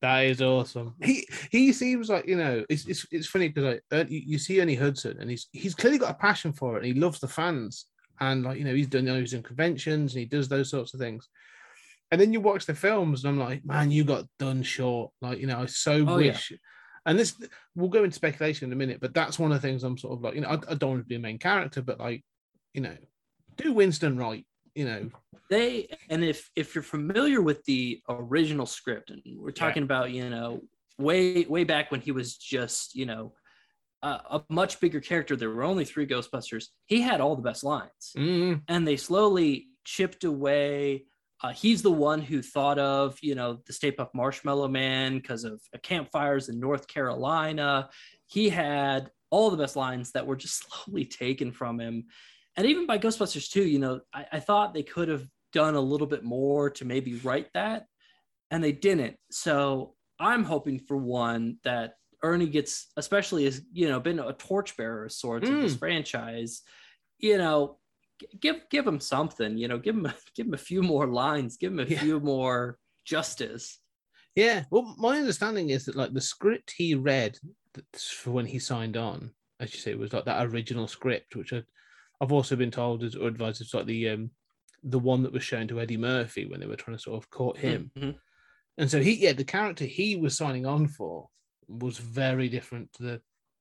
that 0.00 0.20
is 0.26 0.40
awesome. 0.42 0.94
He 1.02 1.26
he 1.50 1.72
seems 1.72 2.08
like 2.08 2.26
you 2.26 2.36
know 2.36 2.64
it's 2.68 2.86
it's, 2.86 3.06
it's 3.10 3.26
funny 3.26 3.48
because 3.48 3.64
like 3.64 3.82
uh, 3.92 4.04
you, 4.08 4.22
you 4.26 4.38
see 4.38 4.60
Ernie 4.60 4.74
Hudson 4.74 5.16
and 5.20 5.28
he's 5.30 5.48
he's 5.52 5.74
clearly 5.74 5.98
got 5.98 6.10
a 6.10 6.14
passion 6.14 6.52
for 6.52 6.74
it 6.74 6.84
and 6.84 6.86
he 6.86 7.00
loves 7.00 7.20
the 7.20 7.28
fans 7.28 7.86
and 8.20 8.44
like 8.44 8.58
you 8.58 8.64
know 8.64 8.74
he's 8.74 8.86
done 8.88 9.06
you 9.06 9.12
know, 9.12 9.20
he's 9.20 9.34
in 9.34 9.42
conventions 9.42 10.14
and 10.14 10.20
he 10.20 10.26
does 10.26 10.48
those 10.48 10.70
sorts 10.70 10.94
of 10.94 11.00
things. 11.00 11.28
And 12.10 12.20
then 12.20 12.32
you 12.32 12.40
watch 12.40 12.64
the 12.64 12.74
films 12.74 13.22
and 13.24 13.32
I'm 13.32 13.38
like, 13.38 13.64
man, 13.64 13.90
you 13.90 14.02
got 14.02 14.24
done 14.38 14.62
short. 14.62 15.10
Like 15.20 15.38
you 15.38 15.46
know, 15.46 15.60
I 15.60 15.66
so 15.66 16.04
Oh, 16.08 16.18
yeah. 16.18 16.38
And 17.08 17.18
this 17.18 17.34
we'll 17.74 17.88
go 17.88 18.04
into 18.04 18.14
speculation 18.14 18.68
in 18.68 18.72
a 18.72 18.76
minute, 18.76 19.00
but 19.00 19.14
that's 19.14 19.38
one 19.38 19.50
of 19.50 19.60
the 19.60 19.66
things 19.66 19.82
I'm 19.82 19.96
sort 19.98 20.12
of 20.12 20.22
like 20.22 20.34
you 20.34 20.42
know 20.42 20.48
I, 20.48 20.58
I 20.70 20.74
don't 20.74 20.90
want 20.90 21.02
to 21.02 21.08
be 21.08 21.16
a 21.16 21.18
main 21.18 21.38
character, 21.38 21.82
but 21.82 21.98
like 21.98 22.22
you 22.74 22.82
know, 22.82 22.96
do 23.56 23.72
Winston 23.72 24.18
right. 24.18 24.44
You 24.74 24.84
know, 24.84 25.10
they 25.50 25.88
and 26.10 26.22
if 26.22 26.50
if 26.54 26.74
you're 26.74 26.82
familiar 26.82 27.40
with 27.40 27.64
the 27.64 28.00
original 28.08 28.66
script 28.66 29.10
and 29.10 29.22
we're 29.26 29.48
Yeah. 29.48 29.52
talking 29.54 29.82
about 29.82 30.12
you 30.12 30.28
know 30.28 30.60
way 30.98 31.44
way 31.46 31.64
back 31.64 31.90
when 31.90 32.00
he 32.02 32.12
was 32.12 32.36
just 32.36 32.94
you 32.94 33.06
know 33.06 33.32
a, 34.02 34.08
a 34.08 34.44
much 34.50 34.78
bigger 34.78 35.00
character 35.00 35.34
there 35.34 35.50
were 35.50 35.64
only 35.64 35.84
three 35.84 36.06
ghostbusters 36.06 36.66
he 36.86 37.00
had 37.00 37.20
all 37.20 37.34
the 37.34 37.42
best 37.42 37.64
lines 37.64 38.12
Mm, 38.16 38.62
and 38.68 38.86
they 38.86 38.96
slowly 38.96 39.68
chipped 39.84 40.22
away. 40.24 41.06
Uh, 41.40 41.52
he's 41.52 41.82
the 41.82 41.90
one 41.90 42.20
who 42.20 42.42
thought 42.42 42.78
of, 42.78 43.16
you 43.22 43.34
know, 43.34 43.58
the 43.66 43.72
Stay 43.72 43.92
Puft 43.92 44.14
Marshmallow 44.14 44.68
Man 44.68 45.18
because 45.18 45.44
of 45.44 45.60
uh, 45.74 45.78
campfires 45.82 46.48
in 46.48 46.58
North 46.58 46.88
Carolina. 46.88 47.88
He 48.26 48.48
had 48.48 49.10
all 49.30 49.50
the 49.50 49.56
best 49.56 49.76
lines 49.76 50.12
that 50.12 50.26
were 50.26 50.36
just 50.36 50.64
slowly 50.84 51.04
taken 51.04 51.52
from 51.52 51.78
him. 51.78 52.06
And 52.56 52.66
even 52.66 52.86
by 52.86 52.98
Ghostbusters 52.98 53.50
2, 53.50 53.62
you 53.62 53.78
know, 53.78 54.00
I, 54.12 54.26
I 54.32 54.40
thought 54.40 54.74
they 54.74 54.82
could 54.82 55.08
have 55.08 55.28
done 55.52 55.76
a 55.76 55.80
little 55.80 56.06
bit 56.06 56.24
more 56.24 56.70
to 56.70 56.84
maybe 56.84 57.20
write 57.22 57.48
that, 57.54 57.86
and 58.50 58.62
they 58.62 58.72
didn't. 58.72 59.16
So 59.30 59.94
I'm 60.18 60.44
hoping 60.44 60.80
for 60.80 60.96
one 60.96 61.58
that 61.62 61.94
Ernie 62.22 62.48
gets, 62.48 62.88
especially 62.96 63.46
as, 63.46 63.62
you 63.72 63.88
know, 63.88 64.00
been 64.00 64.18
a 64.18 64.32
torchbearer 64.32 65.04
of 65.04 65.12
sorts 65.12 65.48
of 65.48 65.60
this 65.60 65.76
franchise, 65.76 66.62
you 67.18 67.38
know, 67.38 67.78
give 68.40 68.56
give 68.70 68.86
him 68.86 69.00
something 69.00 69.56
you 69.58 69.68
know 69.68 69.78
give 69.78 69.94
him 69.96 70.06
give 70.34 70.46
him 70.46 70.54
a 70.54 70.58
few 70.58 70.82
more 70.82 71.06
lines 71.06 71.56
give 71.56 71.72
him 71.72 71.80
a 71.80 71.84
Yeah. 71.84 72.00
few 72.00 72.20
more 72.20 72.78
justice 73.04 73.78
Yeah. 74.36 74.64
Well, 74.70 74.94
my 74.98 75.18
understanding 75.18 75.70
is 75.70 75.84
that 75.86 75.96
like 75.96 76.12
the 76.12 76.20
script 76.20 76.72
he 76.76 76.94
read 76.94 77.38
that's 77.74 78.10
for 78.10 78.30
when 78.30 78.46
he 78.46 78.58
signed 78.58 78.96
on, 78.96 79.32
as 79.60 79.72
you 79.74 79.80
say, 79.80 79.94
was 79.94 80.12
like 80.12 80.24
that 80.26 80.46
original 80.46 80.86
script, 80.86 81.34
which 81.36 81.52
I, 81.52 81.62
I've 82.20 82.32
also 82.32 82.54
been 82.56 82.70
told 82.70 83.02
is 83.02 83.16
or 83.16 83.26
advised 83.28 83.60
it's 83.60 83.74
like 83.74 83.86
the 83.86 84.10
um 84.10 84.30
the 84.84 84.98
one 84.98 85.22
that 85.24 85.32
was 85.32 85.42
shown 85.42 85.66
to 85.68 85.80
Eddie 85.80 85.96
Murphy 85.96 86.46
when 86.46 86.60
they 86.60 86.66
were 86.66 86.76
trying 86.76 86.96
to 86.96 87.02
sort 87.02 87.16
of 87.22 87.30
court 87.30 87.56
him. 87.58 87.90
Mhm. 87.96 88.14
And 88.78 88.88
so 88.90 89.00
he, 89.00 89.14
yeah, 89.14 89.32
the 89.32 89.42
character 89.44 89.84
he 89.84 90.14
was 90.14 90.36
signing 90.36 90.66
on 90.66 90.86
for 90.86 91.28
was 91.66 91.98
very 91.98 92.48
different 92.48 92.92
to 92.94 93.02
the 93.02 93.20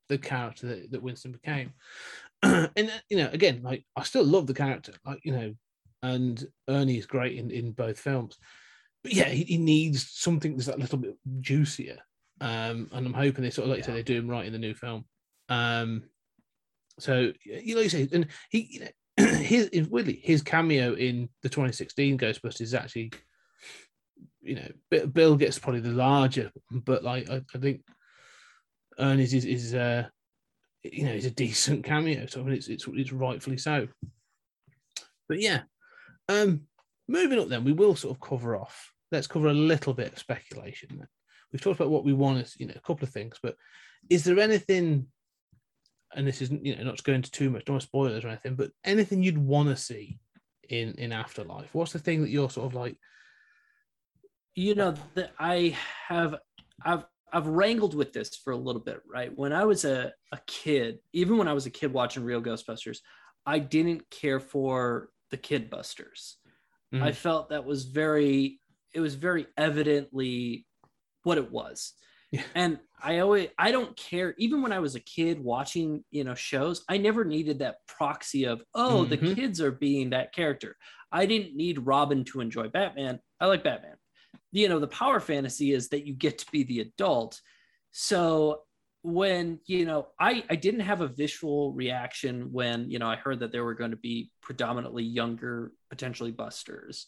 the 0.09 0.17
character 0.17 0.67
that, 0.67 0.91
that 0.91 1.01
Winston 1.03 1.31
became. 1.31 1.73
and 2.43 2.71
uh, 2.77 2.99
you 3.09 3.17
know, 3.17 3.29
again, 3.31 3.61
like 3.63 3.85
I 3.95 4.03
still 4.03 4.23
love 4.23 4.47
the 4.47 4.53
character, 4.53 4.93
like 5.05 5.19
you 5.23 5.31
know, 5.31 5.53
and 6.03 6.45
Ernie 6.69 6.97
is 6.97 7.05
great 7.05 7.37
in 7.37 7.51
in 7.51 7.71
both 7.71 7.99
films. 7.99 8.37
But 9.03 9.13
yeah, 9.13 9.29
he, 9.29 9.43
he 9.43 9.57
needs 9.57 10.09
something 10.11 10.55
that's 10.55 10.67
a 10.67 10.77
little 10.77 10.97
bit 10.97 11.15
juicier. 11.41 11.99
Um, 12.39 12.89
and 12.91 13.07
I'm 13.07 13.13
hoping 13.13 13.43
they 13.43 13.49
sort 13.49 13.65
of 13.65 13.69
like 13.69 13.79
you 13.79 13.83
say 13.83 13.93
they 13.93 14.03
do 14.03 14.17
him 14.17 14.29
right 14.29 14.45
in 14.45 14.53
the 14.53 14.59
new 14.59 14.73
film. 14.73 15.05
Um, 15.49 16.03
so 16.99 17.31
you 17.43 17.75
know, 17.75 17.81
you 17.81 17.89
say, 17.89 18.07
and 18.11 18.27
he, 18.49 18.67
you 18.69 18.79
know, 18.81 19.25
his 19.37 19.69
weirdly 19.89 20.19
his 20.23 20.41
cameo 20.41 20.93
in 20.93 21.29
the 21.41 21.49
2016 21.49 22.17
Ghostbusters 22.17 22.61
is 22.61 22.73
actually 22.73 23.11
you 24.41 24.55
know, 24.55 25.07
Bill 25.07 25.35
gets 25.35 25.59
probably 25.59 25.81
the 25.81 25.89
larger, 25.89 26.51
but 26.71 27.03
like 27.03 27.29
I, 27.29 27.41
I 27.53 27.57
think 27.57 27.81
Ernest 28.97 29.33
is 29.33 29.45
is 29.45 29.73
uh 29.73 30.07
you 30.83 31.05
know, 31.05 31.11
it's 31.11 31.25
a 31.25 31.31
decent 31.31 31.83
cameo, 31.83 32.25
so 32.25 32.41
I 32.41 32.43
mean, 32.43 32.53
it's 32.53 32.67
it's 32.67 32.87
it's 32.87 33.11
rightfully 33.11 33.57
so. 33.57 33.87
But 35.27 35.41
yeah, 35.41 35.61
um, 36.29 36.61
moving 37.07 37.39
up 37.39 37.49
then, 37.49 37.63
we 37.63 37.73
will 37.73 37.95
sort 37.95 38.15
of 38.15 38.21
cover 38.21 38.55
off. 38.55 38.93
Let's 39.11 39.27
cover 39.27 39.47
a 39.47 39.53
little 39.53 39.93
bit 39.93 40.13
of 40.13 40.19
speculation. 40.19 40.89
Then. 40.97 41.07
We've 41.51 41.61
talked 41.61 41.79
about 41.79 41.91
what 41.91 42.03
we 42.03 42.13
want 42.13 42.45
to, 42.45 42.59
you 42.59 42.67
know, 42.67 42.73
a 42.75 42.81
couple 42.81 43.05
of 43.05 43.13
things, 43.13 43.37
but 43.41 43.55
is 44.09 44.23
there 44.23 44.39
anything? 44.39 45.07
And 46.15 46.25
this 46.25 46.41
isn't, 46.41 46.65
you 46.65 46.75
know, 46.75 46.83
not 46.83 46.97
to 46.97 47.03
go 47.03 47.13
into 47.13 47.31
too 47.31 47.49
much, 47.49 47.65
don't 47.65 47.81
spoilers 47.81 48.23
or 48.23 48.29
anything, 48.29 48.55
but 48.55 48.71
anything 48.85 49.23
you'd 49.23 49.37
want 49.37 49.69
to 49.69 49.75
see 49.75 50.19
in 50.69 50.93
in 50.93 51.11
Afterlife? 51.11 51.73
What's 51.73 51.93
the 51.93 51.99
thing 51.99 52.21
that 52.21 52.29
you're 52.29 52.49
sort 52.49 52.67
of 52.67 52.73
like? 52.73 52.97
you 54.57 54.73
know 54.73 54.95
that 55.13 55.31
i 55.37 55.77
have 56.07 56.35
i've 56.83 57.05
i've 57.33 57.47
wrangled 57.47 57.93
with 57.95 58.13
this 58.13 58.35
for 58.35 58.51
a 58.53 58.57
little 58.57 58.81
bit 58.81 59.01
right 59.11 59.31
when 59.37 59.51
i 59.53 59.63
was 59.65 59.85
a, 59.85 60.11
a 60.31 60.39
kid 60.47 60.99
even 61.13 61.37
when 61.37 61.47
i 61.47 61.53
was 61.53 61.65
a 61.65 61.69
kid 61.69 61.91
watching 61.93 62.23
real 62.23 62.41
ghostbusters 62.41 62.99
i 63.45 63.59
didn't 63.59 64.09
care 64.09 64.39
for 64.39 65.09
the 65.31 65.37
kid 65.37 65.69
busters 65.69 66.37
Mhm. 66.93 67.03
i 67.03 67.11
felt 67.11 67.49
that 67.49 67.65
was 67.65 67.83
very 67.85 68.61
it 68.93 69.01
was 69.01 69.15
very 69.15 69.45
evidently 69.57 70.65
what 71.23 71.37
it 71.37 71.51
was 71.51 71.93
Yeah. 72.31 72.43
and 72.55 72.79
i 73.01 73.19
always 73.19 73.49
i 73.57 73.71
don't 73.71 73.95
care 73.97 74.33
even 74.37 74.61
when 74.61 74.71
i 74.71 74.79
was 74.79 74.95
a 74.95 74.99
kid 75.01 75.37
watching 75.43 76.03
you 76.11 76.23
know 76.23 76.33
shows 76.35 76.85
i 76.87 76.97
never 76.97 77.25
needed 77.25 77.59
that 77.59 77.77
proxy 77.87 78.45
of 78.45 78.63
oh 78.73 79.03
the 79.03 79.17
Mhm. 79.17 79.35
kids 79.35 79.59
are 79.61 79.71
being 79.71 80.11
that 80.11 80.33
character 80.33 80.77
i 81.11 81.25
didn't 81.25 81.55
need 81.57 81.85
robin 81.85 82.23
to 82.25 82.39
enjoy 82.39 82.67
batman 82.69 83.19
i 83.41 83.45
like 83.47 83.63
batman 83.65 83.97
you 84.51 84.69
know 84.69 84.79
the 84.79 84.87
power 84.87 85.19
fantasy 85.19 85.73
is 85.73 85.89
that 85.89 86.05
you 86.05 86.13
get 86.13 86.39
to 86.39 86.51
be 86.51 86.63
the 86.63 86.81
adult. 86.81 87.41
So 87.91 88.61
when 89.03 89.59
you 89.67 89.85
know 89.85 90.07
i 90.19 90.43
i 90.49 90.55
didn't 90.55 90.81
have 90.81 91.01
a 91.01 91.07
visual 91.07 91.71
reaction 91.71 92.51
when 92.51 92.89
you 92.89 92.99
know 92.99 93.07
i 93.07 93.15
heard 93.15 93.39
that 93.39 93.51
there 93.51 93.63
were 93.63 93.75
going 93.75 93.91
to 93.91 93.97
be 93.97 94.29
predominantly 94.41 95.03
younger 95.03 95.71
potentially 95.89 96.31
busters. 96.31 97.05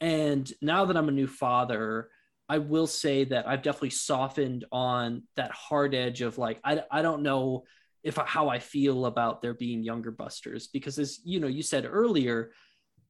And 0.00 0.50
now 0.60 0.84
that 0.84 0.96
i'm 0.96 1.08
a 1.08 1.12
new 1.12 1.26
father 1.26 2.08
I 2.48 2.58
will 2.58 2.86
say 2.86 3.24
that 3.24 3.48
I've 3.48 3.62
definitely 3.62 3.90
softened 3.90 4.64
on 4.70 5.22
that 5.36 5.50
hard 5.52 5.94
edge 5.94 6.20
of 6.20 6.36
like 6.36 6.60
I, 6.62 6.82
I 6.90 7.02
don't 7.02 7.22
know 7.22 7.64
if 8.02 8.16
how 8.16 8.48
I 8.48 8.58
feel 8.58 9.06
about 9.06 9.40
there 9.40 9.54
being 9.54 9.82
younger 9.82 10.10
busters 10.10 10.66
because 10.66 10.98
as 10.98 11.20
you 11.24 11.40
know 11.40 11.46
you 11.46 11.62
said 11.62 11.86
earlier 11.90 12.52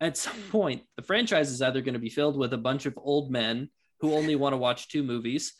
at 0.00 0.16
some 0.16 0.40
point 0.50 0.82
the 0.96 1.02
franchise 1.02 1.50
is 1.50 1.62
either 1.62 1.80
going 1.80 1.94
to 1.94 2.00
be 2.00 2.10
filled 2.10 2.36
with 2.36 2.52
a 2.52 2.58
bunch 2.58 2.86
of 2.86 2.98
old 2.98 3.30
men 3.30 3.68
who 4.00 4.14
only 4.14 4.36
want 4.36 4.52
to 4.52 4.58
watch 4.58 4.88
two 4.88 5.02
movies 5.02 5.52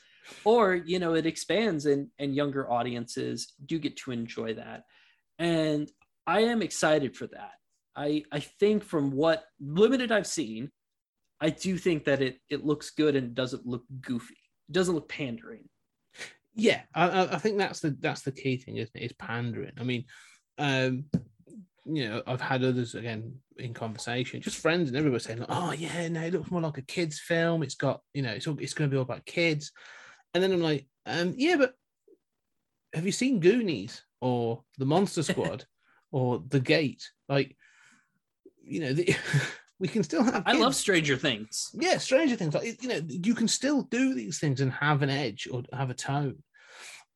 or 0.45 0.75
you 0.75 0.99
know 0.99 1.15
it 1.15 1.27
expands 1.27 1.87
and 1.87 2.09
and 2.19 2.35
younger 2.35 2.71
audiences 2.71 3.53
do 3.65 3.79
get 3.79 3.97
to 3.97 4.11
enjoy 4.11 4.55
that 4.55 4.85
and 5.39 5.91
I 6.27 6.41
am 6.41 6.63
excited 6.63 7.17
for 7.17 7.27
that 7.29 7.53
I 7.95 8.25
I 8.33 8.41
think 8.41 8.85
from 8.85 9.13
what 9.13 9.45
limited 9.61 10.11
I've 10.11 10.27
seen 10.27 10.71
I 11.41 11.51
do 11.51 11.77
think 11.77 12.05
that 12.05 12.23
it 12.23 12.39
it 12.49 12.65
looks 12.65 12.91
good 12.91 13.17
and 13.17 13.35
doesn't 13.35 13.67
look 13.67 13.85
goofy. 14.01 14.39
It 14.69 14.73
doesn't 14.73 14.95
look 14.95 15.11
pandering. 15.11 15.69
Yeah, 16.55 16.81
I, 16.95 17.27
I 17.35 17.39
think 17.39 17.59
that's 17.59 17.81
the 17.81 17.97
that's 18.01 18.23
the 18.23 18.33
key 18.33 18.57
thing, 18.57 18.77
isn't 18.77 18.95
it? 18.95 19.05
Is 19.05 19.13
pandering. 19.13 19.73
I 19.79 19.83
mean, 19.83 20.05
um, 20.57 21.05
you 21.85 22.09
know, 22.09 22.23
I've 22.27 22.41
had 22.41 22.65
others 22.65 22.95
again 22.95 23.35
in 23.59 23.75
conversation, 23.75 24.41
just 24.41 24.59
friends 24.59 24.89
and 24.89 24.97
everybody 24.97 25.23
saying, 25.23 25.45
"Oh 25.49 25.73
yeah, 25.73 26.09
no, 26.09 26.23
it 26.23 26.33
looks 26.33 26.51
more 26.51 26.61
like 26.61 26.79
a 26.79 26.83
kids' 26.83 27.21
film. 27.21 27.63
It's 27.63 27.75
got, 27.75 28.01
you 28.15 28.23
know, 28.23 28.31
it's 28.31 28.47
all, 28.47 28.59
it's 28.59 28.75
going 28.75 28.89
to 28.91 28.95
be 28.95 28.97
all 28.97 29.03
about 29.03 29.27
kids." 29.27 29.73
And 30.33 30.43
then 30.43 30.53
I'm 30.53 30.63
like, 30.63 30.87
um, 31.07 31.35
"Yeah, 31.37 31.57
but 31.57 31.75
have 32.95 33.07
you 33.07 33.13
seen 33.13 33.41
Goonies 33.41 34.03
or 34.21 34.63
The 34.79 34.87
Monster 34.87 35.23
Squad 35.25 35.65
or 36.11 36.43
The 36.49 36.61
Gate? 36.61 37.09
Like, 37.29 37.57
you 38.63 38.81
know, 38.81 38.93
the, 38.93 39.15
we 39.79 39.89
can 39.89 40.03
still 40.03 40.23
have. 40.23 40.43
I 40.47 40.53
love 40.53 40.75
Stranger 40.75 41.17
Things. 41.17 41.71
Yeah, 41.75 41.99
Stranger 41.99 42.37
Things. 42.37 42.55
Like 42.55 42.83
you 42.83 42.89
know, 42.89 43.01
you 43.07 43.35
can 43.35 43.49
still 43.49 43.83
do 43.83 44.15
these 44.15 44.39
things 44.39 44.61
and 44.61 44.73
have 44.73 45.03
an 45.03 45.11
edge 45.11 45.49
or 45.51 45.63
have 45.73 45.91
a 45.91 45.95
tone. 45.95 46.43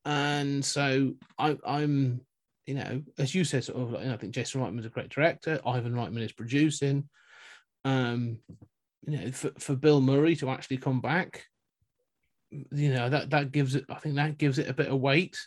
And 0.04 0.64
so 0.64 1.14
I, 1.38 1.58
I'm, 1.66 2.22
you 2.68 2.74
know, 2.74 3.02
as 3.16 3.34
you 3.34 3.44
said, 3.44 3.64
sort 3.64 3.80
of. 3.80 3.92
Like, 3.92 4.02
you 4.02 4.08
know, 4.08 4.14
I 4.14 4.16
think 4.18 4.34
Jason 4.34 4.60
Reitman's 4.60 4.84
a 4.84 4.90
great 4.90 5.08
director. 5.08 5.58
Ivan 5.64 5.94
Reitman 5.94 6.20
is 6.20 6.32
producing. 6.32 7.08
Um, 7.86 8.40
you 9.06 9.16
know, 9.16 9.32
for, 9.32 9.52
for 9.58 9.74
Bill 9.74 10.02
Murray 10.02 10.36
to 10.36 10.50
actually 10.50 10.76
come 10.76 11.00
back, 11.00 11.44
you 12.50 12.92
know, 12.92 13.08
that 13.08 13.30
that 13.30 13.52
gives 13.52 13.74
it. 13.74 13.86
I 13.88 13.94
think 13.94 14.16
that 14.16 14.36
gives 14.36 14.58
it 14.58 14.68
a 14.68 14.74
bit 14.74 14.88
of 14.88 15.00
weight. 15.00 15.38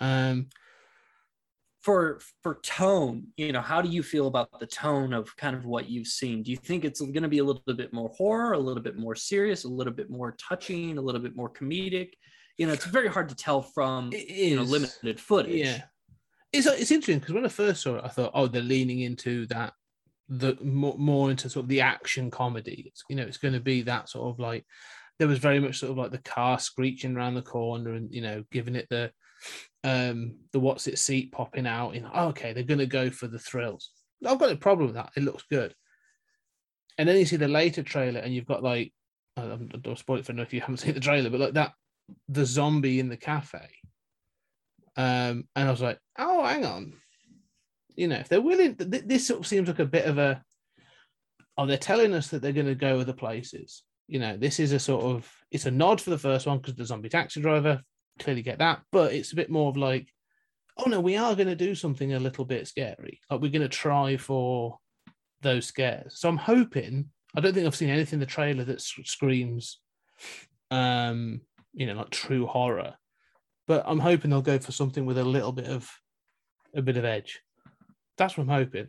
Um, 0.00 0.48
for 1.82 2.18
for 2.42 2.58
tone 2.64 3.28
you 3.36 3.52
know 3.52 3.60
how 3.60 3.80
do 3.80 3.88
you 3.88 4.02
feel 4.02 4.26
about 4.26 4.48
the 4.58 4.66
tone 4.66 5.12
of 5.12 5.36
kind 5.36 5.54
of 5.54 5.64
what 5.66 5.88
you've 5.88 6.08
seen 6.08 6.42
do 6.42 6.50
you 6.50 6.56
think 6.56 6.84
it's 6.84 7.00
going 7.00 7.22
to 7.22 7.28
be 7.28 7.38
a 7.38 7.44
little 7.44 7.62
bit 7.76 7.92
more 7.92 8.08
horror 8.08 8.54
a 8.54 8.58
little 8.58 8.82
bit 8.82 8.98
more 8.98 9.14
serious 9.14 9.62
a 9.62 9.68
little 9.68 9.92
bit 9.92 10.10
more 10.10 10.32
touching 10.32 10.98
a 10.98 11.00
little 11.00 11.20
bit 11.20 11.36
more 11.36 11.48
comedic 11.48 12.14
you 12.58 12.66
know 12.66 12.72
it's 12.72 12.86
very 12.86 13.06
hard 13.06 13.28
to 13.28 13.36
tell 13.36 13.62
from 13.62 14.10
you 14.12 14.56
know 14.56 14.62
limited 14.62 15.20
footage 15.20 15.54
yeah 15.54 15.82
it's, 16.56 16.66
it's 16.66 16.90
interesting 16.90 17.18
because 17.18 17.34
when 17.34 17.44
i 17.44 17.48
first 17.48 17.82
saw 17.82 17.96
it 17.96 18.04
i 18.04 18.08
thought 18.08 18.30
oh 18.34 18.46
they're 18.46 18.62
leaning 18.62 19.00
into 19.00 19.46
that 19.46 19.72
the 20.28 20.56
more, 20.60 20.96
more 20.98 21.30
into 21.30 21.48
sort 21.48 21.64
of 21.64 21.68
the 21.68 21.80
action 21.80 22.30
comedy. 22.30 22.84
It's 22.86 23.04
you 23.08 23.16
know 23.16 23.22
it's 23.22 23.38
going 23.38 23.54
to 23.54 23.60
be 23.60 23.82
that 23.82 24.08
sort 24.08 24.28
of 24.28 24.38
like 24.38 24.64
there 25.18 25.28
was 25.28 25.38
very 25.38 25.60
much 25.60 25.78
sort 25.78 25.92
of 25.92 25.98
like 25.98 26.10
the 26.10 26.18
car 26.18 26.58
screeching 26.58 27.16
around 27.16 27.34
the 27.34 27.42
corner 27.42 27.94
and 27.94 28.12
you 28.12 28.22
know 28.22 28.44
giving 28.50 28.76
it 28.76 28.88
the 28.90 29.10
um 29.84 30.36
the 30.52 30.60
what's 30.60 30.86
it 30.86 30.98
seat 30.98 31.32
popping 31.32 31.66
out 31.66 31.94
in 31.94 32.06
oh, 32.12 32.28
okay 32.28 32.52
they're 32.52 32.64
going 32.64 32.78
to 32.78 32.86
go 32.86 33.10
for 33.10 33.28
the 33.28 33.38
thrills. 33.38 33.90
I've 34.26 34.38
got 34.38 34.50
a 34.50 34.56
problem 34.56 34.88
with 34.88 34.96
that. 34.96 35.12
It 35.16 35.22
looks 35.22 35.44
good. 35.50 35.74
And 36.98 37.08
then 37.08 37.16
you 37.16 37.26
see 37.26 37.36
the 37.36 37.48
later 37.48 37.82
trailer 37.82 38.20
and 38.20 38.34
you've 38.34 38.46
got 38.46 38.62
like 38.62 38.92
i 39.36 39.42
don't 39.42 39.98
spoil 39.98 40.18
it 40.18 40.24
for 40.24 40.32
no 40.32 40.42
if 40.42 40.54
you 40.54 40.60
haven't 40.60 40.76
seen 40.78 40.94
the 40.94 41.00
trailer 41.00 41.28
but 41.28 41.40
like 41.40 41.52
that 41.52 41.72
the 42.28 42.46
zombie 42.46 43.00
in 43.00 43.10
the 43.10 43.16
cafe 43.16 43.68
um 44.96 45.44
and 45.54 45.68
i 45.68 45.70
was 45.70 45.82
like 45.82 45.98
oh 46.18 46.44
hang 46.44 46.64
on 46.64 46.92
you 47.94 48.08
know 48.08 48.16
if 48.16 48.28
they're 48.28 48.40
willing 48.40 48.74
this 48.78 49.26
sort 49.26 49.40
of 49.40 49.46
seems 49.46 49.68
like 49.68 49.78
a 49.78 49.84
bit 49.84 50.06
of 50.06 50.18
a 50.18 50.42
oh 51.58 51.66
they're 51.66 51.76
telling 51.76 52.14
us 52.14 52.28
that 52.28 52.42
they're 52.42 52.52
going 52.52 52.66
to 52.66 52.74
go 52.74 53.00
other 53.00 53.12
places 53.12 53.82
you 54.08 54.18
know 54.18 54.36
this 54.36 54.60
is 54.60 54.72
a 54.72 54.78
sort 54.78 55.04
of 55.04 55.30
it's 55.50 55.66
a 55.66 55.70
nod 55.70 56.00
for 56.00 56.10
the 56.10 56.18
first 56.18 56.46
one 56.46 56.58
because 56.58 56.74
the 56.74 56.84
zombie 56.84 57.08
taxi 57.08 57.40
driver 57.40 57.80
clearly 58.18 58.42
get 58.42 58.58
that, 58.58 58.82
but 58.92 59.12
it's 59.12 59.32
a 59.32 59.36
bit 59.36 59.50
more 59.50 59.68
of 59.68 59.76
like, 59.76 60.08
oh 60.78 60.88
no, 60.88 61.00
we 61.00 61.16
are 61.16 61.34
going 61.34 61.48
to 61.48 61.54
do 61.54 61.74
something 61.74 62.14
a 62.14 62.18
little 62.18 62.44
bit 62.44 62.66
scary. 62.68 63.20
Like 63.30 63.40
we're 63.40 63.50
going 63.50 63.62
to 63.62 63.68
try 63.68 64.16
for 64.16 64.78
those 65.42 65.66
scares. 65.66 66.18
So 66.18 66.28
I'm 66.28 66.36
hoping. 66.36 67.10
I 67.34 67.40
don't 67.40 67.52
think 67.52 67.66
I've 67.66 67.76
seen 67.76 67.90
anything 67.90 68.16
in 68.16 68.20
the 68.20 68.26
trailer 68.26 68.64
that 68.64 68.80
screams, 68.80 69.80
um, 70.70 71.42
you 71.74 71.86
know, 71.86 71.94
like 71.94 72.10
true 72.10 72.46
horror. 72.46 72.94
But 73.66 73.84
I'm 73.86 73.98
hoping 73.98 74.30
they'll 74.30 74.42
go 74.42 74.58
for 74.58 74.72
something 74.72 75.06
with 75.06 75.18
a 75.18 75.24
little 75.24 75.52
bit 75.52 75.66
of 75.66 75.90
a 76.74 76.82
bit 76.82 76.96
of 76.96 77.04
edge. 77.04 77.40
That's 78.18 78.36
what 78.36 78.44
I'm 78.44 78.50
hoping. 78.50 78.88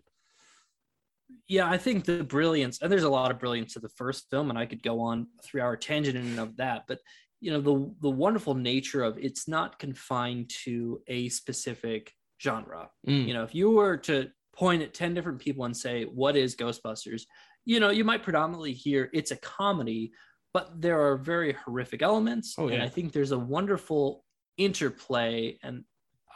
Yeah, 1.47 1.69
I 1.69 1.77
think 1.77 2.05
the 2.05 2.23
brilliance, 2.23 2.81
and 2.81 2.91
there's 2.91 3.03
a 3.03 3.09
lot 3.09 3.31
of 3.31 3.39
brilliance 3.39 3.73
to 3.73 3.79
the 3.79 3.89
first 3.89 4.29
film, 4.29 4.49
and 4.49 4.59
I 4.59 4.65
could 4.65 4.83
go 4.83 4.99
on 4.99 5.27
a 5.39 5.41
three 5.43 5.61
hour 5.61 5.75
tangent 5.75 6.17
in 6.17 6.25
and 6.25 6.39
of 6.39 6.57
that. 6.57 6.83
But 6.87 6.99
you 7.39 7.51
know 7.51 7.61
the 7.61 7.93
the 8.01 8.09
wonderful 8.09 8.53
nature 8.53 9.03
of 9.03 9.17
it's 9.17 9.47
not 9.47 9.79
confined 9.79 10.49
to 10.65 11.01
a 11.07 11.29
specific 11.29 12.13
genre. 12.41 12.89
Mm. 13.07 13.27
You 13.27 13.33
know, 13.33 13.43
if 13.43 13.55
you 13.55 13.71
were 13.71 13.97
to 13.97 14.29
point 14.55 14.81
at 14.81 14.93
10 14.93 15.13
different 15.13 15.39
people 15.39 15.65
and 15.65 15.75
say 15.75 16.03
what 16.03 16.35
is 16.35 16.55
Ghostbusters, 16.55 17.23
you 17.65 17.79
know, 17.79 17.89
you 17.89 18.03
might 18.03 18.23
predominantly 18.23 18.73
hear 18.73 19.09
it's 19.13 19.31
a 19.31 19.35
comedy, 19.37 20.11
but 20.53 20.81
there 20.81 20.99
are 20.99 21.17
very 21.17 21.53
horrific 21.53 22.01
elements 22.01 22.55
oh, 22.57 22.67
yeah. 22.67 22.75
and 22.75 22.83
I 22.83 22.89
think 22.89 23.11
there's 23.11 23.31
a 23.31 23.39
wonderful 23.39 24.23
interplay 24.57 25.57
and 25.63 25.83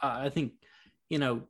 uh, 0.02 0.20
I 0.22 0.28
think 0.30 0.52
you 1.08 1.18
know 1.18 1.42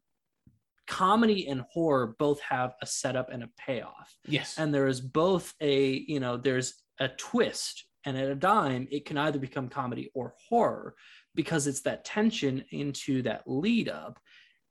comedy 0.87 1.49
and 1.49 1.63
horror 1.73 2.15
both 2.19 2.41
have 2.41 2.75
a 2.83 2.87
setup 2.87 3.31
and 3.31 3.43
a 3.43 3.49
payoff. 3.57 4.15
Yes. 4.27 4.57
And 4.59 4.75
there 4.75 4.89
is 4.89 5.01
both 5.01 5.55
a, 5.61 6.05
you 6.07 6.21
know, 6.21 6.37
there's 6.37 6.83
a 7.01 7.09
twist 7.09 7.87
and 8.05 8.17
at 8.17 8.29
a 8.29 8.35
dime, 8.35 8.89
it 8.91 9.05
can 9.05 9.17
either 9.17 9.39
become 9.39 9.69
comedy 9.69 10.11
or 10.15 10.35
horror 10.49 10.95
because 11.35 11.67
it's 11.67 11.83
that 11.83 12.05
tension 12.05 12.65
into 12.73 13.23
that 13.23 13.43
lead 13.47 13.89
up. 13.89 14.19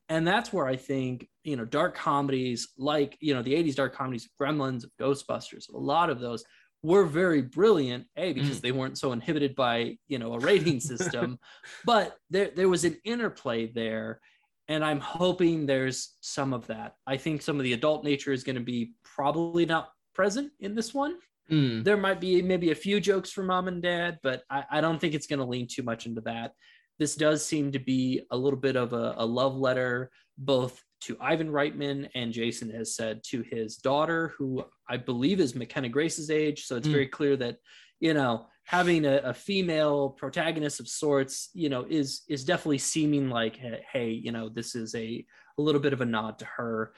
And 0.09 0.27
that's 0.27 0.51
where 0.51 0.67
I 0.67 0.75
think, 0.75 1.27
you 1.43 1.55
know, 1.55 1.63
dark 1.63 1.95
comedies 1.95 2.67
like, 2.77 3.17
you 3.21 3.33
know, 3.33 3.41
the 3.41 3.53
80s 3.53 3.75
dark 3.75 3.95
comedies, 3.95 4.29
Gremlins, 4.39 4.85
Ghostbusters, 4.99 5.69
a 5.73 5.77
lot 5.77 6.09
of 6.09 6.19
those 6.19 6.43
were 6.83 7.05
very 7.05 7.41
brilliant, 7.41 8.05
A, 8.17 8.33
because 8.33 8.59
mm. 8.59 8.61
they 8.61 8.71
weren't 8.71 8.97
so 8.97 9.11
inhibited 9.11 9.55
by, 9.55 9.97
you 10.07 10.17
know, 10.19 10.33
a 10.33 10.39
rating 10.39 10.79
system, 10.79 11.37
but 11.85 12.15
there, 12.29 12.51
there 12.55 12.69
was 12.69 12.85
an 12.85 12.97
interplay 13.03 13.71
there. 13.71 14.19
And 14.67 14.85
I'm 14.85 14.99
hoping 14.99 15.65
there's 15.65 16.15
some 16.21 16.53
of 16.53 16.67
that. 16.67 16.95
I 17.05 17.17
think 17.17 17.41
some 17.41 17.57
of 17.57 17.63
the 17.63 17.73
adult 17.73 18.03
nature 18.03 18.31
is 18.31 18.43
going 18.43 18.55
to 18.55 18.61
be 18.61 18.93
probably 19.03 19.65
not 19.65 19.89
present 20.13 20.51
in 20.59 20.75
this 20.75 20.93
one. 20.93 21.17
Mm. 21.51 21.83
There 21.83 21.97
might 21.97 22.21
be 22.21 22.41
maybe 22.41 22.71
a 22.71 22.75
few 22.75 23.01
jokes 23.01 23.31
for 23.31 23.43
mom 23.43 23.67
and 23.67 23.81
dad, 23.81 24.19
but 24.23 24.43
I, 24.49 24.63
I 24.71 24.81
don't 24.81 24.99
think 24.99 25.13
it's 25.13 25.27
going 25.27 25.39
to 25.39 25.45
lean 25.45 25.67
too 25.69 25.83
much 25.83 26.05
into 26.05 26.21
that. 26.21 26.53
This 26.99 27.15
does 27.15 27.45
seem 27.45 27.71
to 27.73 27.79
be 27.79 28.21
a 28.31 28.37
little 28.37 28.59
bit 28.59 28.75
of 28.75 28.93
a, 28.93 29.15
a 29.17 29.25
love 29.25 29.57
letter, 29.57 30.09
both 30.37 30.81
to 31.01 31.17
Ivan 31.19 31.49
Reitman 31.49 32.09
and 32.15 32.31
Jason 32.31 32.69
has 32.71 32.95
said 32.95 33.21
to 33.29 33.43
his 33.49 33.77
daughter, 33.77 34.33
who 34.37 34.63
I 34.89 34.97
believe 34.97 35.39
is 35.39 35.55
McKenna 35.55 35.89
Grace's 35.89 36.29
age. 36.29 36.65
So 36.65 36.75
it's 36.75 36.87
mm. 36.87 36.91
very 36.91 37.07
clear 37.07 37.35
that, 37.37 37.57
you 37.99 38.13
know, 38.13 38.47
having 38.65 39.05
a, 39.05 39.17
a, 39.17 39.33
female 39.33 40.09
protagonist 40.09 40.79
of 40.79 40.87
sorts, 40.87 41.49
you 41.53 41.69
know, 41.69 41.85
is 41.89 42.21
is 42.29 42.45
definitely 42.45 42.77
seeming 42.77 43.29
like, 43.29 43.59
hey, 43.91 44.11
you 44.11 44.31
know, 44.31 44.49
this 44.49 44.75
is 44.75 44.93
a, 44.95 45.25
a 45.57 45.61
little 45.61 45.81
bit 45.81 45.93
of 45.93 46.01
a 46.01 46.05
nod 46.05 46.39
to 46.39 46.45
her. 46.45 46.93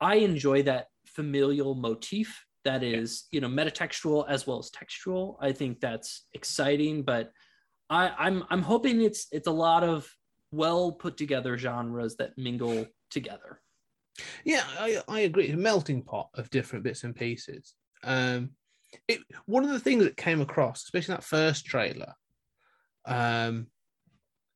I 0.00 0.16
enjoy 0.16 0.62
that 0.62 0.86
familial 1.06 1.74
motif 1.74 2.44
that 2.64 2.82
is 2.82 3.24
you 3.30 3.40
know 3.40 3.48
metatextual 3.48 4.28
as 4.28 4.46
well 4.46 4.58
as 4.58 4.70
textual 4.70 5.38
i 5.40 5.50
think 5.50 5.80
that's 5.80 6.26
exciting 6.34 7.02
but 7.02 7.32
i 7.88 8.12
i'm 8.18 8.44
i'm 8.50 8.62
hoping 8.62 9.00
it's 9.00 9.26
it's 9.32 9.46
a 9.46 9.52
lot 9.52 9.82
of 9.82 10.08
well 10.50 10.92
put 10.92 11.16
together 11.16 11.56
genres 11.56 12.16
that 12.16 12.36
mingle 12.36 12.86
together 13.10 13.60
yeah 14.44 14.64
i 14.78 15.00
i 15.08 15.20
agree 15.20 15.50
a 15.50 15.56
melting 15.56 16.02
pot 16.02 16.28
of 16.34 16.50
different 16.50 16.84
bits 16.84 17.04
and 17.04 17.14
pieces 17.14 17.74
um 18.04 18.50
it 19.06 19.20
one 19.46 19.64
of 19.64 19.70
the 19.70 19.80
things 19.80 20.04
that 20.04 20.16
came 20.16 20.40
across 20.40 20.82
especially 20.82 21.14
that 21.14 21.24
first 21.24 21.66
trailer 21.66 22.14
um 23.06 23.66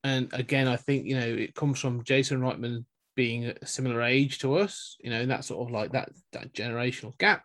and 0.03 0.29
again 0.33 0.67
i 0.67 0.75
think 0.75 1.05
you 1.05 1.15
know 1.15 1.27
it 1.27 1.55
comes 1.55 1.79
from 1.79 2.03
jason 2.03 2.41
reitman 2.41 2.83
being 3.15 3.45
a 3.45 3.65
similar 3.65 4.01
age 4.01 4.39
to 4.39 4.57
us 4.57 4.97
you 4.99 5.09
know 5.09 5.21
and 5.21 5.29
that 5.29 5.45
sort 5.45 5.65
of 5.65 5.71
like 5.71 5.91
that 5.91 6.09
that 6.31 6.53
generational 6.53 7.17
gap 7.19 7.43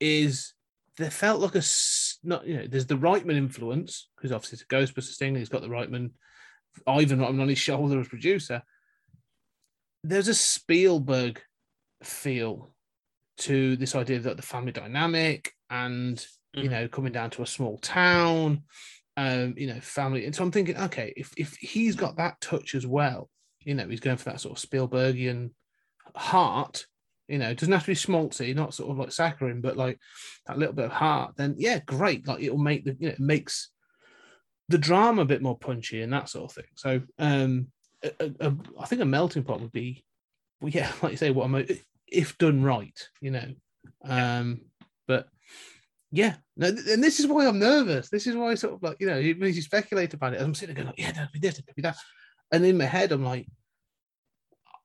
is 0.00 0.54
there 0.96 1.10
felt 1.10 1.40
like 1.40 1.54
a 1.54 1.62
not 2.22 2.46
you 2.46 2.56
know 2.56 2.66
there's 2.66 2.86
the 2.86 2.96
Reitman 2.96 3.36
influence 3.36 4.08
because 4.16 4.32
obviously 4.32 4.56
it's 4.56 4.62
a 4.62 4.66
Ghostbusters 4.66 5.16
thing. 5.16 5.34
He's 5.34 5.48
got 5.48 5.62
the 5.62 5.68
Reitman 5.68 6.10
Ivan 6.86 7.18
Reitman 7.18 7.40
on 7.40 7.48
his 7.48 7.58
shoulder 7.58 8.00
as 8.00 8.08
producer. 8.08 8.62
There's 10.04 10.28
a 10.28 10.34
Spielberg 10.34 11.42
feel 12.02 12.74
to 13.38 13.76
this 13.76 13.94
idea 13.94 14.20
that 14.20 14.36
the 14.36 14.42
family 14.42 14.72
dynamic 14.72 15.52
and 15.70 16.26
you 16.60 16.68
Mhm. 16.68 16.70
know, 16.70 16.88
coming 16.88 17.12
down 17.12 17.30
to 17.30 17.42
a 17.42 17.46
small 17.46 17.78
town, 17.78 18.64
um, 19.16 19.54
you 19.58 19.66
know, 19.66 19.80
family. 19.80 20.26
And 20.26 20.34
so 20.34 20.44
I'm 20.44 20.52
thinking, 20.52 20.76
okay, 20.78 21.14
if 21.16 21.32
if 21.36 21.56
he's 21.56 21.96
got 21.96 22.16
that 22.18 22.40
touch 22.40 22.74
as 22.74 22.86
well, 22.86 23.30
you 23.60 23.74
know, 23.74 23.88
he's 23.88 24.00
going 24.00 24.18
for 24.18 24.26
that 24.26 24.40
sort 24.40 24.58
of 24.58 24.70
Spielbergian 24.70 25.52
heart. 26.16 26.86
You 27.28 27.38
know, 27.38 27.50
it 27.50 27.58
doesn't 27.58 27.72
have 27.72 27.82
to 27.84 27.92
be 27.92 27.94
schmaltzy, 27.96 28.54
not 28.54 28.74
sort 28.74 28.90
of 28.92 28.98
like 28.98 29.12
saccharine, 29.12 29.62
but 29.62 29.76
like 29.76 29.98
that 30.46 30.58
little 30.58 30.74
bit 30.74 30.86
of 30.86 30.92
heart. 30.92 31.36
Then 31.36 31.56
yeah, 31.58 31.80
great. 31.80 32.26
Like 32.28 32.42
it'll 32.42 32.58
make 32.58 32.84
the 32.84 32.96
you 33.00 33.08
know 33.08 33.14
it 33.14 33.20
makes 33.20 33.70
the 34.68 34.78
drama 34.78 35.22
a 35.22 35.26
bit 35.26 35.42
more 35.42 35.58
punchy 35.58 36.00
and 36.02 36.12
that 36.12 36.28
sort 36.28 36.50
of 36.50 36.54
thing. 36.54 36.70
So 36.76 37.02
um, 37.18 37.72
a, 38.20 38.32
a, 38.40 38.56
I 38.80 38.86
think 38.86 39.02
a 39.02 39.06
melting 39.06 39.44
pot 39.44 39.60
would 39.60 39.72
be, 39.72 40.04
well, 40.60 40.70
yeah, 40.74 40.90
like 41.02 41.12
you 41.12 41.18
say, 41.18 41.30
what 41.30 41.44
I'm 41.44 41.66
if 42.08 42.38
done 42.38 42.62
right, 42.62 43.08
you 43.20 43.30
know. 43.30 43.54
Um, 44.04 44.60
but 45.06 45.28
yeah, 46.10 46.36
no, 46.56 46.68
and 46.68 47.02
this 47.02 47.20
is 47.20 47.26
why 47.26 47.46
I'm 47.46 47.58
nervous. 47.58 48.08
This 48.08 48.26
is 48.26 48.36
why 48.36 48.52
I 48.52 48.54
sort 48.54 48.74
of 48.74 48.82
like, 48.82 48.96
you 49.00 49.06
know, 49.06 49.16
when 49.16 49.52
you 49.52 49.62
speculate 49.62 50.14
about 50.14 50.34
it, 50.34 50.40
I'm 50.40 50.54
sitting 50.54 50.74
there 50.74 50.84
going, 50.84 50.94
yeah, 50.96 51.12
that'd 51.12 51.32
be 51.32 51.40
this, 51.40 51.54
that'd 51.54 51.74
be 51.74 51.82
that. 51.82 51.96
And 52.52 52.64
in 52.64 52.78
my 52.78 52.84
head, 52.84 53.12
I'm 53.12 53.24
like, 53.24 53.48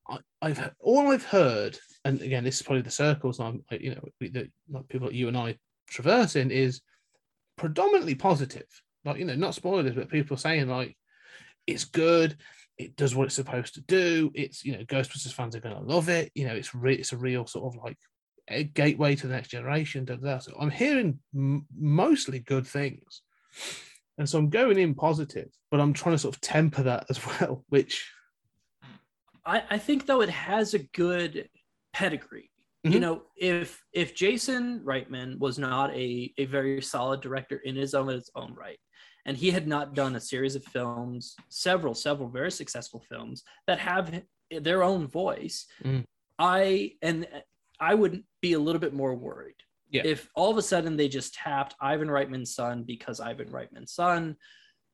I, 0.10 0.18
I've 0.42 0.72
all 0.80 1.12
I've 1.12 1.26
heard, 1.26 1.78
and 2.04 2.22
again, 2.22 2.44
this 2.44 2.56
is 2.56 2.62
probably 2.64 2.82
the 2.82 2.90
circles 2.90 3.40
I'm, 3.40 3.64
you 3.72 3.96
know, 3.96 4.30
that 4.32 4.50
like 4.70 4.88
people 4.88 5.08
like 5.08 5.16
you 5.16 5.28
and 5.28 5.38
I 5.38 5.58
traversing 5.88 6.52
is 6.52 6.82
predominantly 7.58 8.16
positive. 8.16 8.66
Like, 9.06 9.18
you 9.18 9.26
know, 9.26 9.36
not 9.36 9.56
spoilers, 9.56 9.96
but 9.96 10.10
people 10.10 10.36
saying 10.36 10.68
like, 10.68 10.98
it's 11.68 11.86
good, 11.86 12.38
it 12.80 12.96
does 12.96 13.14
what 13.14 13.26
it's 13.26 13.36
supposed 13.36 13.74
to 13.76 13.82
do. 13.82 14.32
It's 14.34 14.64
you 14.66 14.72
know, 14.72 14.84
Ghostbusters 14.86 15.34
fans 15.34 15.56
are 15.56 15.60
going 15.60 15.76
to 15.76 15.82
love 15.82 16.08
it. 16.10 16.32
You 16.34 16.48
know, 16.48 16.56
it's 16.56 16.74
re- 16.74 16.96
it's 16.96 17.12
a 17.14 17.18
real 17.18 17.46
sort 17.46 17.76
of 17.76 17.84
like 17.84 17.98
a 18.48 18.64
gateway 18.64 19.16
to 19.16 19.28
the 19.28 19.34
next 19.34 19.50
generation. 19.50 20.06
Da, 20.06 20.16
da. 20.16 20.40
So 20.40 20.56
I'm 20.60 20.72
hearing 20.72 21.20
m- 21.36 21.68
mostly 21.78 22.40
good 22.40 22.66
things, 22.66 23.22
and 24.18 24.28
so 24.28 24.40
I'm 24.40 24.50
going 24.50 24.80
in 24.80 24.96
positive, 24.96 25.50
but 25.70 25.82
I'm 25.82 25.94
trying 25.94 26.16
to 26.16 26.20
sort 26.20 26.36
of 26.36 26.42
temper 26.42 26.84
that 26.84 27.06
as 27.10 27.20
well. 27.42 27.66
Which 27.68 28.10
I, 29.46 29.64
I 29.72 29.78
think 29.78 30.06
though 30.06 30.22
it 30.22 30.30
has 30.30 30.74
a 30.74 30.80
good 30.80 31.50
pedigree. 31.94 32.50
You 32.86 32.92
Mhm. 32.92 33.02
know, 33.02 33.24
if 33.36 33.84
if 33.92 34.16
Jason 34.16 34.80
Reitman 34.86 35.38
was 35.38 35.60
not 35.60 35.94
a, 35.94 36.34
a 36.38 36.46
very 36.46 36.82
solid 36.82 37.20
director 37.20 37.58
in 37.58 37.76
his 37.76 37.94
own 37.94 38.10
its 38.10 38.32
own 38.36 38.54
right, 38.56 38.80
and 39.30 39.38
he 39.38 39.52
had 39.52 39.68
not 39.68 39.94
done 39.94 40.16
a 40.16 40.20
series 40.20 40.56
of 40.56 40.64
films, 40.64 41.36
several, 41.50 41.94
several 41.94 42.28
very 42.28 42.52
successful 42.52 43.00
films 43.08 43.44
that 43.68 43.78
have 43.78 44.24
their 44.50 44.82
own 44.82 45.06
voice, 45.06 45.68
Mm. 45.84 46.04
I 46.40 46.94
and 47.04 47.28
I 47.80 47.94
would 47.94 48.24
be 48.42 48.54
a 48.54 48.60
little 48.60 48.80
bit 48.80 48.94
more 48.94 49.14
worried. 49.14 49.62
Yeah. 49.92 50.02
If 50.04 50.30
all 50.34 50.50
of 50.50 50.58
a 50.58 50.64
sudden 50.64 50.98
they 50.98 51.08
just 51.10 51.36
tapped 51.36 51.76
Ivan 51.80 52.08
Reitman's 52.08 52.56
son 52.56 52.84
because 52.84 53.20
Ivan 53.20 53.50
Reitman's 53.50 53.92
son, 53.92 54.36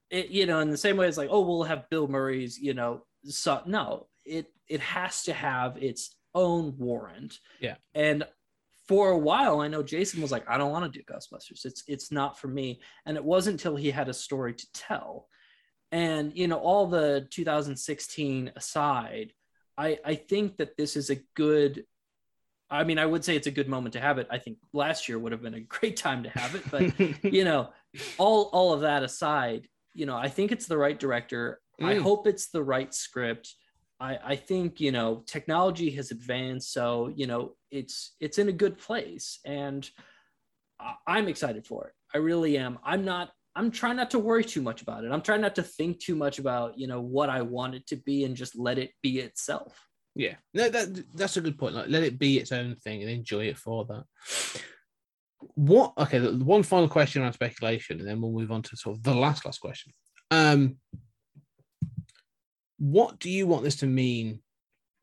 it, 0.10 0.30
you 0.30 0.46
know, 0.48 0.60
in 0.60 0.70
the 0.70 0.78
same 0.78 0.98
way 0.98 1.08
as 1.08 1.18
like, 1.18 1.30
oh, 1.32 1.42
we'll 1.42 1.64
have 1.64 1.90
Bill 1.90 2.10
Murray's, 2.10 2.60
you 2.60 2.74
know, 2.74 3.06
son. 3.24 3.62
No, 3.68 4.08
it 4.26 4.48
it 4.68 4.82
has 4.82 5.24
to 5.24 5.34
have 5.34 5.78
its 5.82 6.14
own 6.34 6.76
warrant. 6.78 7.40
Yeah. 7.62 7.76
And 7.94 8.26
for 8.88 9.10
a 9.12 9.18
while, 9.18 9.62
I 9.62 9.68
know 9.68 9.82
Jason 9.82 10.22
was 10.22 10.32
like, 10.32 10.48
I 10.48 10.58
don't 10.58 10.72
want 10.72 10.92
to 10.92 11.00
do 11.00 11.04
Ghostbusters. 11.06 11.66
It's 11.66 11.84
it's 11.88 12.12
not 12.12 12.38
for 12.40 12.48
me. 12.48 12.82
And 13.06 13.18
it 13.18 13.24
wasn't 13.24 13.56
until 13.56 13.76
he 13.76 13.90
had 13.92 14.10
a 14.10 14.14
story 14.14 14.54
to 14.54 14.68
tell. 14.74 15.28
And 15.92 16.36
you 16.38 16.48
know, 16.48 16.58
all 16.58 16.88
the 16.88 17.28
2016 17.32 18.52
aside, 18.56 19.34
I 19.78 20.00
I 20.06 20.16
think 20.16 20.58
that 20.58 20.78
this 20.78 20.96
is 20.96 21.10
a 21.10 21.18
good. 21.36 21.86
I 22.70 22.84
mean, 22.84 22.98
I 22.98 23.06
would 23.06 23.24
say 23.24 23.36
it's 23.36 23.46
a 23.48 23.52
good 23.52 23.70
moment 23.70 23.94
to 23.94 24.00
have 24.02 24.18
it. 24.18 24.28
I 24.32 24.40
think 24.40 24.58
last 24.74 25.08
year 25.08 25.20
would 25.20 25.32
have 25.32 25.42
been 25.44 25.54
a 25.54 25.60
great 25.76 25.98
time 25.98 26.24
to 26.24 26.30
have 26.30 26.56
it, 26.56 26.64
but 26.72 27.00
you 27.24 27.44
know, 27.44 27.70
all 28.18 28.50
all 28.54 28.74
of 28.74 28.82
that 28.82 29.04
aside, 29.04 29.68
you 29.94 30.06
know, 30.06 30.18
I 30.18 30.30
think 30.30 30.52
it's 30.52 30.68
the 30.68 30.78
right 30.78 31.00
director. 31.00 31.60
I 31.82 31.96
Mm. 31.96 32.02
hope 32.02 32.26
it's 32.28 32.48
the 32.48 32.64
right 32.64 32.94
script. 32.94 33.54
I, 34.00 34.20
I 34.24 34.36
think 34.36 34.80
you 34.80 34.92
know 34.92 35.24
technology 35.26 35.90
has 35.92 36.12
advanced, 36.12 36.74
so 36.74 37.12
you 37.16 37.28
know 37.28 37.54
it's 37.72 38.16
it's 38.20 38.38
in 38.38 38.50
a 38.50 38.54
good 38.54 38.78
place, 38.78 39.40
and 39.46 39.90
I'm 41.08 41.28
excited 41.28 41.66
for 41.66 41.88
it. 41.88 41.94
I 42.14 42.20
really 42.20 42.58
am. 42.58 42.80
I'm 42.84 43.06
not. 43.06 43.32
I'm 43.56 43.72
trying 43.72 43.96
not 43.96 44.12
to 44.12 44.20
worry 44.20 44.44
too 44.44 44.62
much 44.62 44.82
about 44.82 45.06
it. 45.06 45.12
I'm 45.12 45.22
trying 45.22 45.40
not 45.40 45.56
to 45.56 45.64
think 45.64 46.00
too 46.00 46.16
much 46.16 46.40
about 46.40 46.78
you 46.78 46.88
know 46.88 47.02
what 47.02 47.30
I 47.30 47.42
want 47.42 47.76
it 47.76 47.88
to 47.88 47.96
be, 47.96 48.26
and 48.26 48.36
just 48.36 48.58
let 48.58 48.78
it 48.78 48.92
be 49.02 49.20
itself. 49.20 49.80
Yeah, 50.16 50.36
no, 50.54 50.70
that 50.70 51.04
that's 51.14 51.38
a 51.38 51.42
good 51.42 51.58
point. 51.58 51.76
Like, 51.76 51.90
let 51.90 52.04
it 52.04 52.20
be 52.20 52.38
its 52.38 52.52
own 52.52 52.76
thing 52.76 53.02
and 53.02 53.10
enjoy 53.10 53.46
it 53.46 53.58
for 53.58 53.86
that. 53.86 54.04
What? 55.56 55.94
Okay, 55.98 56.20
one 56.20 56.64
final 56.64 56.90
question 56.90 57.22
around 57.22 57.34
speculation, 57.34 58.00
and 58.00 58.08
then 58.08 58.22
we'll 58.22 58.32
move 58.32 58.52
on 58.52 58.62
to 58.62 58.78
sort 58.78 58.98
of 58.98 59.04
the 59.04 59.14
last 59.14 59.46
last 59.46 59.60
question. 59.60 59.94
Um, 60.32 60.78
what 62.78 63.20
do 63.20 63.30
you 63.30 63.48
want 63.48 63.64
this 63.64 63.78
to 63.78 63.88
mean 63.88 64.42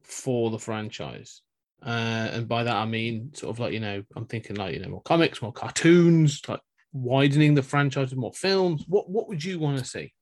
for 0.02 0.50
the 0.50 0.58
franchise? 0.58 1.42
Uh, 1.84 2.28
and 2.32 2.48
by 2.48 2.62
that 2.62 2.76
I 2.76 2.84
mean 2.84 3.32
sort 3.34 3.50
of 3.50 3.58
like 3.58 3.72
you 3.72 3.80
know, 3.80 4.02
I'm 4.14 4.26
thinking 4.26 4.56
like 4.56 4.74
you 4.74 4.80
know 4.80 4.88
more 4.88 5.02
comics, 5.02 5.42
more 5.42 5.52
cartoons, 5.52 6.40
like 6.48 6.60
widening 6.92 7.54
the 7.54 7.62
franchise 7.62 8.10
with 8.10 8.18
more 8.18 8.32
films. 8.34 8.84
What 8.88 9.10
what 9.10 9.28
would 9.28 9.42
you 9.42 9.58
want 9.58 9.78
to 9.78 9.84
see? 9.84 10.12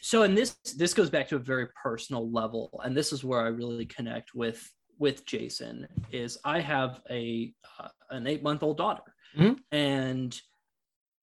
so 0.00 0.22
and 0.22 0.36
this 0.36 0.56
this 0.76 0.92
goes 0.92 1.08
back 1.08 1.28
to 1.28 1.36
a 1.36 1.38
very 1.38 1.66
personal 1.82 2.30
level 2.30 2.78
and 2.84 2.94
this 2.94 3.12
is 3.12 3.24
where 3.24 3.40
i 3.40 3.46
really 3.46 3.86
connect 3.86 4.34
with 4.34 4.70
with 4.98 5.24
jason 5.24 5.86
is 6.12 6.36
i 6.44 6.60
have 6.60 7.00
a 7.10 7.52
uh, 7.78 7.88
an 8.10 8.26
eight 8.26 8.42
month 8.42 8.62
old 8.62 8.76
daughter 8.76 9.02
Mhm. 9.36 9.56
and 9.72 10.38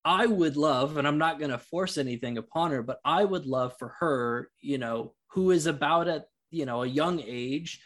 i 0.06 0.26
would 0.26 0.58
love 0.58 0.98
and 0.98 1.08
i'm 1.08 1.18
not 1.18 1.40
going 1.40 1.52
to 1.52 1.58
force 1.58 1.98
anything 1.98 2.38
upon 2.38 2.72
her 2.72 2.82
but 2.82 3.00
i 3.06 3.24
would 3.24 3.46
love 3.46 3.74
for 3.78 3.96
her 4.00 4.50
you 4.60 4.78
know 4.78 5.14
who 5.28 5.52
is 5.52 5.66
about 5.66 6.08
at 6.08 6.26
you 6.50 6.66
know 6.66 6.84
a 6.84 6.88
young 6.88 7.22
age 7.26 7.82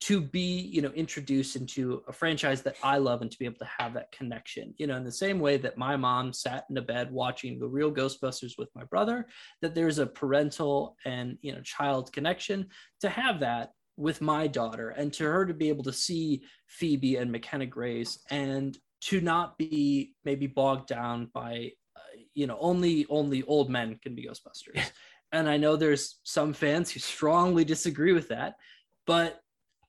to 0.00 0.20
be 0.20 0.60
you 0.60 0.80
know 0.80 0.90
introduced 0.90 1.56
into 1.56 2.02
a 2.08 2.12
franchise 2.12 2.62
that 2.62 2.76
i 2.82 2.96
love 2.96 3.20
and 3.20 3.30
to 3.30 3.38
be 3.38 3.44
able 3.44 3.58
to 3.58 3.68
have 3.78 3.94
that 3.94 4.10
connection 4.12 4.74
you 4.78 4.86
know 4.86 4.96
in 4.96 5.04
the 5.04 5.12
same 5.12 5.38
way 5.38 5.56
that 5.56 5.76
my 5.76 5.96
mom 5.96 6.32
sat 6.32 6.64
in 6.70 6.76
a 6.76 6.82
bed 6.82 7.10
watching 7.12 7.58
the 7.58 7.66
real 7.66 7.92
ghostbusters 7.92 8.52
with 8.56 8.68
my 8.74 8.84
brother 8.84 9.26
that 9.60 9.74
there's 9.74 9.98
a 9.98 10.06
parental 10.06 10.96
and 11.04 11.36
you 11.42 11.52
know 11.52 11.60
child 11.62 12.12
connection 12.12 12.66
to 13.00 13.08
have 13.08 13.40
that 13.40 13.72
with 13.96 14.22
my 14.22 14.46
daughter 14.46 14.90
and 14.90 15.12
to 15.12 15.24
her 15.24 15.44
to 15.44 15.52
be 15.52 15.68
able 15.68 15.84
to 15.84 15.92
see 15.92 16.42
phoebe 16.66 17.16
and 17.16 17.30
mckenna 17.30 17.66
grace 17.66 18.18
and 18.30 18.78
to 19.02 19.20
not 19.20 19.58
be 19.58 20.14
maybe 20.24 20.46
bogged 20.46 20.88
down 20.88 21.30
by 21.32 21.72
uh, 21.96 22.20
you 22.34 22.46
know 22.46 22.58
only 22.60 23.06
only 23.08 23.42
old 23.44 23.70
men 23.70 23.98
can 24.02 24.14
be 24.14 24.26
ghostbusters. 24.26 24.82
And 25.32 25.48
i 25.48 25.56
know 25.56 25.76
there's 25.76 26.18
some 26.24 26.52
fans 26.52 26.90
who 26.90 26.98
strongly 26.98 27.64
disagree 27.64 28.12
with 28.12 28.26
that 28.30 28.56
but 29.06 29.38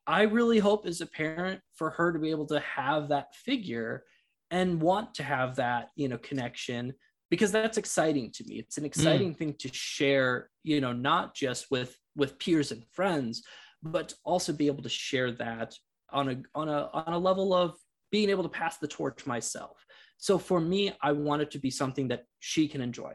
i 0.06 0.22
really 0.22 0.60
hope 0.60 0.86
as 0.86 1.02
a 1.02 1.08
parent 1.08 1.62
for 1.74 1.90
her 1.90 2.14
to 2.14 2.20
be 2.20 2.30
able 2.30 2.46
to 2.46 2.60
have 2.60 3.10
that 3.10 3.34
figure 3.34 4.04
and 4.52 4.82
want 4.82 5.16
to 5.16 5.24
have 5.24 5.56
that 5.56 5.90
you 5.96 6.08
know 6.08 6.20
connection 6.20 6.94
because 7.32 7.52
that's 7.52 7.78
exciting 7.78 8.30
to 8.30 8.44
me. 8.44 8.56
It's 8.56 8.78
an 8.78 8.84
exciting 8.84 9.34
thing 9.34 9.56
to 9.60 9.70
share 9.74 10.50
you 10.64 10.82
know 10.82 10.94
not 10.94 11.34
just 11.34 11.72
with 11.72 11.98
with 12.16 12.38
peers 12.38 12.72
and 12.72 12.84
friends 12.92 13.42
but 13.82 14.14
also 14.24 14.54
be 14.54 14.68
able 14.68 14.84
to 14.84 14.90
share 14.90 15.32
that 15.32 15.74
on 16.12 16.30
a 16.30 16.42
on 16.54 16.70
a 16.70 16.90
on 16.94 17.14
a 17.14 17.18
level 17.18 17.54
of 17.54 17.76
being 18.12 18.30
able 18.30 18.44
to 18.44 18.50
pass 18.50 18.78
the 18.78 18.88
torch 18.88 19.26
myself 19.26 19.86
so 20.18 20.38
for 20.38 20.60
me 20.60 20.92
i 21.02 21.12
want 21.12 21.42
it 21.42 21.52
to 21.52 21.60
be 21.60 21.70
something 21.70 22.08
that 22.08 22.24
she 22.40 22.68
can 22.68 22.82
enjoy 22.82 23.14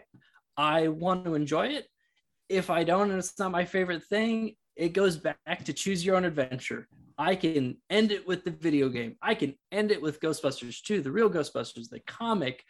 i 0.56 0.88
want 0.88 1.24
to 1.24 1.34
enjoy 1.34 1.66
it 1.66 1.86
if 2.48 2.70
i 2.70 2.82
don't 2.84 3.10
and 3.10 3.18
it's 3.18 3.38
not 3.38 3.50
my 3.50 3.64
favorite 3.64 4.04
thing 4.04 4.54
it 4.76 4.92
goes 4.92 5.16
back 5.16 5.64
to 5.64 5.72
choose 5.72 6.04
your 6.04 6.16
own 6.16 6.24
adventure 6.24 6.86
I 7.18 7.34
can 7.34 7.76
end 7.88 8.12
it 8.12 8.26
with 8.26 8.44
the 8.44 8.50
video 8.50 8.88
game. 8.88 9.16
I 9.22 9.34
can 9.34 9.54
end 9.72 9.90
it 9.90 10.02
with 10.02 10.20
Ghostbusters 10.20 10.82
2, 10.82 11.00
the 11.00 11.10
real 11.10 11.30
Ghostbusters, 11.30 11.88
the 11.88 12.00
comic. 12.06 12.62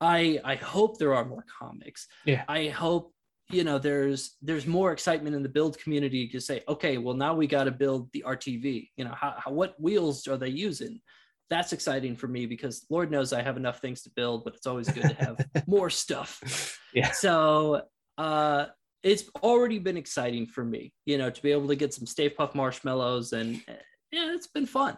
I 0.00 0.40
I 0.44 0.56
hope 0.56 0.98
there 0.98 1.14
are 1.14 1.24
more 1.24 1.44
comics. 1.58 2.06
Yeah. 2.24 2.44
I 2.48 2.68
hope 2.68 3.12
you 3.50 3.62
know 3.62 3.78
there's 3.78 4.36
there's 4.42 4.66
more 4.66 4.92
excitement 4.92 5.36
in 5.36 5.42
the 5.42 5.48
build 5.48 5.78
community 5.78 6.28
to 6.28 6.40
say, 6.40 6.62
okay, 6.68 6.98
well 6.98 7.14
now 7.14 7.34
we 7.34 7.46
got 7.46 7.64
to 7.64 7.70
build 7.70 8.10
the 8.12 8.24
RTV. 8.26 8.90
You 8.96 9.04
know, 9.04 9.14
how, 9.14 9.34
how 9.38 9.52
what 9.52 9.80
wheels 9.80 10.26
are 10.26 10.36
they 10.36 10.48
using? 10.48 11.00
That's 11.48 11.72
exciting 11.72 12.16
for 12.16 12.26
me 12.28 12.46
because 12.46 12.84
Lord 12.90 13.10
knows 13.10 13.32
I 13.32 13.42
have 13.42 13.56
enough 13.56 13.80
things 13.80 14.02
to 14.02 14.10
build, 14.16 14.44
but 14.44 14.54
it's 14.54 14.66
always 14.66 14.88
good 14.88 15.02
to 15.08 15.14
have 15.14 15.46
more 15.66 15.90
stuff. 15.90 16.78
Yeah. 16.92 17.12
So 17.12 17.82
uh 18.18 18.66
it's 19.02 19.24
already 19.42 19.78
been 19.78 19.96
exciting 19.96 20.46
for 20.46 20.64
me, 20.64 20.92
you 21.04 21.18
know, 21.18 21.30
to 21.30 21.42
be 21.42 21.52
able 21.52 21.68
to 21.68 21.76
get 21.76 21.94
some 21.94 22.06
Stay 22.06 22.28
Puft 22.28 22.54
marshmallows 22.54 23.32
and 23.32 23.62
yeah, 24.10 24.34
it's 24.34 24.48
been 24.48 24.66
fun. 24.66 24.96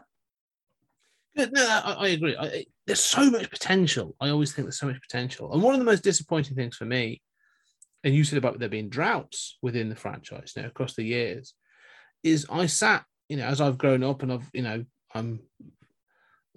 Yeah, 1.35 1.47
No, 1.53 1.67
I, 1.85 1.93
I 1.93 2.09
agree. 2.09 2.37
I, 2.37 2.45
I- 2.47 2.65
there's 2.87 3.05
so 3.05 3.31
much 3.31 3.51
potential. 3.51 4.17
I 4.19 4.31
always 4.31 4.55
think 4.55 4.65
there's 4.65 4.79
so 4.79 4.87
much 4.87 5.01
potential. 5.03 5.53
And 5.53 5.63
one 5.63 5.75
of 5.75 5.79
the 5.79 5.85
most 5.85 6.03
disappointing 6.03 6.57
things 6.57 6.75
for 6.75 6.87
me, 6.87 7.21
and 8.03 8.15
you 8.15 8.25
said 8.25 8.39
about 8.39 8.59
there 8.59 8.71
being 8.71 8.89
droughts 8.89 9.59
within 9.61 9.91
the 9.91 9.95
franchise 9.97 10.55
now 10.57 10.65
across 10.67 10.95
the 10.95 11.05
years, 11.05 11.53
is 12.25 12.47
I 12.51 12.65
sat, 12.65 13.05
you 13.29 13.37
know, 13.37 13.45
as 13.45 13.61
I've 13.61 13.77
grown 13.77 14.03
up 14.03 14.23
and 14.23 14.33
I've, 14.33 14.49
you 14.55 14.63
know, 14.63 14.87
I'm 15.15 15.41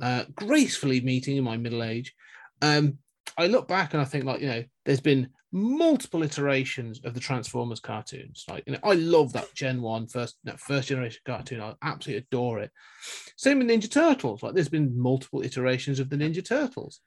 uh, 0.02 0.26
gracefully 0.36 1.02
meeting 1.02 1.38
in 1.38 1.44
my 1.44 1.58
middle 1.58 1.84
age, 1.84 2.14
Um, 2.62 2.98
I 3.38 3.48
look 3.48 3.68
back 3.68 3.94
and 3.94 4.02
I 4.02 4.06
think 4.06 4.26
like 4.26 4.42
you 4.42 4.48
know, 4.48 4.64
there's 4.86 5.00
been 5.02 5.30
multiple 5.54 6.24
iterations 6.24 7.02
of 7.04 7.14
the 7.14 7.20
Transformers 7.20 7.80
cartoons. 7.80 8.46
Like 8.50 8.64
you 8.66 8.74
know, 8.74 8.80
I 8.84 8.94
love 8.94 9.34
that 9.34 9.54
Gen 9.54 9.82
One 9.82 10.08
first 10.08 10.38
no, 10.44 10.56
first 10.58 10.90
generation 10.90 11.22
cartoon. 11.26 11.62
I 11.62 11.74
absolutely 11.82 12.26
adore 12.32 12.60
it. 12.60 12.72
Same 13.38 13.60
with 13.60 13.68
Ninja 13.68 13.90
Turtles. 13.92 14.44
Like 14.44 14.54
there's 14.54 14.70
been 14.70 14.98
multiple 14.98 15.44
iterations 15.44 16.00
of 16.00 16.10
the 16.10 16.18
Ninja 16.18 16.46
Turtles. 16.46 17.02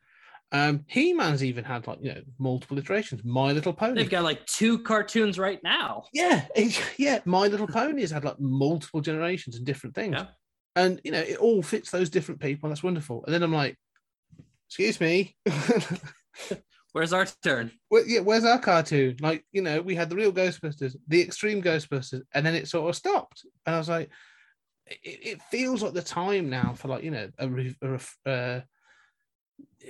Um, 0.53 0.85
He 0.87 1.13
Man's 1.15 1.43
even 1.43 1.65
had 1.65 1.87
like 1.87 1.99
you 2.01 2.15
know 2.15 2.21
multiple 2.39 2.79
iterations. 2.79 3.23
My 3.25 3.53
Little 3.53 3.73
Pony. 3.73 3.95
They've 3.95 4.11
got 4.11 4.25
like 4.25 4.45
two 4.47 4.79
cartoons 4.81 5.39
right 5.39 5.61
now. 5.65 6.05
Yeah, 6.13 6.47
yeah. 6.99 7.21
My 7.25 7.49
Little 7.49 7.67
Pony 7.67 8.03
has 8.03 8.11
had 8.11 8.25
like 8.25 8.39
multiple 8.39 9.01
generations 9.01 9.57
and 9.57 9.65
different 9.67 9.95
things, 9.95 10.15
Yeah. 10.17 10.27
And 10.77 11.01
you 11.05 11.13
know 11.13 11.21
it 11.21 11.39
all 11.39 11.63
fits 11.63 11.91
those 11.91 12.11
different 12.11 12.41
people. 12.41 12.67
And 12.67 12.73
that's 12.73 12.83
wonderful. 12.83 13.25
And 13.25 13.35
then 13.35 13.43
I'm 13.43 13.53
like, 13.53 13.77
excuse 14.69 15.01
me, 15.01 15.37
Where's 16.95 17.13
our 17.13 17.27
turn? 17.43 17.73
Yeah, 18.07 18.21
where's 18.21 18.45
our 18.45 18.61
cartoon? 18.61 19.17
Like 19.21 19.45
you 19.51 19.63
know, 19.63 19.83
we 19.83 19.97
had 19.97 20.09
the 20.09 20.15
real 20.15 20.33
Ghostbusters, 20.33 20.95
the 21.09 21.21
extreme 21.21 21.61
Ghostbusters, 21.61 22.23
and 22.33 22.47
then 22.47 22.55
it 22.55 22.69
sort 22.69 22.89
of 22.89 22.95
stopped. 22.95 23.45
And 23.67 23.75
I 23.75 23.79
was 23.79 23.89
like, 23.89 24.11
it, 24.87 24.99
it 25.03 25.43
feels 25.43 25.83
like 25.83 25.93
the 25.93 26.03
time 26.03 26.49
now 26.49 26.73
for 26.75 26.87
like 26.87 27.03
you 27.03 27.11
know 27.11 27.29
a, 27.37 27.49
a 27.49 27.89
ref- 27.89 28.19
uh, 28.25 28.61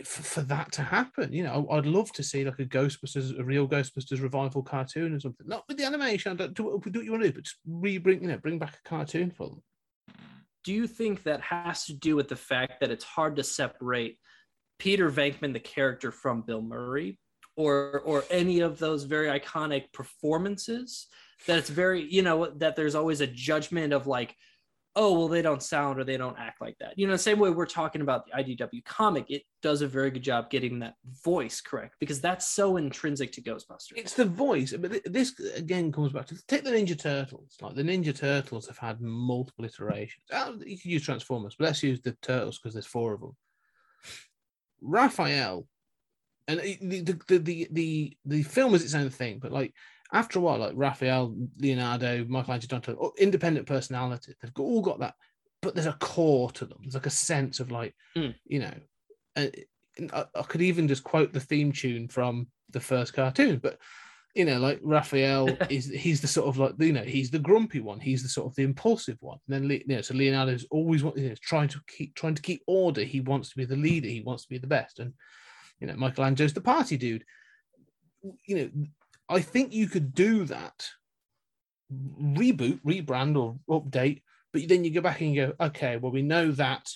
for, 0.03 0.23
for 0.23 0.41
that 0.41 0.73
to 0.73 0.83
happen. 0.83 1.31
You 1.35 1.43
know, 1.43 1.69
I'd 1.71 1.85
love 1.85 2.11
to 2.13 2.23
see 2.23 2.43
like 2.43 2.59
a 2.59 2.65
Ghostbusters, 2.65 3.39
a 3.39 3.45
real 3.45 3.69
Ghostbusters 3.69 4.23
revival 4.23 4.63
cartoon 4.63 5.13
or 5.13 5.21
something. 5.21 5.47
Not 5.47 5.65
with 5.69 5.77
the 5.77 5.85
animation. 5.85 6.39
Do 6.39 6.65
what 6.65 6.87
you 6.87 7.13
want 7.13 7.23
to 7.25 7.29
do, 7.29 7.35
but 7.35 7.45
just 7.45 7.59
re 7.67 7.99
bring 7.99 8.23
you 8.23 8.29
know 8.29 8.39
bring 8.39 8.59
back 8.59 8.79
a 8.83 8.89
cartoon 8.89 9.31
for 9.31 9.51
them. 9.51 9.63
Do 10.65 10.73
you 10.73 10.87
think 10.87 11.23
that 11.25 11.41
has 11.43 11.85
to 11.87 11.93
do 11.93 12.17
with 12.17 12.29
the 12.29 12.37
fact 12.37 12.81
that 12.81 12.91
it's 12.91 13.05
hard 13.05 13.37
to 13.37 13.45
separate 13.45 14.19
Peter 14.79 15.11
Venkman, 15.11 15.53
the 15.53 15.61
character, 15.61 16.11
from 16.11 16.43
Bill 16.43 16.63
Murray, 16.63 17.19
or 17.57 18.01
or 18.05 18.25
any 18.31 18.61
of 18.61 18.79
those 18.79 19.05
very 19.05 19.29
iconic 19.29 19.93
performances? 19.93 21.07
That 21.47 21.59
it's 21.59 21.71
very, 21.71 22.03
you 22.03 22.23
know, 22.23 22.47
that 22.57 22.77
there's 22.77 22.95
always 22.95 23.21
a 23.21 23.27
judgment 23.27 23.93
of 23.93 24.07
like, 24.07 24.35
oh, 24.97 25.19
well, 25.19 25.29
they 25.29 25.43
don't 25.43 25.63
sound 25.63 25.99
or 25.99 26.05
they 26.05 26.17
don't 26.17 26.39
act 26.39 26.61
like 26.61 26.79
that. 26.79 26.97
You 26.97 27.07
know, 27.07 27.13
the 27.15 27.19
same 27.19 27.39
way 27.39 27.51
we're 27.51 27.67
talking 27.67 28.01
about 28.01 28.27
the 28.27 28.33
IDW 28.33 28.85
comic, 28.85 29.27
it 29.29 29.43
does 29.61 29.83
a 29.83 29.89
very 29.89 30.11
good 30.11 30.23
job 30.23 30.51
getting 30.51 30.79
that 30.81 30.95
voice 31.25 31.61
correct 31.61 31.97
because 31.99 32.21
that's 32.21 32.47
so 32.47 32.77
intrinsic 32.77 33.33
to 33.33 33.43
Ghostbusters. 33.43 33.97
It's 33.97 34.15
the 34.15 34.25
voice, 34.25 34.73
but 34.73 34.93
th- 34.93 35.05
this 35.07 35.39
again 35.57 35.91
comes 35.91 36.13
back 36.13 36.27
to 36.27 36.47
take 36.47 36.65
the 36.65 36.71
Ninja 36.71 36.99
Turtles. 36.99 37.57
Like 37.61 37.75
the 37.75 37.83
Ninja 37.83 38.17
Turtles 38.17 38.69
have 38.69 38.79
had 38.79 39.01
multiple 39.01 39.65
iterations. 39.65 40.25
Oh, 40.33 40.57
you 40.65 40.79
can 40.79 40.91
use 40.91 41.05
Transformers, 41.05 41.57
but 41.59 41.65
let's 41.65 41.83
use 41.83 42.01
the 42.01 42.13
Turtles 42.23 42.59
because 42.59 42.75
there's 42.75 42.87
four 42.87 43.15
of 43.15 43.21
them. 43.21 43.37
Raphael, 44.81 45.67
and 46.47 46.61
uh, 46.61 46.63
the 46.63 47.01
the, 47.01 47.21
the 47.27 47.39
the 47.39 47.69
the 47.73 48.17
the 48.27 48.43
film 48.43 48.75
is 48.75 48.85
its 48.85 48.95
own 48.95 49.11
thing, 49.11 49.41
but 49.41 49.51
like 49.51 49.75
after 50.15 50.39
a 50.39 50.43
while, 50.43 50.59
like 50.59 50.73
Raphael, 50.75 51.35
Leonardo, 51.59 52.25
Michelangelo, 52.27 53.13
independent 53.19 53.67
personality, 53.67 54.33
they've 54.41 54.55
got, 54.55 54.63
all 54.63 54.81
got 54.81 55.01
that, 55.01 55.15
but 55.61 55.75
there's 55.75 55.87
a 55.87 55.99
core 56.01 56.51
to 56.53 56.65
them. 56.65 56.79
There's 56.83 56.95
like 56.95 57.07
a 57.07 57.11
sense 57.11 57.61
of 57.61 57.71
like, 57.71 57.95
Mm. 58.17 58.35
you 58.47 58.61
know, 58.61 58.75
uh, 59.37 59.47
I, 60.13 60.25
I 60.35 60.43
could 60.43 60.63
even 60.63 60.89
just 60.89 61.05
quote 61.05 61.33
the 61.33 61.41
theme 61.41 61.73
tune 61.73 62.09
from 62.09 62.47
the 62.71 62.81
first 62.81 63.13
cartoon, 63.13 63.59
but 63.59 63.79
you 64.35 64.45
know, 64.45 64.59
like 64.59 64.81
Raphael 64.83 65.49
is 65.71 65.87
he's 65.87 66.21
the 66.21 66.27
sort 66.27 66.49
of 66.49 66.59
like 66.59 66.75
you 66.79 66.93
know 66.93 67.05
he's 67.05 67.31
the 67.31 67.39
grumpy 67.39 67.81
one, 67.81 68.01
he's 68.01 68.23
the 68.23 68.29
sort 68.29 68.47
of 68.49 68.55
the 68.57 68.63
impulsive 68.65 69.17
one. 69.21 69.39
And 69.49 69.71
then 69.71 69.71
you 69.71 69.83
know, 69.87 70.01
so 70.01 70.15
Leonardo's 70.15 70.67
always 70.71 71.05
want- 71.05 71.17
you 71.19 71.29
know, 71.29 71.35
trying 71.41 71.69
to 71.69 71.81
keep 71.87 72.15
trying 72.17 72.35
to 72.35 72.43
keep 72.43 72.63
order. 72.67 73.03
He 73.03 73.21
wants 73.21 73.51
to 73.51 73.57
be 73.57 73.65
the 73.65 73.77
leader. 73.77 74.09
He 74.09 74.23
wants 74.23 74.43
to 74.45 74.49
be 74.49 74.59
the 74.59 74.67
best. 74.67 74.99
And 74.99 75.13
you 75.81 75.87
know, 75.87 75.95
Michelangelo's 75.97 76.53
the 76.53 76.61
party 76.61 76.97
dude. 76.97 77.25
You 78.47 78.57
know, 78.57 78.71
I 79.29 79.41
think 79.41 79.73
you 79.73 79.89
could 79.89 80.15
do 80.15 80.45
that, 80.45 80.89
reboot, 81.93 82.81
rebrand, 82.83 83.37
or 83.37 83.59
update. 83.69 84.23
But 84.53 84.69
then 84.69 84.85
you 84.85 84.91
go 84.93 85.01
back 85.01 85.21
and 85.21 85.35
you 85.35 85.47
go, 85.47 85.67
okay, 85.67 85.97
well 85.97 86.13
we 86.13 86.23
know 86.23 86.53
that 86.53 86.89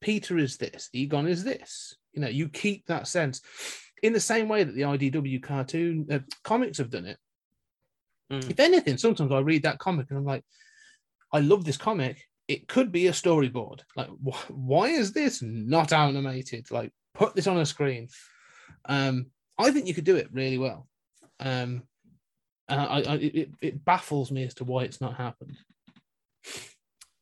Peter 0.00 0.38
is 0.38 0.56
this, 0.56 0.88
Egon 0.92 1.26
is 1.26 1.44
this. 1.44 1.96
You 2.12 2.22
know, 2.22 2.28
you 2.28 2.48
keep 2.48 2.86
that 2.86 3.06
sense 3.06 3.40
in 4.02 4.12
the 4.12 4.20
same 4.20 4.48
way 4.48 4.64
that 4.64 4.74
the 4.74 4.82
IDW 4.82 5.42
cartoon 5.42 6.06
uh, 6.10 6.18
comics 6.44 6.78
have 6.78 6.90
done 6.90 7.06
it. 7.06 7.18
Mm. 8.32 8.50
If 8.50 8.60
anything, 8.60 8.98
sometimes 8.98 9.32
I 9.32 9.38
read 9.38 9.62
that 9.62 9.78
comic 9.78 10.06
and 10.10 10.18
I'm 10.18 10.24
like, 10.24 10.44
I 11.32 11.40
love 11.40 11.64
this 11.64 11.76
comic. 11.76 12.22
It 12.46 12.68
could 12.68 12.92
be 12.92 13.06
a 13.06 13.12
storyboard. 13.12 13.80
Like, 13.96 14.08
wh- 14.08 14.50
why 14.50 14.88
is 14.88 15.12
this 15.12 15.42
not 15.42 15.92
animated? 15.92 16.70
Like, 16.70 16.92
put 17.14 17.34
this 17.34 17.46
on 17.46 17.58
a 17.58 17.66
screen. 17.66 18.08
Um, 18.86 19.26
I 19.58 19.70
think 19.70 19.86
you 19.86 19.94
could 19.94 20.04
do 20.04 20.16
it 20.16 20.28
really 20.32 20.58
well. 20.58 20.88
Um, 21.40 21.82
and 22.68 22.80
I, 22.80 23.00
I 23.00 23.14
it, 23.16 23.50
it 23.60 23.84
baffles 23.84 24.30
me 24.30 24.44
as 24.44 24.54
to 24.54 24.64
why 24.64 24.82
it's 24.84 25.00
not 25.00 25.14
happened. 25.16 25.56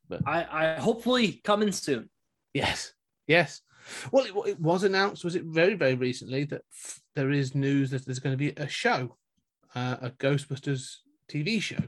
But 0.08 0.22
I, 0.26 0.46
I 0.50 0.80
hopefully 0.80 1.40
coming 1.44 1.72
soon. 1.72 2.08
Yes, 2.54 2.92
yes. 3.26 3.60
Well, 4.10 4.24
it, 4.24 4.50
it 4.50 4.60
was 4.60 4.82
announced. 4.84 5.24
Was 5.24 5.36
it 5.36 5.44
very, 5.44 5.74
very 5.74 5.94
recently 5.94 6.44
that 6.44 6.62
f- 6.72 7.00
there 7.14 7.30
is 7.30 7.54
news 7.54 7.90
that 7.90 8.04
there's 8.04 8.18
going 8.18 8.32
to 8.32 8.36
be 8.36 8.50
a 8.56 8.68
show, 8.68 9.16
uh, 9.74 9.96
a 10.00 10.10
Ghostbusters 10.10 10.96
TV 11.30 11.60
show. 11.60 11.82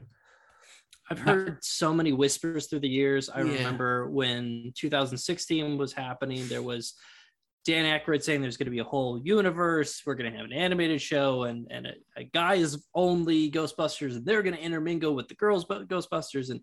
I've 1.09 1.19
heard 1.19 1.57
so 1.63 1.91
many 1.93 2.13
whispers 2.13 2.67
through 2.67 2.81
the 2.81 2.87
years. 2.89 3.29
I 3.29 3.39
Yeah. 3.39 3.57
remember 3.57 4.09
when 4.09 4.71
2016 4.77 5.77
was 5.77 5.91
happening, 5.91 6.47
there 6.47 6.61
was 6.61 6.93
Dan 7.65 7.85
Aykroyd 7.85 8.23
saying 8.23 8.41
there's 8.41 8.57
going 8.57 8.65
to 8.65 8.71
be 8.71 8.79
a 8.79 8.83
whole 8.83 9.19
universe. 9.19 10.01
We're 10.05 10.15
going 10.15 10.31
to 10.31 10.37
have 10.37 10.45
an 10.45 10.53
animated 10.53 11.01
show, 11.01 11.43
and 11.43 11.67
and 11.69 11.87
a, 11.87 11.93
a 12.17 12.23
guys 12.23 12.77
only 12.95 13.51
Ghostbusters, 13.51 14.15
and 14.15 14.25
they're 14.25 14.43
going 14.43 14.55
to 14.55 14.61
intermingle 14.61 15.13
with 15.13 15.27
the 15.27 15.35
girls 15.35 15.65
but 15.65 15.87
Ghostbusters. 15.87 16.49
And 16.49 16.61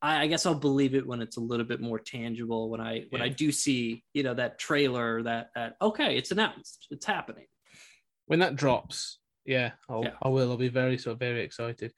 I, 0.00 0.22
I 0.22 0.26
guess 0.26 0.46
I'll 0.46 0.54
believe 0.54 0.94
it 0.94 1.06
when 1.06 1.20
it's 1.20 1.36
a 1.36 1.40
little 1.40 1.66
bit 1.66 1.80
more 1.80 1.98
tangible. 1.98 2.70
When 2.70 2.80
I 2.80 3.04
when 3.10 3.22
I 3.22 3.28
do 3.28 3.52
see 3.52 4.04
you 4.14 4.22
know 4.22 4.34
that 4.34 4.58
trailer, 4.58 5.22
that 5.22 5.50
that 5.54 5.76
okay, 5.80 6.16
it's 6.16 6.30
announced, 6.30 6.88
it's 6.90 7.06
happening. 7.06 7.46
When 8.26 8.38
that 8.38 8.56
drops, 8.56 9.18
yeah, 9.44 9.72
I'll, 9.88 10.04
Yeah. 10.04 10.12
I 10.22 10.28
will. 10.28 10.50
I'll 10.50 10.56
be 10.56 10.68
very, 10.68 10.96
sort 10.98 11.14
of 11.14 11.18
very 11.18 11.42
excited. 11.42 11.92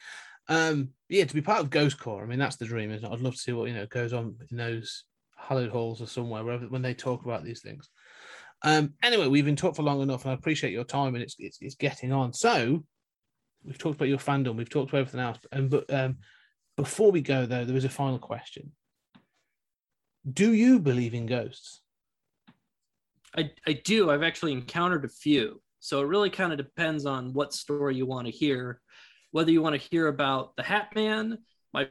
Um, 0.48 0.90
yeah, 1.08 1.24
to 1.24 1.34
be 1.34 1.40
part 1.40 1.60
of 1.60 1.70
Ghost 1.70 1.98
Corps. 1.98 2.22
I 2.22 2.26
mean, 2.26 2.38
that's 2.38 2.56
the 2.56 2.66
dream, 2.66 2.90
isn't 2.90 3.06
it? 3.06 3.12
I'd 3.12 3.20
love 3.20 3.34
to 3.34 3.40
see 3.40 3.52
what 3.52 3.68
you 3.68 3.74
know 3.74 3.86
goes 3.86 4.12
on 4.12 4.36
in 4.50 4.56
those 4.56 5.04
hallowed 5.36 5.70
halls 5.70 6.00
or 6.00 6.06
somewhere 6.06 6.44
wherever 6.44 6.66
when 6.66 6.82
they 6.82 6.94
talk 6.94 7.24
about 7.24 7.44
these 7.44 7.60
things. 7.60 7.88
Um, 8.64 8.94
anyway, 9.02 9.28
we've 9.28 9.44
been 9.44 9.56
talked 9.56 9.76
for 9.76 9.82
long 9.82 10.00
enough, 10.00 10.24
and 10.24 10.32
I 10.32 10.34
appreciate 10.34 10.72
your 10.72 10.84
time, 10.84 11.14
and 11.14 11.22
it's 11.22 11.36
it's, 11.38 11.58
it's 11.60 11.74
getting 11.74 12.12
on. 12.12 12.32
So 12.32 12.82
we've 13.62 13.78
talked 13.78 13.96
about 13.96 14.08
your 14.08 14.18
fandom, 14.18 14.56
we've 14.56 14.70
talked 14.70 14.90
about 14.90 15.00
everything 15.00 15.20
else, 15.20 15.38
and 15.52 15.70
but 15.70 15.92
um, 15.92 16.16
before 16.76 17.12
we 17.12 17.20
go 17.20 17.46
though, 17.46 17.64
there 17.64 17.76
is 17.76 17.84
a 17.84 17.90
final 17.90 18.18
question. 18.18 18.72
Do 20.30 20.54
you 20.54 20.80
believe 20.80 21.12
in 21.14 21.26
ghosts? 21.26 21.82
I, 23.36 23.50
I 23.66 23.74
do. 23.74 24.10
I've 24.10 24.22
actually 24.22 24.52
encountered 24.52 25.04
a 25.04 25.08
few. 25.08 25.60
So 25.80 26.00
it 26.00 26.06
really 26.06 26.30
kind 26.30 26.50
of 26.50 26.56
depends 26.56 27.04
on 27.04 27.34
what 27.34 27.52
story 27.52 27.94
you 27.96 28.06
want 28.06 28.26
to 28.26 28.32
hear. 28.32 28.80
Whether 29.32 29.50
you 29.50 29.60
want 29.60 29.74
to 29.74 29.88
hear 29.90 30.06
about 30.06 30.56
the 30.56 30.62
Hat 30.62 30.94
Man, 30.94 31.38
my 31.74 31.88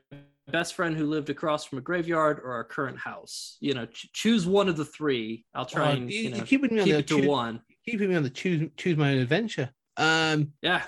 best 0.51 0.73
friend 0.75 0.95
who 0.95 1.05
lived 1.05 1.29
across 1.29 1.65
from 1.65 1.77
a 1.77 1.81
graveyard, 1.81 2.39
or 2.39 2.51
our 2.51 2.63
current 2.63 2.97
house. 2.97 3.57
You 3.61 3.73
know, 3.73 3.85
ch- 3.85 4.09
choose 4.13 4.45
one 4.45 4.67
of 4.69 4.77
the 4.77 4.85
three. 4.85 5.45
I'll 5.53 5.65
try 5.65 5.89
Oh, 5.91 5.93
and 5.93 6.11
you, 6.11 6.21
you 6.23 6.29
know, 6.29 6.37
you're 6.37 6.45
me 6.61 6.79
on 6.79 6.85
keep 6.85 6.93
the 6.95 6.99
it 6.99 7.07
to 7.07 7.15
choose, 7.17 7.27
one. 7.27 7.61
keeping 7.85 8.09
me 8.09 8.15
on 8.15 8.23
the 8.23 8.29
choose 8.29 8.69
choose 8.77 8.97
my 8.97 9.11
own 9.13 9.19
adventure. 9.19 9.69
Um, 9.97 10.53
Yeah. 10.61 10.83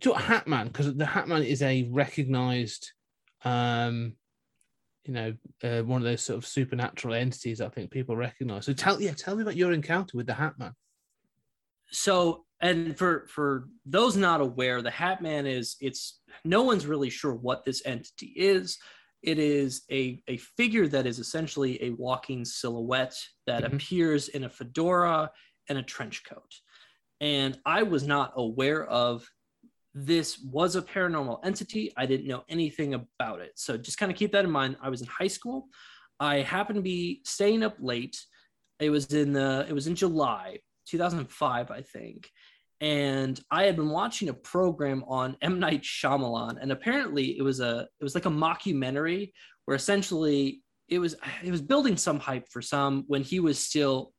to 0.00 0.10
Hatman 0.12 0.64
because 0.66 0.94
the 0.94 1.04
Hatman 1.04 1.46
is 1.46 1.62
a 1.62 1.88
recognized, 1.90 2.92
um, 3.44 4.14
you 5.04 5.14
know, 5.14 5.34
uh, 5.62 5.82
one 5.82 6.00
of 6.00 6.04
those 6.04 6.22
sort 6.22 6.38
of 6.38 6.46
supernatural 6.46 7.14
entities 7.14 7.60
I 7.60 7.68
think 7.68 7.90
people 7.90 8.16
recognize. 8.16 8.66
So 8.66 8.72
tell 8.72 9.00
yeah, 9.00 9.12
tell 9.12 9.36
me 9.36 9.42
about 9.42 9.56
your 9.56 9.72
encounter 9.72 10.16
with 10.16 10.26
the 10.26 10.32
Hatman. 10.34 10.72
so 11.90 12.43
and 12.60 12.96
for 12.96 13.26
for 13.28 13.68
those 13.84 14.16
not 14.16 14.40
aware 14.40 14.80
the 14.82 14.90
hat 14.90 15.20
man 15.22 15.46
is 15.46 15.76
it's 15.80 16.20
no 16.44 16.62
one's 16.62 16.86
really 16.86 17.10
sure 17.10 17.34
what 17.34 17.64
this 17.64 17.82
entity 17.84 18.32
is. 18.36 18.78
It 19.22 19.38
is 19.38 19.82
a, 19.90 20.22
a 20.28 20.36
figure 20.36 20.86
that 20.88 21.06
is 21.06 21.18
essentially 21.18 21.82
a 21.82 21.90
walking 21.90 22.44
silhouette 22.44 23.16
that 23.46 23.62
Mhm. 23.64 23.74
appears 23.74 24.28
in 24.28 24.44
a 24.44 24.50
fedora 24.50 25.30
and 25.68 25.78
a 25.78 25.82
trench 25.82 26.22
coat. 26.24 26.52
And 27.20 27.58
i 27.64 27.82
was 27.82 28.06
not 28.06 28.32
aware 28.36 28.84
of 28.84 29.26
this 29.94 30.38
was 30.40 30.74
a 30.76 30.82
paranormal 30.82 31.38
entity. 31.44 31.92
I 31.96 32.04
didn't 32.06 32.26
know 32.26 32.44
anything 32.48 32.94
about 32.94 33.40
it. 33.40 33.52
So 33.56 33.76
just 33.78 33.96
kind 33.96 34.10
of 34.10 34.18
keep 34.18 34.32
that 34.32 34.44
in 34.44 34.50
mind. 34.50 34.76
I 34.82 34.88
was 34.90 35.00
in 35.00 35.06
high 35.06 35.28
school. 35.28 35.68
I 36.18 36.38
happened 36.38 36.76
to 36.76 36.82
be 36.82 37.22
staying 37.24 37.62
up 37.62 37.76
late. 37.80 38.16
It 38.80 38.90
was 38.90 39.12
in 39.14 39.32
the 39.32 39.64
it 39.68 39.72
was 39.72 39.86
in 39.86 39.94
july 39.94 40.58
2005, 40.86 41.70
I 41.70 41.80
think. 41.82 42.28
And 42.84 43.40
I 43.50 43.64
had 43.64 43.76
been 43.76 43.88
watching 43.88 44.28
a 44.28 44.34
program 44.34 45.04
on 45.08 45.36
M 45.40 45.58
Night 45.58 45.82
Shyamalan, 45.82 46.58
and 46.60 46.70
apparently 46.70 47.38
it 47.38 47.42
was 47.42 47.60
a 47.60 47.86
it 47.98 48.04
was 48.04 48.14
like 48.14 48.26
a 48.26 48.30
mockumentary 48.30 49.32
where 49.64 49.74
essentially 49.74 50.62
it 50.88 50.98
was 50.98 51.16
it 51.42 51.50
was 51.50 51.62
building 51.62 51.96
some 51.96 52.18
hype 52.20 52.46
for 52.50 52.60
some 52.60 53.04
when 53.06 53.22
he 53.22 53.40
was 53.40 53.58
still 53.58 54.12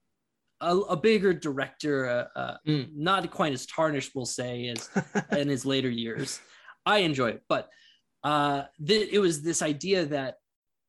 a, 0.61 0.75
a 0.75 0.97
bigger 0.97 1.31
director, 1.33 2.07
uh, 2.35 2.39
uh, 2.39 2.57
Mm. 2.67 2.87
not 2.95 3.29
quite 3.29 3.53
as 3.53 3.65
tarnished, 3.67 4.11
we'll 4.15 4.25
say, 4.25 4.69
as 4.69 4.89
in 5.37 5.47
his 5.49 5.63
later 5.65 5.89
years. 5.89 6.39
I 6.87 6.99
enjoy 6.99 7.29
it, 7.35 7.43
but 7.47 7.69
uh, 8.23 8.63
th- 8.87 9.09
it 9.11 9.19
was 9.19 9.43
this 9.43 9.61
idea 9.61 10.05
that 10.07 10.35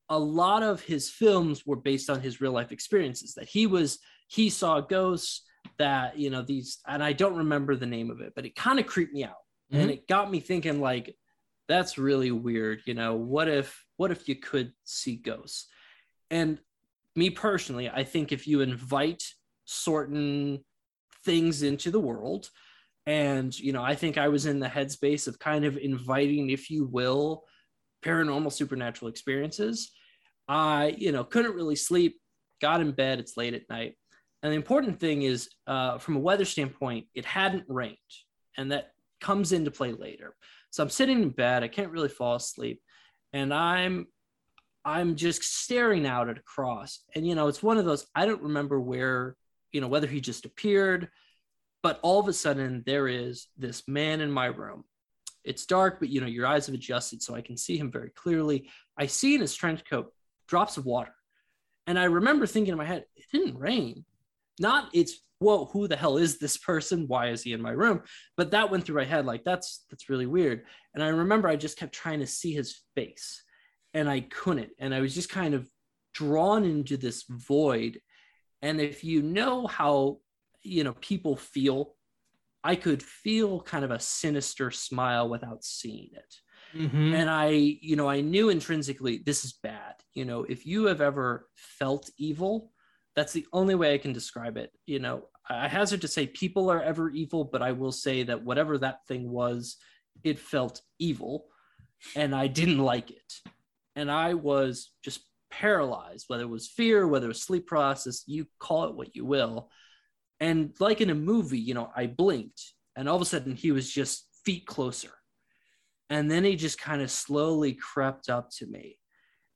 a 0.09 0.19
lot 0.19 0.63
of 0.63 0.81
his 0.81 1.11
films 1.11 1.67
were 1.67 1.77
based 1.77 2.09
on 2.09 2.21
his 2.21 2.41
real 2.41 2.53
life 2.53 2.73
experiences. 2.73 3.35
That 3.35 3.49
he 3.49 3.67
was 3.67 3.99
he 4.29 4.49
saw 4.49 4.81
ghosts. 4.81 5.43
That 5.79 6.19
you 6.19 6.31
know 6.31 6.43
these, 6.43 6.79
and 6.87 7.03
I 7.03 7.13
don't 7.13 7.37
remember 7.37 7.77
the 7.77 7.87
name 7.87 8.11
of 8.11 8.21
it, 8.21 8.33
but 8.35 8.47
it 8.47 8.55
kind 8.57 8.79
of 8.79 8.87
creeped 8.87 9.13
me 9.13 9.25
out, 9.25 9.45
and 9.73 9.91
Mhm. 9.91 9.95
it 9.95 10.09
got 10.09 10.31
me 10.31 10.41
thinking 10.41 10.81
like, 10.81 11.17
that's 11.69 11.99
really 11.99 12.31
weird. 12.31 12.83
You 12.87 12.95
know, 12.95 13.15
what 13.17 13.49
if 13.49 13.85
what 13.97 14.11
if 14.11 14.29
you 14.29 14.37
could 14.37 14.73
see 14.85 15.17
ghosts? 15.17 15.69
And 16.31 16.59
me 17.15 17.31
personally, 17.31 17.89
I 17.91 18.05
think 18.05 18.33
if 18.33 18.47
you 18.47 18.61
invite 18.61 19.23
certain 19.65 20.65
things 21.25 21.63
into 21.63 21.91
the 21.91 22.01
world, 22.01 22.51
and 23.05 23.57
you 23.59 23.73
know, 23.73 23.83
I 23.83 23.95
think 23.95 24.17
I 24.17 24.29
was 24.29 24.47
in 24.47 24.61
the 24.61 24.69
headspace 24.69 25.29
of 25.29 25.39
kind 25.39 25.65
of 25.65 25.77
inviting, 25.77 26.51
if 26.51 26.71
you 26.71 26.87
will, 26.87 27.45
paranormal 28.03 28.53
supernatural 28.53 29.09
experiences. 29.09 29.93
I, 30.49 30.95
you 30.97 31.13
know, 31.13 31.25
couldn't 31.25 31.55
really 31.57 31.77
sleep, 31.77 32.21
got 32.61 32.81
in 32.81 32.93
bed, 32.93 33.19
it's 33.19 33.37
late 33.37 33.55
at 33.55 33.69
night. 33.69 33.97
And 34.47 34.53
the 34.53 34.59
important 34.59 35.01
thing 35.01 35.23
is, 35.23 35.51
uh, 35.67 35.99
from 35.99 36.15
a 36.15 36.21
weather 36.21 36.45
standpoint, 36.45 37.09
it 37.17 37.25
hadn't 37.25 37.65
rained, 37.67 37.97
and 38.57 38.71
that 38.71 38.93
comes 39.21 39.51
into 39.51 39.73
play 39.73 39.91
later. 39.91 40.37
So 40.71 40.85
I'm 40.85 40.89
sitting 40.89 41.21
in 41.21 41.31
bed, 41.31 41.65
I 41.65 41.69
can't 41.69 41.91
really 41.91 42.09
fall 42.09 42.37
asleep, 42.37 42.81
and 43.33 43.53
I'm 43.53 44.07
I'm 44.85 45.17
just 45.17 45.43
staring 45.43 46.07
out 46.07 46.29
at 46.29 46.39
across. 46.39 47.01
And 47.17 47.27
you 47.27 47.35
know, 47.35 47.49
it's 47.49 47.61
one 47.61 47.77
of 47.77 47.87
those 47.87 48.07
I 48.15 48.25
don't 48.25 48.41
remember 48.41 48.79
where, 48.79 49.35
you 49.73 49.81
know, 49.81 49.89
whether 49.89 50.07
he 50.07 50.21
just 50.21 50.45
appeared, 50.45 51.09
but 51.83 51.99
all 52.03 52.21
of 52.21 52.29
a 52.29 52.33
sudden 52.33 52.85
there 52.87 53.09
is 53.09 53.49
this 53.59 53.89
man 53.89 54.21
in 54.21 54.31
my 54.31 54.47
room. 54.47 54.85
It's 55.43 55.67
dark, 55.67 55.99
but 55.99 56.09
you 56.09 56.21
know, 56.21 56.29
your 56.29 56.47
eyes 56.47 56.67
have 56.67 56.75
adjusted 56.77 57.21
so 57.21 57.35
I 57.35 57.41
can 57.41 57.57
see 57.57 57.77
him 57.77 57.91
very 57.91 58.11
clearly. 58.11 58.71
I 58.97 59.07
see 59.07 59.35
in 59.35 59.41
his 59.41 59.57
trench 59.57 59.83
coat 59.91 60.13
drops 60.47 60.77
of 60.77 60.87
water. 60.87 61.17
And 61.89 61.99
I 61.99 62.05
remember 62.05 62.47
thinking 62.47 62.71
in 62.71 62.79
my 62.79 62.85
head, 62.85 63.07
it 63.17 63.25
didn't 63.33 63.59
rain. 63.59 64.05
Not 64.59 64.91
it's 64.93 65.21
whoa, 65.39 65.67
who 65.67 65.87
the 65.87 65.97
hell 65.97 66.17
is 66.17 66.39
this 66.39 66.57
person? 66.57 67.05
Why 67.09 67.29
is 67.29 67.43
he 67.43 67.53
in 67.53 67.61
my 67.61 67.73
room? 67.73 68.03
But 68.37 68.51
that 68.53 68.71
went 68.71 68.85
through 68.85 68.97
my 68.97 69.05
head 69.05 69.27
like 69.27 69.45
that's 69.45 69.85
that's 69.91 70.09
really 70.09 70.27
weird. 70.27 70.65
And 70.95 71.03
I 71.03 71.09
remember 71.09 71.49
I 71.49 71.57
just 71.57 71.79
kept 71.79 71.95
trying 71.95 72.21
to 72.21 72.27
see 72.27 72.53
his 72.53 72.81
face 72.95 73.43
and 73.95 74.09
I 74.09 74.21
couldn't. 74.21 74.71
And 74.79 74.95
I 74.95 75.01
was 75.01 75.15
just 75.15 75.29
kind 75.29 75.55
of 75.55 75.69
drawn 76.15 76.65
into 76.65 76.97
this 76.97 77.25
void. 77.29 78.01
And 78.63 78.81
if 78.81 79.05
you 79.05 79.23
know 79.23 79.67
how, 79.67 80.19
you 80.63 80.85
know, 80.85 80.95
people 80.95 81.37
feel, 81.37 81.95
I 82.65 82.75
could 82.77 83.03
feel 83.03 83.61
kind 83.61 83.85
of 83.85 83.91
a 83.91 84.01
sinister 84.01 84.71
smile 84.71 85.29
without 85.29 85.63
seeing 85.65 86.11
it. 86.13 86.35
Mhm. 86.75 87.15
And 87.15 87.31
I, 87.31 87.49
you 87.49 87.97
know, 87.97 88.09
I 88.09 88.23
knew 88.23 88.49
intrinsically 88.49 89.19
this 89.19 89.45
is 89.45 89.53
bad. 89.63 89.95
You 90.15 90.25
know, 90.25 90.45
if 90.45 90.67
you 90.67 90.87
have 90.87 91.01
ever 91.01 91.49
felt 91.55 92.11
evil, 92.19 92.73
that's 93.17 93.33
the 93.33 93.47
only 93.53 93.75
way 93.75 93.95
I 93.95 93.99
can 93.99 94.13
describe 94.13 94.59
it. 94.59 94.71
You 94.87 95.01
know, 95.01 95.25
I 95.49 95.67
hazard 95.67 96.03
to 96.03 96.09
say 96.09 96.27
people 96.27 96.71
are 96.71 96.83
ever 96.83 97.11
evil, 97.11 97.45
but 97.45 97.63
I 97.63 97.73
will 97.73 97.93
say 97.93 98.23
that 98.25 98.45
whatever 98.45 98.79
that 98.79 99.07
thing 99.09 99.31
was, 99.31 99.77
it 100.23 100.39
felt 100.39 100.83
evil 100.99 101.47
and 102.15 102.35
I 102.35 102.47
didn't 102.47 102.79
like 102.79 103.11
it. 103.11 103.33
And 103.97 104.11
I 104.11 104.35
was 104.35 104.93
just 105.03 105.21
paralyzed, 105.51 106.27
whether 106.29 106.43
it 106.43 106.51
was 106.51 106.69
fear, 106.69 107.09
whether 107.09 107.27
it 107.27 107.29
was 107.29 107.43
sleep 107.43 107.67
paralysis, 107.67 108.25
you 108.27 108.47
call 108.59 108.85
it 108.85 108.95
what 108.95 109.17
you 109.17 109.25
will. 109.25 109.71
And 110.39 110.75
like 110.79 111.01
in 111.01 111.09
a 111.09 111.15
movie, 111.15 111.59
you 111.59 111.73
know, 111.73 111.91
I 111.97 112.07
blinked 112.07 112.61
and 112.95 113.09
all 113.09 113.17
of 113.17 113.23
a 113.23 113.25
sudden 113.25 113.57
he 113.57 113.73
was 113.73 113.91
just 113.91 114.27
feet 114.45 114.67
closer. 114.67 115.13
And 116.11 116.31
then 116.31 116.45
he 116.45 116.55
just 116.55 116.79
kind 116.79 117.01
of 117.01 117.11
slowly 117.11 117.73
crept 117.73 118.29
up 118.29 118.51
to 118.59 118.67
me. 118.67 118.99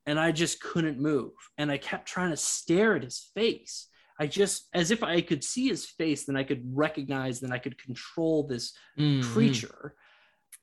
And 0.06 0.18
I 0.18 0.32
just 0.32 0.60
couldn't 0.60 0.98
move. 0.98 1.32
And 1.58 1.70
I 1.70 1.78
kept 1.78 2.08
trying 2.08 2.30
to 2.30 2.36
stare 2.36 2.96
at 2.96 3.02
his 3.02 3.30
face. 3.34 3.88
I 4.18 4.26
just, 4.26 4.68
as 4.74 4.90
if 4.90 5.02
I 5.02 5.20
could 5.20 5.42
see 5.44 5.68
his 5.68 5.86
face, 5.86 6.24
then 6.26 6.36
I 6.36 6.42
could 6.42 6.62
recognize, 6.76 7.40
then 7.40 7.52
I 7.52 7.58
could 7.58 7.82
control 7.82 8.46
this 8.46 8.72
Mhm. 8.98 9.22
creature. 9.32 9.94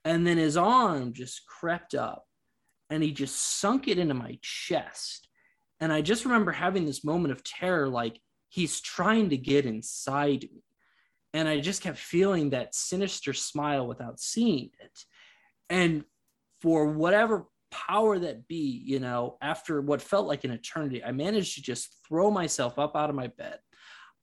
And 0.05 0.25
then 0.25 0.37
his 0.37 0.57
arm 0.57 1.13
just 1.13 1.45
crept 1.47 1.95
up 1.95 2.27
and 2.89 3.03
he 3.03 3.11
just 3.11 3.59
sunk 3.59 3.87
it 3.87 3.97
into 3.97 4.13
my 4.13 4.37
chest. 4.41 5.27
And 5.79 5.91
I 5.91 6.01
just 6.01 6.25
remember 6.25 6.51
having 6.51 6.85
this 6.85 7.03
moment 7.03 7.31
of 7.31 7.43
terror 7.43 7.89
like 7.89 8.21
he's 8.49 8.79
trying 8.79 9.29
to 9.29 9.37
get 9.37 9.65
inside 9.65 10.43
me. 10.43 10.63
And 11.33 11.47
I 11.47 11.59
just 11.59 11.81
kept 11.81 11.97
feeling 11.97 12.51
that 12.51 12.73
sinister 12.73 13.33
smile 13.33 13.87
without 13.87 14.19
seeing 14.19 14.71
it. 14.79 14.99
And 15.69 16.05
for 16.61 16.87
whatever 16.87 17.47
power 17.71 18.19
that 18.19 18.47
be, 18.47 18.81
you 18.85 18.99
know, 18.99 19.37
after 19.41 19.81
what 19.81 20.01
felt 20.01 20.27
like 20.27 20.43
an 20.43 20.51
eternity, 20.51 21.03
I 21.03 21.11
managed 21.11 21.55
to 21.55 21.61
just 21.61 21.95
throw 22.07 22.31
myself 22.31 22.79
up 22.79 22.95
out 22.95 23.09
of 23.09 23.15
my 23.15 23.27
bed. 23.27 23.59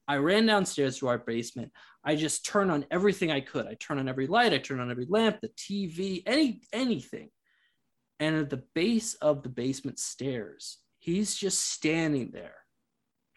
I 0.06 0.16
ran 0.16 0.46
downstairs 0.46 0.98
to 0.98 1.08
our 1.08 1.18
basement. 1.18 1.72
I 2.04 2.16
just 2.16 2.44
turned 2.44 2.70
on 2.70 2.84
everything 2.90 3.30
I 3.30 3.40
could. 3.40 3.66
I 3.66 3.74
turned 3.74 4.00
on 4.00 4.08
every 4.08 4.26
light, 4.26 4.52
I 4.52 4.58
turned 4.58 4.80
on 4.80 4.90
every 4.90 5.06
lamp, 5.08 5.40
the 5.40 5.48
TV, 5.48 6.22
any 6.26 6.60
anything. 6.72 7.30
And 8.20 8.36
at 8.36 8.50
the 8.50 8.62
base 8.74 9.14
of 9.14 9.42
the 9.42 9.48
basement 9.48 9.98
stairs, 9.98 10.78
he's 10.98 11.34
just 11.34 11.70
standing 11.70 12.30
there, 12.32 12.56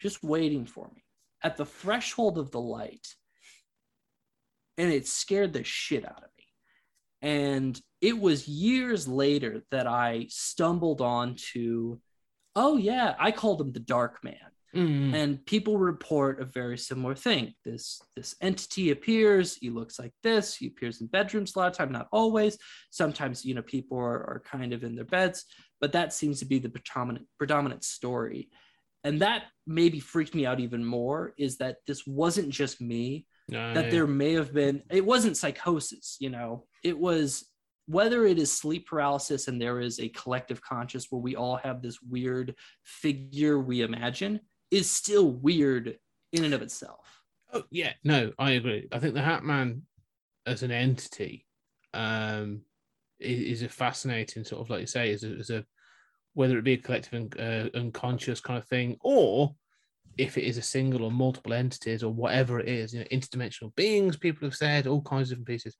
just 0.00 0.22
waiting 0.22 0.66
for 0.66 0.90
me 0.94 1.02
at 1.42 1.56
the 1.56 1.66
threshold 1.66 2.38
of 2.38 2.50
the 2.50 2.60
light. 2.60 3.06
And 4.76 4.92
it 4.92 5.08
scared 5.08 5.52
the 5.52 5.64
shit 5.64 6.04
out 6.04 6.22
of 6.22 6.30
me. 6.38 6.46
And 7.22 7.80
it 8.00 8.18
was 8.18 8.46
years 8.48 9.08
later 9.08 9.62
that 9.70 9.86
I 9.86 10.26
stumbled 10.28 11.00
onto, 11.00 11.98
oh, 12.54 12.76
yeah, 12.76 13.14
I 13.18 13.30
called 13.32 13.60
him 13.60 13.72
the 13.72 13.80
Dark 13.80 14.22
Man. 14.24 14.36
Mhm. 14.76 15.14
and 15.14 15.46
people 15.46 15.78
report 15.78 16.42
a 16.42 16.44
very 16.44 16.76
similar 16.76 17.14
thing. 17.14 17.54
This 17.64 18.02
this 18.14 18.36
entity 18.42 18.90
appears 18.90 19.56
he 19.56 19.70
looks 19.70 19.98
like 19.98 20.12
this 20.22 20.54
he 20.54 20.66
appears 20.66 21.00
in 21.00 21.06
bedrooms 21.06 21.56
a 21.56 21.58
lot 21.58 21.70
of 21.70 21.76
time 21.78 21.90
not 21.90 22.06
always. 22.12 22.58
Sometimes 22.90 23.46
you 23.46 23.54
know 23.54 23.62
people 23.62 23.96
are, 23.96 24.18
are 24.30 24.42
kind 24.44 24.74
of 24.74 24.84
in 24.84 24.94
their 24.94 25.06
beds 25.06 25.46
but 25.80 25.92
that 25.92 26.12
seems 26.12 26.38
to 26.40 26.44
be 26.44 26.58
the 26.58 26.68
predominant 26.68 27.26
predominant 27.38 27.82
story. 27.82 28.50
And 29.04 29.22
that 29.22 29.44
maybe 29.66 30.00
freaked 30.00 30.34
me 30.34 30.44
out 30.44 30.60
even 30.60 30.84
more 30.84 31.32
is 31.38 31.56
that 31.58 31.76
this 31.86 32.06
wasn't 32.06 32.50
just 32.50 32.78
me 32.78 33.26
No. 33.48 33.72
that 33.72 33.90
there 33.90 34.06
may 34.06 34.34
have 34.34 34.52
been 34.52 34.82
it 34.90 35.04
wasn't 35.04 35.38
psychosis 35.38 36.18
you 36.20 36.28
know. 36.28 36.66
It 36.84 36.98
was 36.98 37.48
whether 37.88 38.26
it 38.26 38.38
is 38.38 38.52
sleep 38.52 38.86
paralysis 38.86 39.48
and 39.48 39.60
there 39.60 39.80
is 39.80 39.98
a 39.98 40.08
collective 40.10 40.60
conscious 40.60 41.06
where 41.10 41.20
we 41.20 41.34
all 41.34 41.56
have 41.56 41.82
this 41.82 42.00
weird 42.02 42.54
figure 42.84 43.58
we 43.58 43.82
imagine 43.82 44.38
is 44.70 44.90
still 44.90 45.30
weird 45.30 45.96
in 46.32 46.44
and 46.44 46.54
of 46.54 46.62
itself 46.62 47.18
Oh 47.52 47.64
yeah, 47.70 47.92
no, 48.04 48.32
I 48.38 48.52
agree. 48.52 48.88
I 48.92 48.98
think 48.98 49.14
the 49.14 49.22
Hat 49.22 49.42
Man 49.42 49.82
as 50.46 50.62
an 50.62 50.70
entity 50.70 51.46
um, 51.94 52.62
is, 53.18 53.60
is 53.60 53.62
a 53.62 53.68
fascinating 53.68 54.44
sort 54.44 54.60
of 54.60 54.70
like 54.70 54.80
you 54.80 54.86
say, 54.86 55.10
is 55.10 55.24
a, 55.24 55.38
is 55.38 55.50
a 55.50 55.64
whether 56.34 56.58
it 56.58 56.64
be 56.64 56.74
a 56.74 56.78
collective 56.78 57.14
and 57.14 57.40
uh, 57.40 57.70
unconscious 57.76 58.40
kind 58.40 58.58
of 58.58 58.68
thing, 58.68 58.96
or 59.00 59.54
if 60.18 60.36
it 60.36 60.44
is 60.44 60.58
a 60.58 60.62
single 60.62 61.04
or 61.04 61.10
multiple 61.10 61.54
entities 61.54 62.02
or 62.02 62.12
whatever 62.12 62.60
it 62.60 62.68
is, 62.68 62.92
you 62.92 63.00
know, 63.00 63.06
interdimensional 63.06 63.74
beings. 63.76 64.16
People 64.16 64.46
have 64.46 64.56
said 64.56 64.86
all 64.86 65.00
kinds 65.02 65.30
of 65.30 65.38
different 65.38 65.46
pieces. 65.46 65.76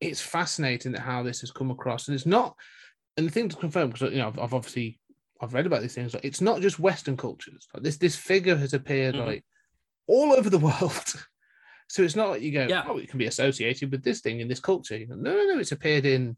It's 0.00 0.20
fascinating 0.20 0.92
that 0.92 1.00
how 1.00 1.22
this 1.22 1.40
has 1.40 1.50
come 1.50 1.70
across, 1.70 2.08
and 2.08 2.14
it's 2.14 2.26
not. 2.26 2.54
And 3.16 3.26
the 3.26 3.30
thing 3.30 3.48
to 3.48 3.56
confirm, 3.56 3.90
because 3.90 4.12
you 4.12 4.18
know, 4.18 4.28
I've, 4.28 4.38
I've 4.38 4.54
obviously 4.54 5.00
I've 5.40 5.54
read 5.54 5.66
about 5.66 5.82
these 5.82 5.94
things. 5.94 6.14
Like, 6.14 6.24
it's 6.24 6.40
not 6.40 6.60
just 6.60 6.78
Western 6.78 7.16
cultures. 7.16 7.66
Like 7.74 7.82
this, 7.82 7.96
this 7.98 8.16
figure 8.16 8.56
has 8.56 8.72
appeared 8.74 9.14
Mhm. 9.14 9.26
like 9.26 9.44
all 10.06 10.32
over 10.32 10.48
the 10.50 10.58
world. 10.70 11.12
So 11.88 12.02
it's 12.02 12.16
not 12.16 12.30
like 12.30 12.42
you 12.42 12.52
go, 12.52 12.66
Yeah. 12.66 12.84
oh, 12.86 12.98
it 12.98 13.08
can 13.08 13.18
be 13.18 13.26
associated 13.26 13.90
with 13.92 14.02
this 14.02 14.20
thing 14.20 14.40
in 14.40 14.48
this 14.48 14.60
culture. 14.60 14.96
You 14.96 15.06
know, 15.08 15.16
no, 15.16 15.34
no, 15.36 15.44
no. 15.54 15.58
It's 15.58 15.72
appeared 15.72 16.04
in, 16.06 16.36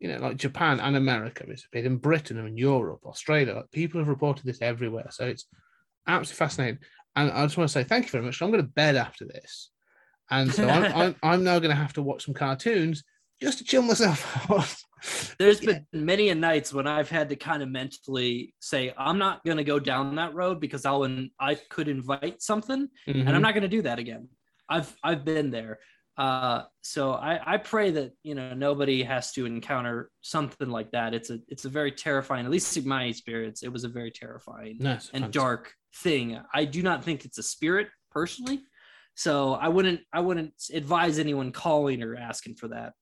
you 0.00 0.08
know, 0.08 0.18
like 0.18 0.36
Japan 0.36 0.78
and 0.80 0.96
America. 0.96 1.44
It's 1.48 1.64
appeared 1.64 1.86
in 1.86 1.96
Britain 1.96 2.38
and 2.38 2.48
in 2.48 2.56
Europe, 2.56 3.00
Australia. 3.06 3.54
Like, 3.54 3.70
people 3.70 4.00
have 4.00 4.08
reported 4.08 4.44
this 4.44 4.60
everywhere. 4.62 5.06
So 5.10 5.26
it's 5.26 5.46
absolutely 6.06 6.38
fascinating. 6.38 6.78
And 7.16 7.30
I 7.30 7.44
just 7.46 7.56
want 7.56 7.68
to 7.68 7.72
say 7.72 7.84
thank 7.84 8.04
you 8.06 8.10
very 8.10 8.24
much. 8.24 8.42
I'm 8.42 8.50
going 8.50 8.62
to 8.62 8.68
bed 8.68 8.96
after 8.96 9.24
this, 9.26 9.70
and 10.30 10.52
so 10.52 10.68
I'm, 10.68 10.84
I'm, 10.94 11.16
I'm 11.22 11.44
now 11.44 11.58
going 11.58 11.70
to 11.70 11.76
have 11.76 11.92
to 11.94 12.02
watch 12.02 12.24
some 12.24 12.34
cartoons 12.34 13.04
just 13.40 13.58
to 13.58 13.64
chill 13.64 13.82
myself 13.82 14.50
out. 14.50 14.74
there's 15.38 15.60
been 15.60 15.86
many 15.92 16.28
a 16.30 16.34
nights 16.34 16.72
when 16.72 16.86
i've 16.88 17.08
had 17.08 17.28
to 17.28 17.36
kind 17.36 17.62
of 17.62 17.68
mentally 17.68 18.52
say 18.60 18.92
i'm 18.98 19.16
not 19.18 19.44
going 19.44 19.56
to 19.56 19.64
go 19.64 19.78
down 19.78 20.16
that 20.16 20.34
road 20.34 20.58
because 20.60 20.84
i'll 20.84 21.06
i 21.38 21.54
could 21.70 21.86
invite 21.88 22.42
something 22.42 22.88
and 23.06 23.16
Mm-hmm. 23.16 23.28
i'm 23.28 23.42
not 23.42 23.54
going 23.54 23.62
to 23.62 23.68
do 23.68 23.82
that 23.82 23.98
again 24.00 24.28
i've 24.68 24.94
i've 25.04 25.24
been 25.24 25.50
there 25.50 25.78
Uh, 26.18 26.64
so 26.82 27.12
I, 27.12 27.54
I 27.54 27.56
pray 27.58 27.92
that 27.92 28.10
you 28.24 28.34
know 28.34 28.52
nobody 28.52 29.04
has 29.04 29.30
to 29.34 29.46
encounter 29.46 30.10
something 30.20 30.68
like 30.68 30.90
that. 30.90 31.14
It's 31.14 31.30
a 31.30 31.38
it's 31.46 31.64
a 31.64 31.68
very 31.70 31.92
terrifying, 31.92 32.44
at 32.44 32.50
least 32.50 32.76
in 32.76 32.88
my 32.88 33.04
experience, 33.04 33.62
it 33.62 33.72
was 33.72 33.84
a 33.84 33.88
very 33.98 34.10
terrifying 34.10 34.76
it's 34.84 35.10
and 35.14 35.32
dark 35.32 35.64
thing. 36.04 36.26
I 36.60 36.64
do 36.76 36.82
not 36.82 37.04
think 37.04 37.24
it's 37.24 37.38
a 37.38 37.42
spirit 37.54 37.86
personally. 38.10 38.58
So 39.18 39.54
I 39.54 39.66
wouldn't 39.66 40.02
I 40.12 40.20
wouldn't 40.20 40.54
advise 40.72 41.18
anyone 41.18 41.50
calling 41.50 42.04
or 42.04 42.14
asking 42.14 42.54
for 42.54 42.68
that. 42.68 42.92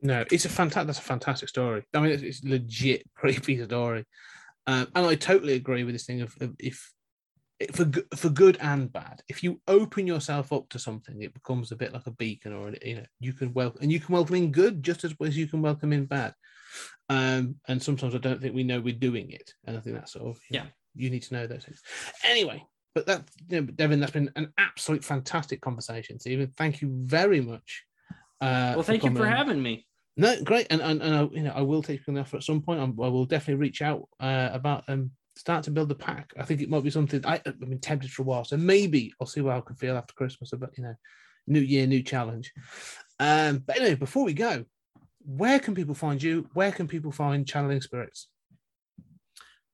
No, 0.00 0.24
it's 0.30 0.46
a 0.46 0.48
fantastic. 0.48 0.86
That's 0.86 0.98
a 0.98 1.02
fantastic 1.02 1.50
story. 1.50 1.84
I 1.92 2.00
mean, 2.00 2.12
it's, 2.12 2.22
it's 2.22 2.42
legit 2.44 3.02
creepy 3.14 3.62
story, 3.62 4.06
um, 4.66 4.88
and 4.94 5.06
I 5.06 5.16
totally 5.16 5.52
agree 5.52 5.84
with 5.84 5.94
this 5.94 6.06
thing 6.06 6.22
of, 6.22 6.34
of 6.40 6.54
if 6.58 6.90
for 7.74 7.90
for 8.16 8.30
good 8.30 8.56
and 8.62 8.90
bad. 8.90 9.20
If 9.28 9.42
you 9.44 9.60
open 9.68 10.06
yourself 10.06 10.50
up 10.50 10.66
to 10.70 10.78
something, 10.78 11.20
it 11.20 11.34
becomes 11.34 11.70
a 11.72 11.76
bit 11.76 11.92
like 11.92 12.06
a 12.06 12.10
beacon, 12.10 12.54
or 12.54 12.72
you 12.82 12.96
know, 12.96 13.06
you 13.20 13.34
can 13.34 13.52
welcome 13.52 13.82
and 13.82 13.92
you 13.92 14.00
can 14.00 14.14
welcome 14.14 14.36
in 14.36 14.52
good 14.52 14.82
just 14.82 15.04
as 15.04 15.14
well 15.18 15.28
as 15.28 15.36
you 15.36 15.46
can 15.46 15.60
welcome 15.60 15.92
in 15.92 16.06
bad. 16.06 16.32
Um, 17.10 17.56
and 17.68 17.82
sometimes 17.82 18.14
I 18.14 18.18
don't 18.18 18.40
think 18.40 18.54
we 18.54 18.64
know 18.64 18.80
we're 18.80 18.94
doing 18.94 19.30
it, 19.30 19.52
and 19.66 19.76
I 19.76 19.80
think 19.80 19.96
that's 19.96 20.14
sort 20.14 20.26
of 20.26 20.40
Yeah. 20.50 20.62
know, 20.62 20.68
you 20.94 21.10
need 21.10 21.24
to 21.24 21.34
know 21.34 21.46
those 21.46 21.64
things. 21.66 21.82
Anyway, 22.24 22.64
but 22.96 23.04
that 23.04 23.28
you 23.50 23.60
know, 23.60 23.66
Devin, 23.66 24.00
that's 24.00 24.12
been 24.12 24.32
an 24.36 24.54
absolute 24.56 25.04
fantastic 25.04 25.60
conversation. 25.60 26.18
Stephen, 26.18 26.50
thank 26.56 26.80
you 26.80 26.88
very 27.04 27.42
much. 27.42 27.84
Uh, 28.40 28.72
Well, 28.74 28.84
thank 28.84 29.04
you 29.04 29.14
for 29.14 29.26
having 29.26 29.62
me. 29.62 29.86
No, 30.16 30.42
great, 30.42 30.66
and 30.70 30.80
and, 30.80 31.02
and 31.02 31.14
I, 31.14 31.22
you 31.24 31.42
know 31.42 31.52
I 31.54 31.60
will 31.60 31.82
take 31.82 32.00
you 32.00 32.04
on 32.08 32.14
the 32.14 32.22
offer 32.22 32.38
at 32.38 32.42
some 32.42 32.62
point. 32.62 32.80
I'm, 32.80 32.98
I 32.98 33.08
will 33.08 33.26
definitely 33.26 33.60
reach 33.60 33.82
out 33.82 34.08
uh, 34.18 34.48
about 34.50 34.84
um 34.88 35.10
start 35.36 35.64
to 35.64 35.70
build 35.70 35.90
the 35.90 35.94
pack. 35.94 36.32
I 36.38 36.44
think 36.44 36.62
it 36.62 36.70
might 36.70 36.84
be 36.84 36.90
something 36.90 37.20
I, 37.26 37.34
I've 37.44 37.60
been 37.60 37.78
tempted 37.78 38.10
for 38.10 38.22
a 38.22 38.24
while, 38.24 38.44
so 38.44 38.56
maybe 38.56 39.12
I'll 39.20 39.26
see 39.26 39.42
how 39.42 39.50
I 39.50 39.60
can 39.60 39.76
feel 39.76 39.94
after 39.94 40.14
Christmas. 40.14 40.54
About 40.54 40.72
you 40.78 40.84
know, 40.84 40.94
new 41.46 41.60
year, 41.60 41.86
new 41.86 42.02
challenge. 42.02 42.50
Um, 43.20 43.58
but 43.58 43.76
anyway, 43.76 43.96
before 43.96 44.24
we 44.24 44.32
go, 44.32 44.64
where 45.26 45.60
can 45.60 45.74
people 45.74 45.94
find 45.94 46.22
you? 46.22 46.48
Where 46.54 46.72
can 46.72 46.88
people 46.88 47.12
find 47.12 47.46
Channeling 47.46 47.82
Spirits? 47.82 48.28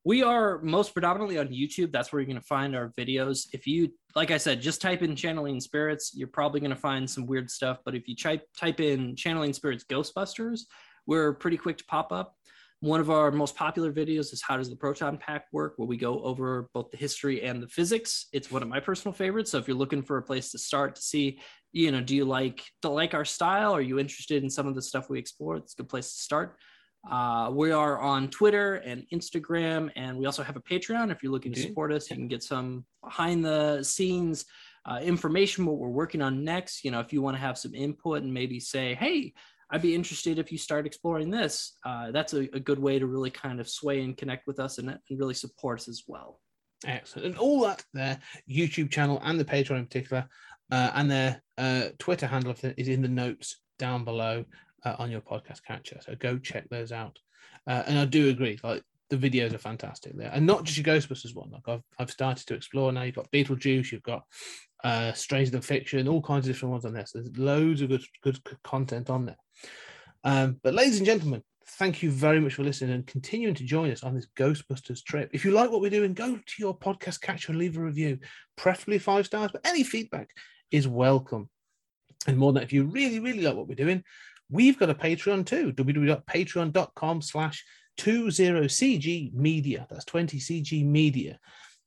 We 0.05 0.25
are 0.25 0.61
most 0.63 0.95
predominantly 0.95 1.39
on 1.39 1.49
YouTube. 1.49 1.93
That's 1.93 2.13
where 2.13 2.21
you're 2.21 2.27
going 2.27 2.41
to 2.41 2.47
find 2.47 2.75
our 2.75 2.93
videos. 2.99 3.47
If 3.53 3.69
you, 3.69 3.93
like 4.17 4.33
I 4.33 4.37
said, 4.37 4.61
just 4.61 4.81
type 4.81 5.03
in 5.03 5.15
channeling 5.15 5.61
spirits, 5.61 6.11
you're 6.13 6.27
probably 6.27 6.59
going 6.59 6.71
to 6.71 6.77
find 6.77 7.09
some 7.09 7.25
weird 7.25 7.49
stuff. 7.49 7.79
But 7.85 7.95
if 7.95 8.09
you 8.09 8.17
type 8.17 8.45
type 8.59 8.81
in 8.81 9.15
channeling 9.15 9.53
spirits 9.53 9.85
Ghostbusters, 9.85 10.63
we're 11.07 11.35
pretty 11.35 11.57
quick 11.57 11.79
to 11.79 11.85
pop 11.85 12.11
up. 12.11 12.35
One 12.81 12.99
of 12.99 13.11
our 13.11 13.31
most 13.31 13.55
popular 13.55 13.93
videos 13.93 14.33
is 14.33 14.43
how 14.45 14.57
does 14.57 14.69
the 14.69 14.75
proton 14.75 15.17
pack 15.17 15.45
work, 15.53 15.75
where 15.77 15.87
we 15.87 15.97
go 15.97 16.21
over 16.25 16.69
both 16.75 16.91
the 16.91 16.97
history 16.97 17.45
and 17.45 17.63
the 17.63 17.69
physics. 17.69 18.27
It's 18.33 18.51
one 18.51 18.61
of 18.61 18.69
my 18.69 18.81
personal 18.81 19.13
favorites. 19.13 19.53
So 19.53 19.59
if 19.59 19.69
you're 19.69 19.77
looking 19.77 20.03
for 20.03 20.19
a 20.19 20.23
place 20.23 20.51
to 20.51 20.59
start 20.59 20.97
to 20.97 21.03
see, 21.03 21.39
you 21.71 21.93
know, 21.93 22.01
do 22.01 22.17
you 22.17 22.25
like 22.25 22.65
do 22.83 22.89
like 22.89 23.15
our 23.15 23.25
style? 23.25 23.73
Are 23.73 23.81
you 23.81 24.01
interested 24.01 24.43
in 24.43 24.51
some 24.51 24.67
of 24.67 24.75
the 24.75 24.83
stuff 24.83 25.09
we 25.09 25.21
explore? 25.21 25.59
It's 25.59 25.75
a 25.75 25.77
good 25.77 25.89
place 25.89 26.13
to 26.13 26.21
start. 26.21 26.57
Uh, 27.11 27.51
we 27.53 27.73
are 27.73 27.99
on 27.99 28.29
Twitter 28.29 28.77
and 28.77 29.05
Instagram, 29.13 29.91
and 29.97 30.17
we 30.17 30.27
also 30.27 30.43
have 30.43 30.57
a 30.57 30.61
Patreon. 30.61 31.11
If 31.11 31.23
you're 31.23 31.33
looking 31.33 31.53
to 31.53 31.61
support 31.61 31.93
us, 31.93 32.09
you 32.09 32.17
can 32.17 32.29
get 32.29 32.43
some 32.43 32.85
behind 33.03 33.45
the 33.45 33.83
scenes 33.83 34.45
uh, 34.87 35.01
information, 35.03 35.67
what 35.67 35.79
we're 35.79 35.89
working 35.89 36.23
on 36.23 36.45
next. 36.45 36.85
You 36.85 36.91
know, 36.91 37.01
if 37.01 37.13
you 37.13 37.21
want 37.21 37.37
to 37.37 37.41
have 37.41 37.59
some 37.59 37.75
input 37.75 38.23
and 38.23 38.33
maybe 38.33 38.61
say, 38.61 38.95
hey, 38.95 39.33
I'd 39.71 39.83
be 39.83 39.95
interested 39.95 40.39
if 40.39 40.53
you 40.53 40.59
start 40.59 40.87
exploring 40.87 41.31
this. 41.31 41.79
Uh, 41.85 42.11
that's 42.11 42.35
a, 42.35 42.41
a 42.55 42.61
good 42.61 42.79
way 42.79 42.99
to 42.99 43.07
really 43.07 43.31
kind 43.31 43.59
of 43.59 43.69
sway 43.69 44.03
and 44.03 44.17
connect 44.17 44.47
with 44.47 44.61
us 44.61 44.79
and, 44.79 44.91
and 44.91 45.01
really 45.11 45.35
support 45.35 45.81
us 45.81 45.89
as 45.89 46.05
well. 46.07 46.41
Excellent. 46.87 47.27
And 47.27 47.39
all 47.39 47.61
that 47.63 47.85
their 47.95 48.19
YouTube 48.51 48.91
channel 48.91 49.21
and 49.25 49.41
the 49.41 49.45
Patreon 49.45 49.79
in 49.79 49.87
particular, 49.87 50.29
uh, 50.71 50.91
and 50.95 51.11
their 51.11 51.43
uh, 51.59 51.89
Twitter 51.99 52.27
handle 52.27 52.55
is 52.77 52.89
in 52.89 53.03
the 53.03 53.09
notes 53.09 53.61
down 53.79 54.05
below 54.05 54.45
uh, 54.85 54.97
on 54.99 55.11
your 55.11 55.21
podcast 55.21 55.65
catcher. 55.67 55.99
So 56.01 56.15
go 56.15 56.39
check 56.39 56.69
those 56.69 56.93
out. 56.93 57.19
Uh, 57.67 57.83
and 57.87 57.99
I 57.99 58.05
do 58.05 58.29
agree, 58.29 58.59
like 58.63 58.83
the 59.11 59.17
videos 59.17 59.53
are 59.53 59.59
fantastic 59.59 60.17
there, 60.17 60.31
and 60.33 60.47
not 60.47 60.65
just 60.65 60.79
your 60.79 60.87
Ghostbusters 60.87 61.35
one. 61.35 61.51
Like 61.51 61.69
I've 61.69 61.83
I've 61.99 62.11
started 62.11 62.47
to 62.47 62.55
explore 62.55 62.93
now. 62.93 63.03
You've 63.03 63.15
got 63.15 63.31
Beetlejuice, 63.31 63.93
you've 63.93 64.03
got 64.03 64.25
uh, 64.83 65.13
Stranger 65.13 65.51
Than 65.51 65.61
Fiction, 65.61 66.09
all 66.09 66.23
kinds 66.23 66.47
of 66.47 66.55
different 66.55 66.73
ones 66.73 66.85
on 66.85 66.95
there. 66.95 67.07
So 67.07 67.19
there's 67.19 67.37
loads 67.37 67.83
of 67.83 67.91
good 67.91 68.05
good 68.23 68.41
content 68.65 69.11
on 69.11 69.27
there. 69.27 69.37
Um, 70.25 70.61
but 70.63 70.75
ladies 70.75 70.99
and 70.99 71.07
gentlemen, 71.07 71.43
thank 71.67 72.03
you 72.03 72.11
very 72.11 72.41
much 72.41 72.55
for 72.55 72.65
listening 72.65 72.95
and 72.95 73.07
continuing 73.07 73.55
to 73.55 73.65
join 73.65 73.91
us 73.91 74.03
on 74.03 74.15
this 74.15 74.29
Ghostbusters 74.37 75.05
trip. 75.05 75.31
If 75.33 75.45
you 75.45 75.51
like 75.51 75.71
what 75.71 75.81
we're 75.81 75.91
doing, 75.91 76.15
go 76.15 76.37
to 76.37 76.55
your 76.59 76.77
podcast 76.77 77.21
catcher 77.21 77.53
and 77.53 77.59
leave 77.59 77.77
a 77.77 77.81
review, 77.81 78.19
preferably 78.57 78.99
five 78.99 79.27
stars, 79.27 79.51
but 79.53 79.67
any 79.67 79.83
feedback 79.83 80.31
is 80.71 80.89
welcome. 80.89 81.49
And 82.27 82.39
more 82.39 82.53
than 82.53 82.61
that, 82.61 82.65
if 82.65 82.73
you 82.73 82.85
really, 82.85 83.21
really 83.21 83.43
like 83.43 83.57
what 83.57 83.69
we're 83.69 83.75
doing, 83.75 84.05
we've 84.53 84.79
got 84.79 84.91
a 84.91 84.95
Patreon 84.95 85.47
too, 85.47 85.73
www.patreon.com 85.73 87.23
slash 87.23 87.65
20cg 87.99 89.35
media. 89.35 89.87
That's 89.91 90.05
20cg 90.05 90.85
media. 90.85 91.39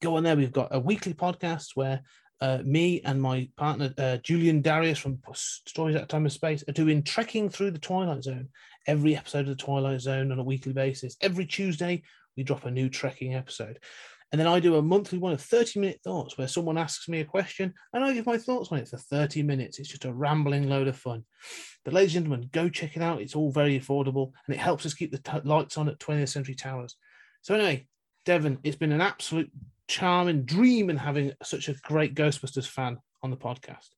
Go 0.02 0.18
on 0.18 0.24
there. 0.24 0.36
We've 0.36 0.52
got 0.52 0.70
a 0.72 0.80
weekly 0.80 1.14
podcast 1.14 1.70
where 1.76 2.02
uh, 2.42 2.60
me 2.66 3.02
and 3.06 3.22
my 3.22 3.50
partner 3.56 3.94
uh, 3.98 4.18
Julian 4.18 4.62
Darius 4.62 5.00
from 5.00 5.20
Stories 5.34 5.96
at 5.96 6.10
Time 6.10 6.26
of 6.26 6.32
Space 6.32 6.64
are 6.68 6.74
doing 6.74 7.02
trekking 7.02 7.50
through 7.50 7.72
the 7.72 7.80
Twilight 7.80 8.24
Zone. 8.24 8.50
Every 8.88 9.16
episode 9.16 9.48
of 9.48 9.58
the 9.58 9.64
Twilight 9.64 10.02
Zone 10.02 10.32
on 10.32 10.40
a 10.40 10.44
weekly 10.44 10.74
basis. 10.74 11.16
Every 11.22 11.46
Tuesday 11.46 12.04
we 12.36 12.44
drop 12.44 12.66
a 12.66 12.72
new 12.72 12.90
trekking 12.90 13.34
episode, 13.36 13.80
and 14.32 14.40
then 14.40 14.48
I 14.48 14.60
do 14.60 14.76
a 14.76 14.82
monthly 14.82 15.18
one 15.18 15.34
of 15.34 15.42
thirty-minute 15.42 16.02
thoughts 16.04 16.38
where 16.38 16.48
someone 16.48 16.78
asks 16.78 17.08
me 17.08 17.20
a 17.22 17.26
question 17.26 17.74
and 17.94 18.04
I 18.04 18.14
give 18.14 18.26
my 18.26 18.38
thoughts 18.38 18.72
on 18.72 18.80
it 18.80 18.88
for 18.88 18.98
thirty 18.98 19.44
minutes. 19.44 19.80
It's 19.80 19.90
just 19.90 20.06
a 20.06 20.14
rambling 20.14 20.68
load 20.68 20.88
of 20.88 20.98
fun. 20.98 21.24
But 21.84 21.94
ladies 21.94 22.16
and 22.16 22.26
gentlemen, 22.26 22.50
go 22.52 22.68
check 22.70 22.98
it 22.98 23.04
out. 23.04 23.22
It's 23.22 23.36
all 23.36 23.52
very 23.52 23.80
affordable 23.80 24.32
and 24.48 24.56
it 24.56 24.60
helps 24.60 24.86
us 24.86 24.94
keep 24.94 25.12
the 25.12 25.20
t- 25.20 25.40
lights 25.44 25.78
on 25.78 25.88
at 25.88 26.00
20th 26.00 26.30
Century 26.30 26.56
Towers. 26.56 26.96
So 27.44 27.54
anyway, 27.54 27.88
Devon, 28.26 28.58
it's 28.64 28.76
been 28.76 28.92
an 28.92 29.02
absolute 29.02 29.52
charming 29.88 30.44
dream 30.44 30.90
in 30.90 30.98
having 30.98 31.34
such 31.44 31.70
a 31.70 31.76
great 31.84 32.16
Ghostbusters 32.16 32.68
fan 32.68 32.98
on 33.22 33.30
the 33.30 33.38
podcast. 33.38 33.90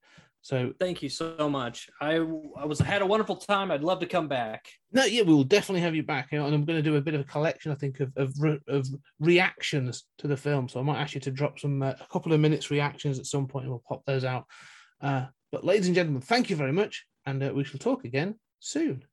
So 0.48 0.72
Thank 0.80 1.04
you 1.04 1.10
so 1.10 1.50
much. 1.50 1.90
I 2.00 2.16
I 2.16 2.66
was 2.66 2.80
had 2.80 3.02
a 3.02 3.06
wonderful 3.06 3.36
time. 3.36 3.70
I'd 3.70 3.84
love 3.84 4.00
to 4.00 4.06
come 4.06 4.30
back. 4.30 4.66
no, 4.94 5.04
yeah, 5.04 5.24
we 5.24 5.34
will 5.34 5.44
definitely 5.44 5.82
have 5.82 5.94
you 5.94 6.04
back, 6.04 6.30
you 6.32 6.40
know, 6.40 6.46
and 6.46 6.56
I'm 6.56 6.64
going 6.64 6.82
to 6.82 6.90
do 6.90 6.96
a 6.96 7.02
bit 7.02 7.16
of 7.16 7.20
a 7.20 7.26
collection, 7.26 7.70
I 7.70 7.76
think, 7.76 8.00
of 8.00 8.14
of, 8.16 8.34
re- 8.40 8.62
of 8.70 8.88
reactions 9.20 10.06
to 10.20 10.28
the 10.28 10.38
film. 10.38 10.70
So 10.70 10.80
I 10.80 10.84
might 10.84 11.02
ask 11.02 11.16
you 11.16 11.20
to 11.20 11.32
drop 11.32 11.60
some 11.60 11.84
uh, 11.84 11.96
a 12.00 12.08
couple 12.10 12.32
of 12.32 12.40
minutes 12.40 12.72
reactions 12.72 13.20
at 13.20 13.26
some 13.26 13.46
point, 13.46 13.66
and 13.66 13.72
we'll 13.74 13.84
pop 13.90 14.06
those 14.06 14.24
out. 14.24 14.46
Uh, 15.02 15.26
but 15.52 15.66
ladies 15.66 15.88
and 15.88 15.96
gentlemen, 15.96 16.22
thank 16.22 16.50
you 16.50 16.56
very 16.56 16.72
much, 16.72 17.06
and 17.26 17.44
uh, 17.44 17.52
we 17.54 17.66
shall 17.66 17.80
talk 17.80 18.06
again 18.06 18.36
soon. 18.62 19.04